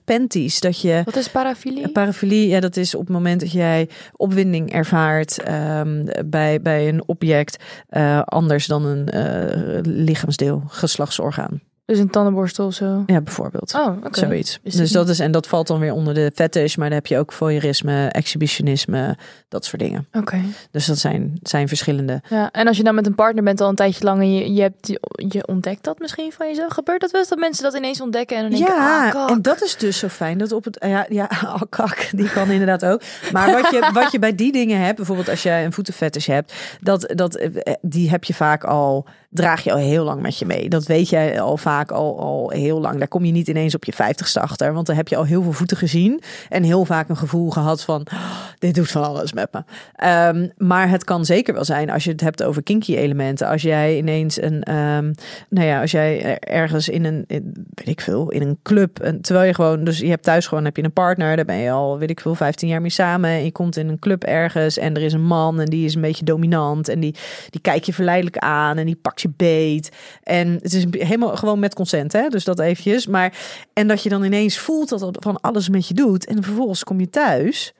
panties. 0.06 0.60
Dat 0.60 0.82
je 0.82 1.02
Wat 1.06 1.16
is 1.16 1.30
parafilie? 1.30 1.84
Parafilie, 2.00 2.48
ja, 2.48 2.60
dat 2.60 2.78
is 2.78 2.96
op 2.96 3.02
het 3.02 3.10
moment 3.10 3.40
dat 3.40 3.52
jij 3.52 3.90
opwinding 4.16 4.72
ervaart 4.72 5.44
ehm, 5.44 6.06
bij, 6.26 6.62
bij 6.62 6.88
een 6.88 7.04
object 7.06 7.64
eh, 7.88 8.22
anders 8.22 8.66
dan 8.66 8.86
een 8.86 9.08
eh, 9.10 9.80
lichaamsdeel, 9.84 10.64
geslachtsorgaan. 10.68 11.62
Dus 11.90 12.00
een 12.00 12.10
tandenborstel 12.10 12.66
of 12.66 12.74
zo. 12.74 13.04
Ja, 13.06 13.22
bijvoorbeeld. 13.22 13.74
Oh, 13.74 13.98
oké. 14.04 14.20
Zoiets. 14.20 14.60
Is 14.64 14.76
dus 14.76 14.92
dat 14.92 15.10
is, 15.10 15.20
en 15.20 15.32
dat 15.32 15.48
valt 15.48 15.68
dan 15.68 15.80
weer 15.80 15.94
onder 15.94 16.14
de 16.14 16.32
fetish, 16.36 16.76
maar 16.76 16.88
dan 16.88 16.98
heb 16.98 17.08
je 17.08 17.18
ook 17.18 17.32
voyeurisme, 17.32 18.08
exhibitionisme, 18.08 19.18
dat 19.48 19.66
soort 19.66 19.82
dingen. 19.82 20.08
Oké. 20.14 20.42
Dus 20.72 20.86
dat 20.86 20.98
zijn, 20.98 21.40
zijn 21.44 21.68
verschillende. 21.68 22.22
Ja, 22.30 22.52
en 22.52 22.68
als 22.68 22.78
je 22.78 22.84
dan 22.84 22.96
met 22.96 23.06
een 23.06 23.16
partner 23.16 23.44
bent 23.44 23.62
al 23.62 23.70
een 23.70 23.76
tijdje 23.76 24.04
lang 24.04 24.22
en 24.22 24.34
je, 24.34 24.54
je, 24.54 24.62
hebt, 24.62 24.88
je 25.34 25.48
ontdekt 25.48 25.84
dat 25.84 26.00
misschien 26.00 26.32
van 26.32 26.48
jezelf. 26.48 26.74
Gebeurt 26.74 27.02
dat 27.02 27.12
wel 27.12 27.22
eens 27.22 27.30
dat 27.30 27.40
mensen 27.40 27.64
dat 27.64 27.76
ineens 27.76 28.02
ontdekken 28.02 28.38
en 28.38 28.42
dan 28.42 28.52
denken, 28.52 28.76
Ja, 28.76 29.06
ah, 29.06 29.12
kak. 29.12 29.30
en 29.30 29.42
dat 29.42 29.64
is 29.64 29.78
dus 29.78 29.98
zo 29.98 30.08
fijn 30.08 30.38
dat 30.38 30.52
op 30.52 30.64
het. 30.64 30.86
Ja, 30.88 31.06
ja 31.10 31.30
oh, 31.56 31.62
kak, 31.70 32.10
die 32.12 32.30
kan 32.30 32.50
inderdaad 32.50 32.86
ook. 32.86 33.02
Maar 33.32 33.52
wat 33.52 33.72
je, 33.72 33.90
wat 34.02 34.12
je 34.12 34.20
bij 34.20 34.36
die 34.36 34.52
dingen 34.52 34.80
hebt, 34.80 34.96
bijvoorbeeld 34.96 35.30
als 35.30 35.44
jij 35.44 35.66
een 35.66 35.74
voetenfetish 35.74 36.28
hebt, 36.28 36.54
dat, 36.82 37.12
dat, 37.16 37.36
eh, 37.36 37.74
die 37.82 38.10
heb 38.10 38.24
je 38.24 38.34
vaak 38.34 38.64
al, 38.64 39.06
draag 39.30 39.64
je 39.64 39.72
al 39.72 39.78
heel 39.78 40.04
lang 40.04 40.22
met 40.22 40.38
je 40.38 40.46
mee. 40.46 40.70
Dat 40.70 40.86
weet 40.86 41.10
jij 41.10 41.42
al 41.42 41.58
vaak 41.58 41.92
al, 41.92 42.20
al 42.20 42.50
heel 42.50 42.80
lang. 42.82 42.98
Daar 42.98 43.08
kom 43.08 43.26
je 43.26 43.32
niet 43.32 43.48
ineens 43.48 43.76
op 43.76 43.84
je 43.86 43.94
vijftigste 43.94 44.40
achter, 44.40 44.74
want 44.74 44.88
dan 44.88 44.96
heb 44.96 45.08
je 45.08 45.16
al 45.16 45.24
heel 45.24 45.44
veel 45.44 45.52
voeten 45.52 45.78
gezien 45.78 46.22
en 46.50 46.64
heel 46.64 46.86
vaak 46.86 47.10
een 47.10 47.18
gevoel 47.18 47.50
gehad 47.50 47.84
van, 47.84 48.06
"Oh, 48.14 48.30
dit 48.60 48.76
doet 48.76 48.92
van 48.92 49.04
alles 49.04 49.34
met 49.34 49.50
me. 49.54 49.64
Ehm, 49.96 50.48
maar 50.58 50.90
het 50.90 51.04
kan 51.04 51.26
zeker 51.26 51.54
wel 51.54 51.66
zijn 51.66 51.90
als 51.90 52.04
je 52.04 52.12
het 52.12 52.22
hebt 52.22 52.44
over 52.44 52.64
kinky 52.64 52.96
elementen. 52.96 53.48
Als 53.48 53.62
jij 53.62 53.98
ineens 53.98 54.42
een, 54.42 54.64
ehm, 54.64 55.14
nou 55.50 55.68
ja, 55.68 55.82
als 55.82 55.92
jij 55.92 56.24
er- 56.24 56.40
ergens 56.40 56.90
in 56.90 57.06
een, 57.06 57.24
weet 57.28 57.88
ik 57.88 58.02
veel, 58.02 58.30
in 58.30 58.42
een 58.42 58.60
club, 58.64 59.14
terwijl 59.22 59.48
je 59.48 59.54
gewoon, 59.54 59.84
dus 59.84 60.00
je 60.00 60.10
hebt 60.10 60.24
thuis 60.24 60.48
gewoon, 60.48 60.66
heb 60.66 60.76
je 60.76 60.84
een 60.84 60.94
partner, 60.94 61.36
daar 61.36 61.46
ben 61.46 61.58
je 61.58 61.72
al, 61.72 61.98
weet 61.98 62.10
ik 62.10 62.20
veel, 62.20 62.36
15 62.36 62.70
jaar 62.70 62.82
mee 62.82 62.90
samen. 62.90 63.30
En 63.30 63.44
je 63.44 63.52
komt 63.52 63.78
in 63.78 63.88
een 63.90 64.00
club 64.00 64.24
ergens 64.24 64.78
en 64.78 64.96
er 64.96 65.02
is 65.02 65.14
een 65.14 65.26
man 65.26 65.60
en 65.60 65.66
die 65.66 65.86
is 65.86 65.96
een 65.96 66.02
beetje 66.02 66.26
dominant 66.26 66.88
en 66.90 67.00
die, 67.00 67.16
die 67.50 67.62
kijkt 67.62 67.86
je 67.86 67.94
verleidelijk 67.94 68.38
aan 68.38 68.78
en 68.78 68.86
die 68.86 68.96
pakt 68.96 69.19
je 69.22 69.30
beet. 69.36 69.90
En 70.24 70.60
het 70.62 70.74
is 70.74 70.86
helemaal 70.92 71.36
gewoon 71.36 71.60
met 71.60 71.76
consent, 71.76 72.12
hè? 72.12 72.28
Dus 72.28 72.44
dat 72.44 72.60
eventjes. 72.60 73.08
Maar, 73.08 73.38
en 73.74 73.88
dat 73.88 74.04
je 74.04 74.10
dan 74.10 74.24
ineens 74.24 74.58
voelt 74.58 74.90
dat 74.90 75.00
dat 75.00 75.18
van 75.20 75.42
alles 75.42 75.70
met 75.70 75.88
je 75.88 75.94
doet 75.94 76.26
en 76.26 76.44
vervolgens 76.44 76.84
kom 76.84 77.00
je 77.00 77.10
thuis 77.10 77.74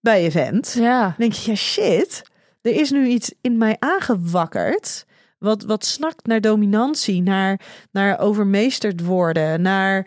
bij 0.00 0.22
je 0.22 0.30
vent. 0.30 0.76
Ja, 0.78 1.02
Dan 1.02 1.14
denk 1.18 1.32
je, 1.32 1.50
ja 1.50 1.56
shit, 1.56 2.22
er 2.62 2.72
is 2.72 2.90
nu 2.90 3.06
iets 3.06 3.34
in 3.40 3.58
mij 3.58 3.76
aangewakkerd. 3.78 5.04
Wat, 5.38 5.62
wat 5.62 5.84
snakt 5.84 6.26
naar 6.26 6.40
dominantie, 6.40 7.22
naar, 7.22 7.60
naar 7.90 8.18
overmeesterd 8.18 9.04
worden, 9.04 9.62
naar, 9.62 10.06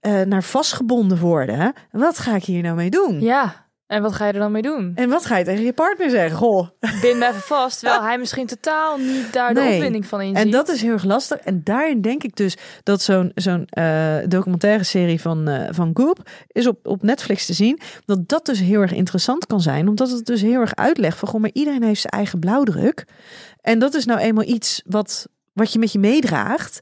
eh, 0.00 0.20
naar 0.20 0.42
vastgebonden 0.42 1.18
worden. 1.18 1.72
Wat 1.90 2.18
ga 2.18 2.34
ik 2.34 2.44
hier 2.44 2.62
nou 2.62 2.76
mee 2.76 2.90
doen? 2.90 3.20
ja. 3.20 3.63
En 3.86 4.02
wat 4.02 4.12
ga 4.12 4.26
je 4.26 4.32
er 4.32 4.38
dan 4.38 4.52
mee 4.52 4.62
doen? 4.62 4.92
En 4.94 5.08
wat 5.08 5.26
ga 5.26 5.36
je 5.36 5.44
tegen 5.44 5.64
je 5.64 5.72
partner 5.72 6.10
zeggen? 6.10 6.36
Goh. 6.36 6.68
Bind 6.80 7.18
me 7.18 7.26
even 7.28 7.40
vast, 7.56 7.78
terwijl 7.78 8.02
hij 8.02 8.18
misschien 8.18 8.46
totaal 8.46 8.98
niet 8.98 9.32
daar 9.32 9.54
de 9.54 9.60
opwinding 9.60 10.06
van 10.06 10.20
inziet. 10.20 10.44
En 10.44 10.50
dat 10.50 10.68
is 10.68 10.82
heel 10.82 10.92
erg 10.92 11.04
lastig. 11.04 11.38
En 11.38 11.60
daarin 11.64 12.00
denk 12.00 12.22
ik 12.22 12.36
dus 12.36 12.56
dat 12.82 13.02
zo'n 13.02 13.32
zo'n 13.34 13.64
eh, 13.66 14.16
documentaire 14.28 14.84
serie 14.84 15.20
van, 15.20 15.48
eh, 15.48 15.68
van 15.70 15.90
Goop 15.94 16.30
is 16.48 16.66
op, 16.66 16.86
op 16.86 17.02
Netflix 17.02 17.46
te 17.46 17.52
zien. 17.52 17.80
Dat 18.04 18.28
dat 18.28 18.46
dus 18.46 18.60
heel 18.60 18.80
erg 18.80 18.92
interessant 18.92 19.46
kan 19.46 19.60
zijn. 19.60 19.88
Omdat 19.88 20.10
het 20.10 20.26
dus 20.26 20.40
heel 20.42 20.60
erg 20.60 20.74
uitlegt 20.74 21.18
van, 21.18 21.28
goh, 21.28 21.40
maar 21.40 21.50
iedereen 21.52 21.82
heeft 21.82 22.00
zijn 22.00 22.12
eigen 22.12 22.38
blauwdruk. 22.38 23.06
En 23.60 23.78
dat 23.78 23.94
is 23.94 24.04
nou 24.04 24.20
eenmaal 24.20 24.44
iets 24.44 24.82
wat, 24.86 25.28
wat 25.52 25.72
je 25.72 25.78
met 25.78 25.92
je 25.92 25.98
meedraagt. 25.98 26.80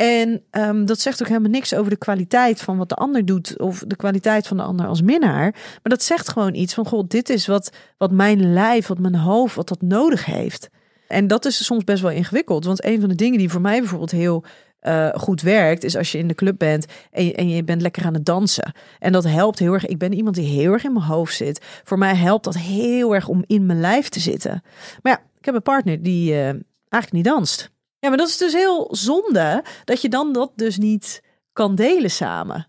En 0.00 0.42
ehm, 0.50 0.84
dat 0.84 1.00
zegt 1.00 1.22
ook 1.22 1.28
helemaal 1.28 1.50
niks 1.50 1.74
over 1.74 1.90
de 1.90 1.96
kwaliteit 1.96 2.60
van 2.60 2.76
wat 2.76 2.88
de 2.88 2.94
ander 2.94 3.24
doet. 3.24 3.58
Of 3.58 3.84
de 3.86 3.96
kwaliteit 3.96 4.46
van 4.46 4.56
de 4.56 4.62
ander 4.62 4.86
als 4.86 5.02
minnaar. 5.02 5.50
Maar 5.52 5.80
dat 5.82 6.02
zegt 6.02 6.28
gewoon 6.28 6.54
iets 6.54 6.74
van, 6.74 6.86
goh, 6.86 7.04
dit 7.08 7.28
is 7.28 7.46
wat, 7.46 7.72
wat 7.98 8.10
mijn 8.10 8.52
lijf, 8.52 8.86
wat 8.86 8.98
mijn 8.98 9.14
hoofd, 9.14 9.54
wat 9.54 9.68
dat 9.68 9.82
nodig 9.82 10.24
heeft. 10.24 10.68
En 11.08 11.26
dat 11.26 11.44
is 11.44 11.64
soms 11.64 11.84
best 11.84 12.02
wel 12.02 12.10
ingewikkeld. 12.10 12.64
Want 12.64 12.84
een 12.84 13.00
van 13.00 13.08
de 13.08 13.14
dingen 13.14 13.38
die 13.38 13.50
voor 13.50 13.60
mij 13.60 13.78
bijvoorbeeld 13.78 14.10
heel 14.10 14.44
eh, 14.80 15.08
goed 15.08 15.42
werkt, 15.42 15.84
is 15.84 15.96
als 15.96 16.12
je 16.12 16.18
in 16.18 16.28
de 16.28 16.34
club 16.34 16.58
bent 16.58 16.86
en 17.10 17.24
je, 17.24 17.34
en 17.34 17.48
je 17.48 17.64
bent 17.64 17.82
lekker 17.82 18.04
aan 18.04 18.14
het 18.14 18.26
dansen. 18.26 18.72
En 18.98 19.12
dat 19.12 19.24
helpt 19.24 19.58
heel 19.58 19.72
erg. 19.72 19.86
Ik 19.86 19.98
ben 19.98 20.12
iemand 20.12 20.34
die 20.34 20.48
heel 20.48 20.72
erg 20.72 20.84
in 20.84 20.92
mijn 20.92 21.04
hoofd 21.04 21.34
zit. 21.34 21.64
Voor 21.84 21.98
mij 21.98 22.14
helpt 22.14 22.44
dat 22.44 22.56
heel 22.56 23.14
erg 23.14 23.28
om 23.28 23.44
in 23.46 23.66
mijn 23.66 23.80
lijf 23.80 24.08
te 24.08 24.20
zitten. 24.20 24.62
Maar 25.02 25.12
ja, 25.12 25.22
ik 25.38 25.44
heb 25.44 25.54
een 25.54 25.62
partner 25.62 26.02
die 26.02 26.32
eh, 26.32 26.44
eigenlijk 26.88 27.12
niet 27.12 27.24
danst. 27.24 27.70
Ja, 28.00 28.08
maar 28.08 28.18
dat 28.18 28.28
is 28.28 28.36
dus 28.36 28.52
heel 28.52 28.88
zonde 28.90 29.64
dat 29.84 30.02
je 30.02 30.08
dan 30.08 30.32
dat 30.32 30.52
dus 30.54 30.78
niet 30.78 31.22
kan 31.52 31.74
delen 31.74 32.10
samen. 32.10 32.68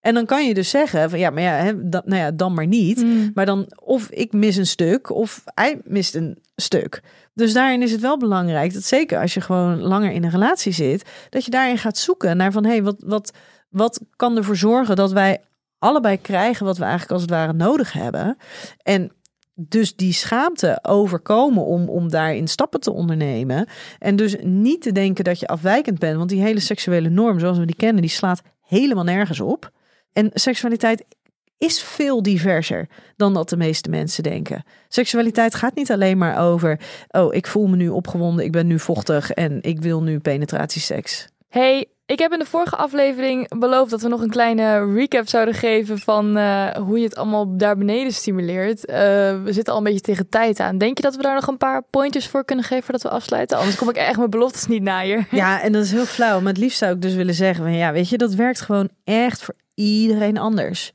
En 0.00 0.14
dan 0.14 0.26
kan 0.26 0.46
je 0.46 0.54
dus 0.54 0.70
zeggen 0.70 1.10
van 1.10 1.18
ja, 1.18 1.30
maar 1.30 1.42
ja, 1.42 1.54
hè, 1.54 1.88
dat, 1.88 2.06
nou 2.06 2.20
ja, 2.20 2.30
dan 2.30 2.54
maar 2.54 2.66
niet. 2.66 3.02
Mm. 3.02 3.30
Maar 3.34 3.46
dan 3.46 3.72
of 3.82 4.10
ik 4.10 4.32
mis 4.32 4.56
een 4.56 4.66
stuk 4.66 5.10
of 5.10 5.42
hij 5.44 5.80
mist 5.84 6.14
een 6.14 6.38
stuk. 6.56 7.02
Dus 7.34 7.52
daarin 7.52 7.82
is 7.82 7.92
het 7.92 8.00
wel 8.00 8.18
belangrijk 8.18 8.72
dat 8.72 8.82
zeker 8.82 9.20
als 9.20 9.34
je 9.34 9.40
gewoon 9.40 9.80
langer 9.80 10.10
in 10.10 10.24
een 10.24 10.30
relatie 10.30 10.72
zit, 10.72 11.10
dat 11.30 11.44
je 11.44 11.50
daarin 11.50 11.78
gaat 11.78 11.98
zoeken 11.98 12.36
naar 12.36 12.52
van 12.52 12.64
hé, 12.64 12.70
hey, 12.70 12.82
wat, 12.82 12.96
wat, 12.98 13.32
wat 13.68 14.00
kan 14.16 14.36
ervoor 14.36 14.56
zorgen 14.56 14.96
dat 14.96 15.12
wij 15.12 15.40
allebei 15.78 16.20
krijgen 16.20 16.66
wat 16.66 16.76
we 16.76 16.82
eigenlijk 16.82 17.12
als 17.12 17.22
het 17.22 17.30
ware 17.30 17.52
nodig 17.52 17.92
hebben. 17.92 18.36
En 18.82 19.12
dus 19.68 19.96
die 19.96 20.12
schaamte 20.12 20.78
overkomen 20.82 21.64
om, 21.64 21.88
om 21.88 22.10
daarin 22.10 22.48
stappen 22.48 22.80
te 22.80 22.92
ondernemen. 22.92 23.66
En 23.98 24.16
dus 24.16 24.36
niet 24.40 24.82
te 24.82 24.92
denken 24.92 25.24
dat 25.24 25.40
je 25.40 25.46
afwijkend 25.46 25.98
bent. 25.98 26.16
Want 26.16 26.28
die 26.28 26.42
hele 26.42 26.60
seksuele 26.60 27.08
norm, 27.08 27.38
zoals 27.38 27.58
we 27.58 27.66
die 27.66 27.76
kennen, 27.76 28.02
die 28.02 28.10
slaat 28.10 28.42
helemaal 28.60 29.04
nergens 29.04 29.40
op. 29.40 29.70
En 30.12 30.30
seksualiteit 30.34 31.04
is 31.58 31.82
veel 31.82 32.22
diverser 32.22 32.88
dan 33.16 33.34
dat 33.34 33.48
de 33.48 33.56
meeste 33.56 33.90
mensen 33.90 34.22
denken. 34.22 34.64
Seksualiteit 34.88 35.54
gaat 35.54 35.74
niet 35.74 35.90
alleen 35.90 36.18
maar 36.18 36.38
over, 36.38 36.80
oh, 37.08 37.34
ik 37.34 37.46
voel 37.46 37.66
me 37.66 37.76
nu 37.76 37.88
opgewonden, 37.88 38.44
ik 38.44 38.52
ben 38.52 38.66
nu 38.66 38.78
vochtig 38.78 39.30
en 39.30 39.58
ik 39.62 39.80
wil 39.80 40.02
nu 40.02 40.18
penetratieseks. 40.18 41.28
Hey, 41.48 41.86
ik 42.06 42.18
heb 42.18 42.32
in 42.32 42.38
de 42.38 42.44
vorige 42.44 42.76
aflevering 42.76 43.58
beloofd 43.58 43.90
dat 43.90 44.02
we 44.02 44.08
nog 44.08 44.20
een 44.20 44.30
kleine 44.30 44.92
recap 44.94 45.28
zouden 45.28 45.54
geven 45.54 45.98
van 45.98 46.36
eh, 46.36 46.68
hoe 46.74 46.98
je 46.98 47.04
het 47.04 47.16
allemaal 47.16 47.56
daar 47.56 47.76
beneden 47.76 48.12
stimuleert. 48.12 48.84
Eh, 48.84 48.96
we 49.42 49.52
zitten 49.52 49.72
al 49.72 49.78
een 49.78 49.84
beetje 49.84 50.00
tegen 50.00 50.28
tijd 50.28 50.60
aan. 50.60 50.78
Denk 50.78 50.96
je 50.96 51.02
dat 51.02 51.16
we 51.16 51.22
daar 51.22 51.34
nog 51.34 51.46
een 51.46 51.56
paar 51.56 51.82
pointers 51.90 52.28
voor 52.28 52.44
kunnen 52.44 52.64
geven 52.64 52.84
voordat 52.84 53.02
we 53.02 53.08
afsluiten? 53.08 53.58
Anders 53.58 53.76
kom 53.76 53.88
ik 53.88 53.96
echt 53.96 54.16
mijn 54.16 54.30
beloftes 54.30 54.66
niet 54.66 54.82
na 54.82 55.02
hier. 55.02 55.26
Ja, 55.42 55.62
en 55.62 55.72
dat 55.72 55.82
is 55.84 55.90
heel 55.92 56.04
flauw. 56.04 56.40
Maar 56.40 56.52
het 56.52 56.62
liefst 56.62 56.78
zou 56.78 56.94
ik 56.94 57.02
dus 57.02 57.14
willen 57.14 57.34
zeggen, 57.34 57.64
van, 57.64 57.74
ja, 57.74 57.92
weet 57.92 58.08
je, 58.08 58.18
dat 58.18 58.34
werkt 58.34 58.60
gewoon 58.60 58.88
echt 59.04 59.42
voor 59.42 59.54
iedereen 59.74 60.38
anders. 60.38 60.92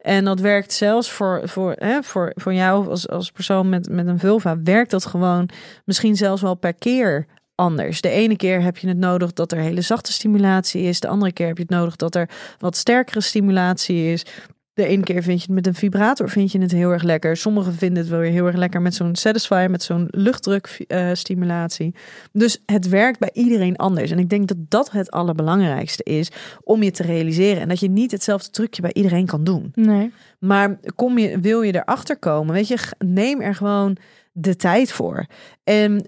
En 0.00 0.24
dat 0.24 0.40
werkt 0.40 0.72
zelfs 0.72 1.10
voor, 1.10 1.40
voor, 1.44 1.72
hè, 1.78 2.02
voor, 2.02 2.32
voor 2.34 2.54
jou 2.54 2.88
als, 2.88 3.08
als 3.08 3.30
persoon 3.30 3.68
met, 3.68 3.88
met 3.88 4.06
een 4.06 4.18
vulva, 4.18 4.62
werkt 4.62 4.90
dat 4.90 5.06
gewoon 5.06 5.48
misschien 5.84 6.16
zelfs 6.16 6.42
wel 6.42 6.54
per 6.54 6.74
keer 6.74 7.26
anders. 7.60 8.00
De 8.00 8.08
ene 8.08 8.36
keer 8.36 8.62
heb 8.62 8.76
je 8.76 8.88
het 8.88 8.98
nodig 8.98 9.32
dat 9.32 9.52
er 9.52 9.58
hele 9.58 9.80
zachte 9.80 10.12
stimulatie 10.12 10.82
is. 10.82 11.00
De 11.00 11.08
andere 11.08 11.32
keer 11.32 11.46
heb 11.46 11.56
je 11.56 11.62
het 11.62 11.72
nodig 11.72 11.96
dat 11.96 12.14
er 12.14 12.28
wat 12.58 12.76
sterkere 12.76 13.20
stimulatie 13.20 14.12
is. 14.12 14.24
De 14.72 14.86
ene 14.86 15.02
keer 15.02 15.22
vind 15.22 15.38
je 15.40 15.46
het 15.46 15.54
met 15.54 15.66
een 15.66 15.74
vibrator 15.74 16.28
vind 16.28 16.52
je 16.52 16.60
het 16.60 16.72
heel 16.72 16.90
erg 16.90 17.02
lekker. 17.02 17.36
Sommigen 17.36 17.74
vinden 17.74 17.98
het 17.98 18.08
wel 18.08 18.20
weer 18.20 18.30
heel 18.30 18.46
erg 18.46 18.56
lekker 18.56 18.82
met 18.82 18.94
zo'n 18.94 19.14
satisfier, 19.14 19.70
met 19.70 19.82
zo'n 19.82 20.06
luchtdruk 20.10 20.84
eh, 20.86 21.10
stimulatie. 21.12 21.94
Dus 22.32 22.62
het 22.66 22.88
werkt 22.88 23.18
bij 23.18 23.30
iedereen 23.32 23.76
anders. 23.76 24.10
En 24.10 24.18
ik 24.18 24.28
denk 24.28 24.48
dat 24.48 24.56
dat 24.68 24.90
het 24.90 25.10
allerbelangrijkste 25.10 26.02
is 26.02 26.30
om 26.62 26.82
je 26.82 26.90
te 26.90 27.02
realiseren. 27.02 27.62
En 27.62 27.68
dat 27.68 27.80
je 27.80 27.90
niet 27.90 28.10
hetzelfde 28.10 28.50
trucje 28.50 28.82
bij 28.82 28.92
iedereen 28.92 29.26
kan 29.26 29.44
doen. 29.44 29.72
Nee. 29.74 30.12
Maar 30.38 30.78
kom 30.94 31.18
je, 31.18 31.40
wil 31.40 31.62
je 31.62 31.74
erachter 31.74 32.18
komen? 32.18 32.54
Weet 32.54 32.68
je, 32.68 32.78
neem 32.98 33.40
er 33.40 33.54
gewoon 33.54 33.96
de 34.32 34.56
tijd 34.56 34.92
voor. 34.92 35.26
En 35.64 36.04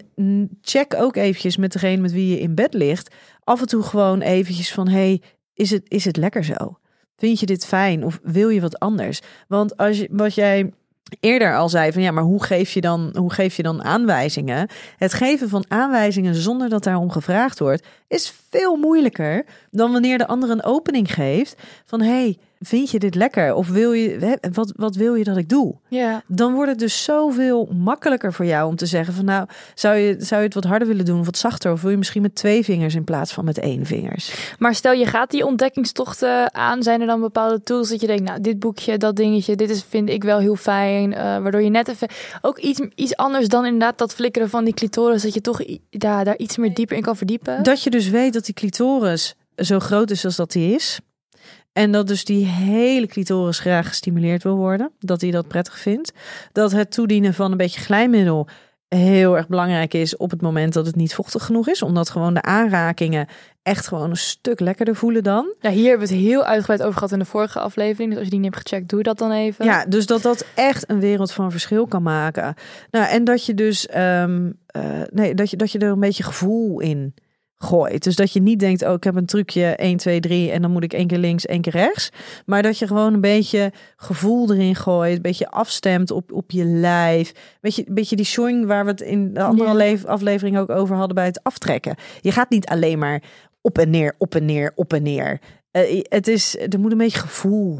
check 0.60 0.94
ook 0.94 1.16
eventjes 1.16 1.56
met 1.56 1.72
degene 1.72 2.02
met 2.02 2.12
wie 2.12 2.30
je 2.30 2.40
in 2.40 2.54
bed 2.54 2.74
ligt. 2.74 3.14
Af 3.44 3.60
en 3.60 3.66
toe 3.66 3.82
gewoon 3.82 4.20
eventjes 4.20 4.72
van, 4.72 4.88
hey, 4.88 5.22
is 5.54 5.70
het, 5.70 5.82
is 5.88 6.04
het 6.04 6.16
lekker 6.16 6.44
zo? 6.44 6.78
Vind 7.16 7.40
je 7.40 7.46
dit 7.46 7.66
fijn 7.66 8.04
of 8.04 8.20
wil 8.22 8.48
je 8.48 8.60
wat 8.60 8.78
anders? 8.78 9.20
Want 9.48 9.76
als 9.76 9.98
je, 9.98 10.08
wat 10.10 10.34
jij 10.34 10.72
eerder 11.20 11.56
al 11.56 11.68
zei 11.68 11.92
van 11.92 12.02
ja, 12.02 12.10
maar 12.10 12.22
hoe 12.22 12.42
geef 12.42 12.72
je 12.72 12.80
dan, 12.80 13.14
hoe 13.18 13.32
geef 13.32 13.56
je 13.56 13.62
dan 13.62 13.84
aanwijzingen? 13.84 14.68
Het 14.96 15.12
geven 15.12 15.48
van 15.48 15.64
aanwijzingen 15.68 16.34
zonder 16.34 16.68
dat 16.68 16.84
daarom 16.84 17.10
gevraagd 17.10 17.58
wordt, 17.58 17.86
is 18.08 18.34
veel 18.50 18.76
moeilijker 18.76 19.44
dan 19.70 19.92
wanneer 19.92 20.18
de 20.18 20.26
ander 20.26 20.50
een 20.50 20.64
opening 20.64 21.14
geeft 21.14 21.62
van 21.84 22.00
hey, 22.00 22.38
vind 22.62 22.90
je 22.90 22.98
dit 22.98 23.14
lekker? 23.14 23.54
Of 23.54 23.68
wil 23.68 23.92
je, 23.92 24.38
wat, 24.52 24.72
wat 24.76 24.94
wil 24.94 25.14
je 25.14 25.24
dat 25.24 25.36
ik 25.36 25.48
doe? 25.48 25.74
Ja. 25.88 26.22
Dan 26.26 26.54
wordt 26.54 26.70
het 26.70 26.78
dus 26.78 27.04
zoveel 27.04 27.68
makkelijker 27.76 28.32
voor 28.32 28.44
jou 28.44 28.68
om 28.68 28.76
te 28.76 28.86
zeggen 28.86 29.14
van 29.14 29.24
nou, 29.24 29.46
zou 29.74 29.96
je, 29.96 30.16
zou 30.18 30.40
je 30.40 30.46
het 30.46 30.54
wat 30.54 30.64
harder 30.64 30.88
willen 30.88 31.04
doen 31.04 31.18
of 31.18 31.26
wat 31.26 31.38
zachter? 31.38 31.72
Of 31.72 31.82
wil 31.82 31.90
je 31.90 31.96
misschien 31.96 32.22
met 32.22 32.34
twee 32.34 32.64
vingers 32.64 32.94
in 32.94 33.04
plaats 33.04 33.32
van 33.32 33.44
met 33.44 33.58
één 33.58 33.86
vingers? 33.86 34.54
Maar 34.58 34.74
stel 34.74 34.92
je 34.92 35.06
gaat 35.06 35.30
die 35.30 35.46
ontdekkingstochten 35.46 36.54
aan, 36.54 36.82
zijn 36.82 37.00
er 37.00 37.06
dan 37.06 37.20
bepaalde 37.20 37.62
tools 37.62 37.88
dat 37.88 38.00
je 38.00 38.06
denkt, 38.06 38.22
nou 38.22 38.40
dit 38.40 38.58
boekje, 38.58 38.98
dat 38.98 39.16
dingetje, 39.16 39.56
dit 39.56 39.70
is, 39.70 39.84
vind 39.88 40.08
ik 40.08 40.24
wel 40.24 40.38
heel 40.38 40.56
fijn, 40.56 41.14
eh, 41.14 41.22
waardoor 41.22 41.62
je 41.62 41.70
net 41.70 41.88
even 41.88 42.08
ook 42.40 42.58
iets, 42.58 42.80
iets 42.94 43.16
anders 43.16 43.48
dan 43.48 43.64
inderdaad 43.64 43.98
dat 43.98 44.14
flikkeren 44.14 44.48
van 44.48 44.64
die 44.64 44.74
clitoris, 44.74 45.22
dat 45.22 45.34
je 45.34 45.40
toch 45.40 45.60
daar, 45.90 46.24
daar 46.24 46.36
iets 46.36 46.56
meer 46.56 46.74
dieper 46.74 46.96
in 46.96 47.02
kan 47.02 47.16
verdiepen. 47.16 47.62
Dat 47.62 47.82
je 47.82 47.90
dus 47.90 48.08
weet 48.08 48.32
dat 48.32 48.44
die 48.44 48.54
clitoris 48.54 49.34
zo 49.56 49.78
groot 49.78 50.10
is 50.10 50.24
als 50.24 50.36
dat 50.36 50.52
die 50.52 50.74
is. 50.74 51.00
En 51.72 51.92
dat 51.92 52.08
dus 52.08 52.24
die 52.24 52.46
hele 52.46 53.06
clitoris 53.06 53.58
graag 53.58 53.88
gestimuleerd 53.88 54.42
wil 54.42 54.56
worden. 54.56 54.90
Dat 54.98 55.20
hij 55.20 55.30
dat 55.30 55.48
prettig 55.48 55.78
vindt. 55.78 56.12
Dat 56.52 56.72
het 56.72 56.92
toedienen 56.92 57.34
van 57.34 57.50
een 57.50 57.56
beetje 57.56 57.80
glijmiddel 57.80 58.48
heel 58.88 59.36
erg 59.36 59.48
belangrijk 59.48 59.94
is 59.94 60.16
op 60.16 60.30
het 60.30 60.42
moment 60.42 60.72
dat 60.72 60.86
het 60.86 60.96
niet 60.96 61.14
vochtig 61.14 61.44
genoeg 61.44 61.68
is. 61.68 61.82
Omdat 61.82 62.10
gewoon 62.10 62.34
de 62.34 62.42
aanrakingen 62.42 63.26
echt 63.62 63.88
gewoon 63.88 64.10
een 64.10 64.16
stuk 64.16 64.60
lekkerder 64.60 64.96
voelen 64.96 65.22
dan. 65.22 65.54
Ja, 65.60 65.70
hier 65.70 65.88
hebben 65.88 66.08
we 66.08 66.14
het 66.14 66.22
heel 66.22 66.44
uitgebreid 66.44 66.82
over 66.82 66.94
gehad 66.94 67.12
in 67.12 67.18
de 67.18 67.24
vorige 67.24 67.60
aflevering. 67.60 68.08
Dus 68.08 68.18
als 68.18 68.24
je 68.24 68.30
die 68.30 68.40
niet 68.40 68.54
hebt 68.54 68.68
gecheckt, 68.68 68.90
doe 68.90 69.02
dat 69.02 69.18
dan 69.18 69.32
even. 69.32 69.64
Ja, 69.64 69.84
dus 69.84 70.06
dat 70.06 70.22
dat 70.22 70.46
echt 70.54 70.90
een 70.90 71.00
wereld 71.00 71.32
van 71.32 71.50
verschil 71.50 71.86
kan 71.86 72.02
maken. 72.02 72.54
Nou, 72.90 73.06
en 73.06 73.24
dat 73.24 73.46
je 73.46 73.54
dus 73.54 73.86
ehm, 73.86 74.50
eh, 74.66 74.82
nee, 75.10 75.34
dat 75.34 75.50
je, 75.50 75.56
dat 75.56 75.72
je 75.72 75.78
er 75.78 75.90
een 75.90 76.00
beetje 76.00 76.22
gevoel 76.22 76.80
in 76.80 77.14
gooit. 77.62 78.02
Dus 78.02 78.16
dat 78.16 78.32
je 78.32 78.40
niet 78.42 78.58
denkt, 78.58 78.82
oh, 78.84 78.92
ik 78.92 79.04
heb 79.04 79.16
een 79.16 79.26
trucje 79.26 79.64
1, 79.66 79.96
2, 79.96 80.20
3 80.20 80.50
en 80.50 80.62
dan 80.62 80.70
moet 80.70 80.82
ik 80.84 80.92
één 80.92 81.06
keer 81.06 81.18
links, 81.18 81.46
één 81.46 81.60
keer 81.60 81.72
rechts. 81.72 82.10
Maar 82.46 82.62
dat 82.62 82.78
je 82.78 82.86
gewoon 82.86 83.14
een 83.14 83.20
beetje 83.20 83.72
gevoel 83.96 84.52
erin 84.52 84.74
gooit, 84.76 85.16
een 85.16 85.22
beetje 85.22 85.50
afstemt 85.50 86.10
op, 86.10 86.32
op 86.32 86.50
je 86.50 86.64
lijf. 86.64 87.32
Beetje, 87.60 87.84
beetje 87.88 88.16
die 88.16 88.24
swing 88.24 88.66
waar 88.66 88.84
we 88.84 88.90
het 88.90 89.00
in 89.00 89.34
de 89.34 89.42
andere 89.42 89.84
Ja. 89.84 89.96
aflevering 90.06 90.58
ook 90.58 90.70
over 90.70 90.96
hadden 90.96 91.14
bij 91.14 91.24
het 91.26 91.42
aftrekken. 91.42 91.94
Je 92.20 92.32
gaat 92.32 92.50
niet 92.50 92.66
alleen 92.66 92.98
maar 92.98 93.22
op 93.60 93.78
en 93.78 93.90
neer, 93.90 94.14
op 94.18 94.34
en 94.34 94.44
neer, 94.44 94.72
op 94.74 94.92
en 94.92 95.02
neer. 95.02 95.40
Eh, 95.70 96.02
het 96.08 96.28
is, 96.28 96.58
er 96.58 96.80
moet 96.80 96.92
een 96.92 96.98
beetje 96.98 97.18
gevoel 97.18 97.74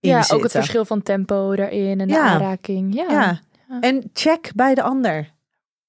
in 0.00 0.10
ja 0.10 0.16
zitten. 0.18 0.36
ook 0.36 0.42
het 0.42 0.52
verschil 0.52 0.84
van 0.84 1.02
tempo 1.02 1.56
daarin 1.56 2.00
en 2.00 2.08
de 2.08 2.14
Ja. 2.14 2.24
aanraking. 2.26 2.94
Ja. 2.94 3.10
Ja. 3.10 3.40
En 3.80 4.10
check 4.12 4.50
bij 4.54 4.74
de 4.74 4.82
ander. 4.82 5.32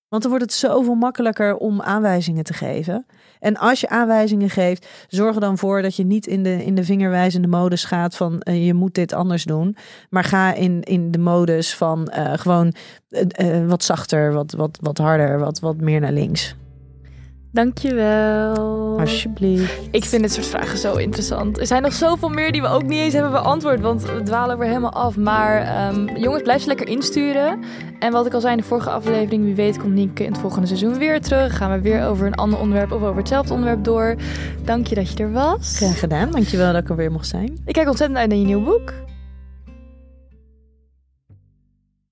Want 0.09 0.21
dan 0.21 0.31
wordt 0.31 0.45
het 0.45 0.53
zoveel 0.53 0.95
makkelijker 0.95 1.57
om 1.57 1.81
aanwijzingen 1.81 2.43
te 2.43 2.53
geven. 2.53 3.05
En 3.45 3.57
als 3.57 3.79
je 3.79 3.89
aanwijzingen 3.89 4.49
geeft, 4.49 4.87
zorg 5.07 5.35
er 5.35 5.41
dan 5.41 5.57
voor 5.57 5.81
dat 5.81 5.95
je 5.95 6.05
niet 6.05 6.27
in 6.27 6.43
de, 6.43 6.65
in 6.65 6.75
de 6.75 6.83
vingerwijzende 6.83 7.47
modus 7.47 7.85
gaat 7.85 8.15
van 8.15 8.39
eh, 8.39 8.65
je 8.65 8.73
moet 8.73 8.93
dit 8.93 9.13
anders 9.13 9.43
doen. 9.43 9.77
Maar 10.09 10.23
ga 10.23 10.53
in, 10.53 10.81
in 10.81 11.11
de 11.11 11.17
modus 11.17 11.75
van 11.75 12.07
eh, 12.07 12.33
gewoon 12.33 12.73
eh, 13.09 13.67
wat 13.67 13.83
zachter, 13.83 14.33
wat, 14.33 14.51
wat, 14.51 14.77
wat 14.81 14.97
harder, 14.97 15.39
wat, 15.39 15.59
wat 15.59 15.81
meer 15.81 15.99
naar 15.99 16.11
links. 16.11 16.55
Dankjewel. 17.55 18.99
Alsjeblieft. 18.99 19.87
Ik 19.91 20.03
vind 20.03 20.21
dit 20.21 20.33
soort 20.33 20.45
vragen 20.45 20.77
zo 20.77 20.95
interessant. 20.95 21.59
Er 21.59 21.67
zijn 21.67 21.81
nog 21.81 21.93
zoveel 21.93 22.29
meer 22.29 22.51
die 22.51 22.61
we 22.61 22.67
ook 22.67 22.83
niet 22.83 22.99
eens 22.99 23.13
hebben 23.13 23.31
beantwoord, 23.31 23.79
want 23.79 24.03
we 24.03 24.23
dwalen 24.23 24.57
weer 24.57 24.67
helemaal 24.67 24.93
af. 24.93 25.17
Maar 25.17 25.61
ehm, 25.61 26.17
jongens, 26.17 26.43
blijf 26.43 26.61
ze 26.61 26.67
lekker 26.67 26.87
insturen. 26.87 27.59
En 27.99 28.11
wat 28.11 28.25
ik 28.25 28.33
al 28.33 28.41
zei 28.41 28.53
in 28.53 28.59
de 28.59 28.67
vorige 28.67 28.89
aflevering, 28.89 29.43
wie 29.43 29.55
weet 29.55 29.77
komt 29.77 29.93
Nienke 29.93 30.23
in 30.23 30.31
het 30.31 30.41
volgende 30.41 30.67
seizoen 30.67 30.97
weer 30.97 31.21
terug. 31.21 31.57
Gaan 31.57 31.71
we 31.71 31.81
weer 31.81 32.05
over 32.05 32.27
een 32.27 32.35
ander 32.35 32.59
onderwerp 32.59 32.91
of 32.91 33.01
over 33.01 33.17
hetzelfde 33.17 33.53
onderwerp 33.53 33.83
door. 33.83 34.15
Dank 34.63 34.87
je 34.87 34.95
dat 34.95 35.11
je 35.11 35.23
er 35.23 35.31
was. 35.31 35.77
Graag 35.77 35.99
gedaan. 35.99 36.31
Dankjewel 36.31 36.73
dat 36.73 36.81
ik 36.81 36.89
er 36.89 36.95
weer 36.95 37.11
mocht 37.11 37.27
zijn. 37.27 37.57
Ik 37.65 37.73
kijk 37.73 37.87
ontzettend 37.87 38.19
uit 38.19 38.29
naar 38.29 38.37
je 38.37 38.45
nieuw 38.45 38.63
boek. 38.63 38.93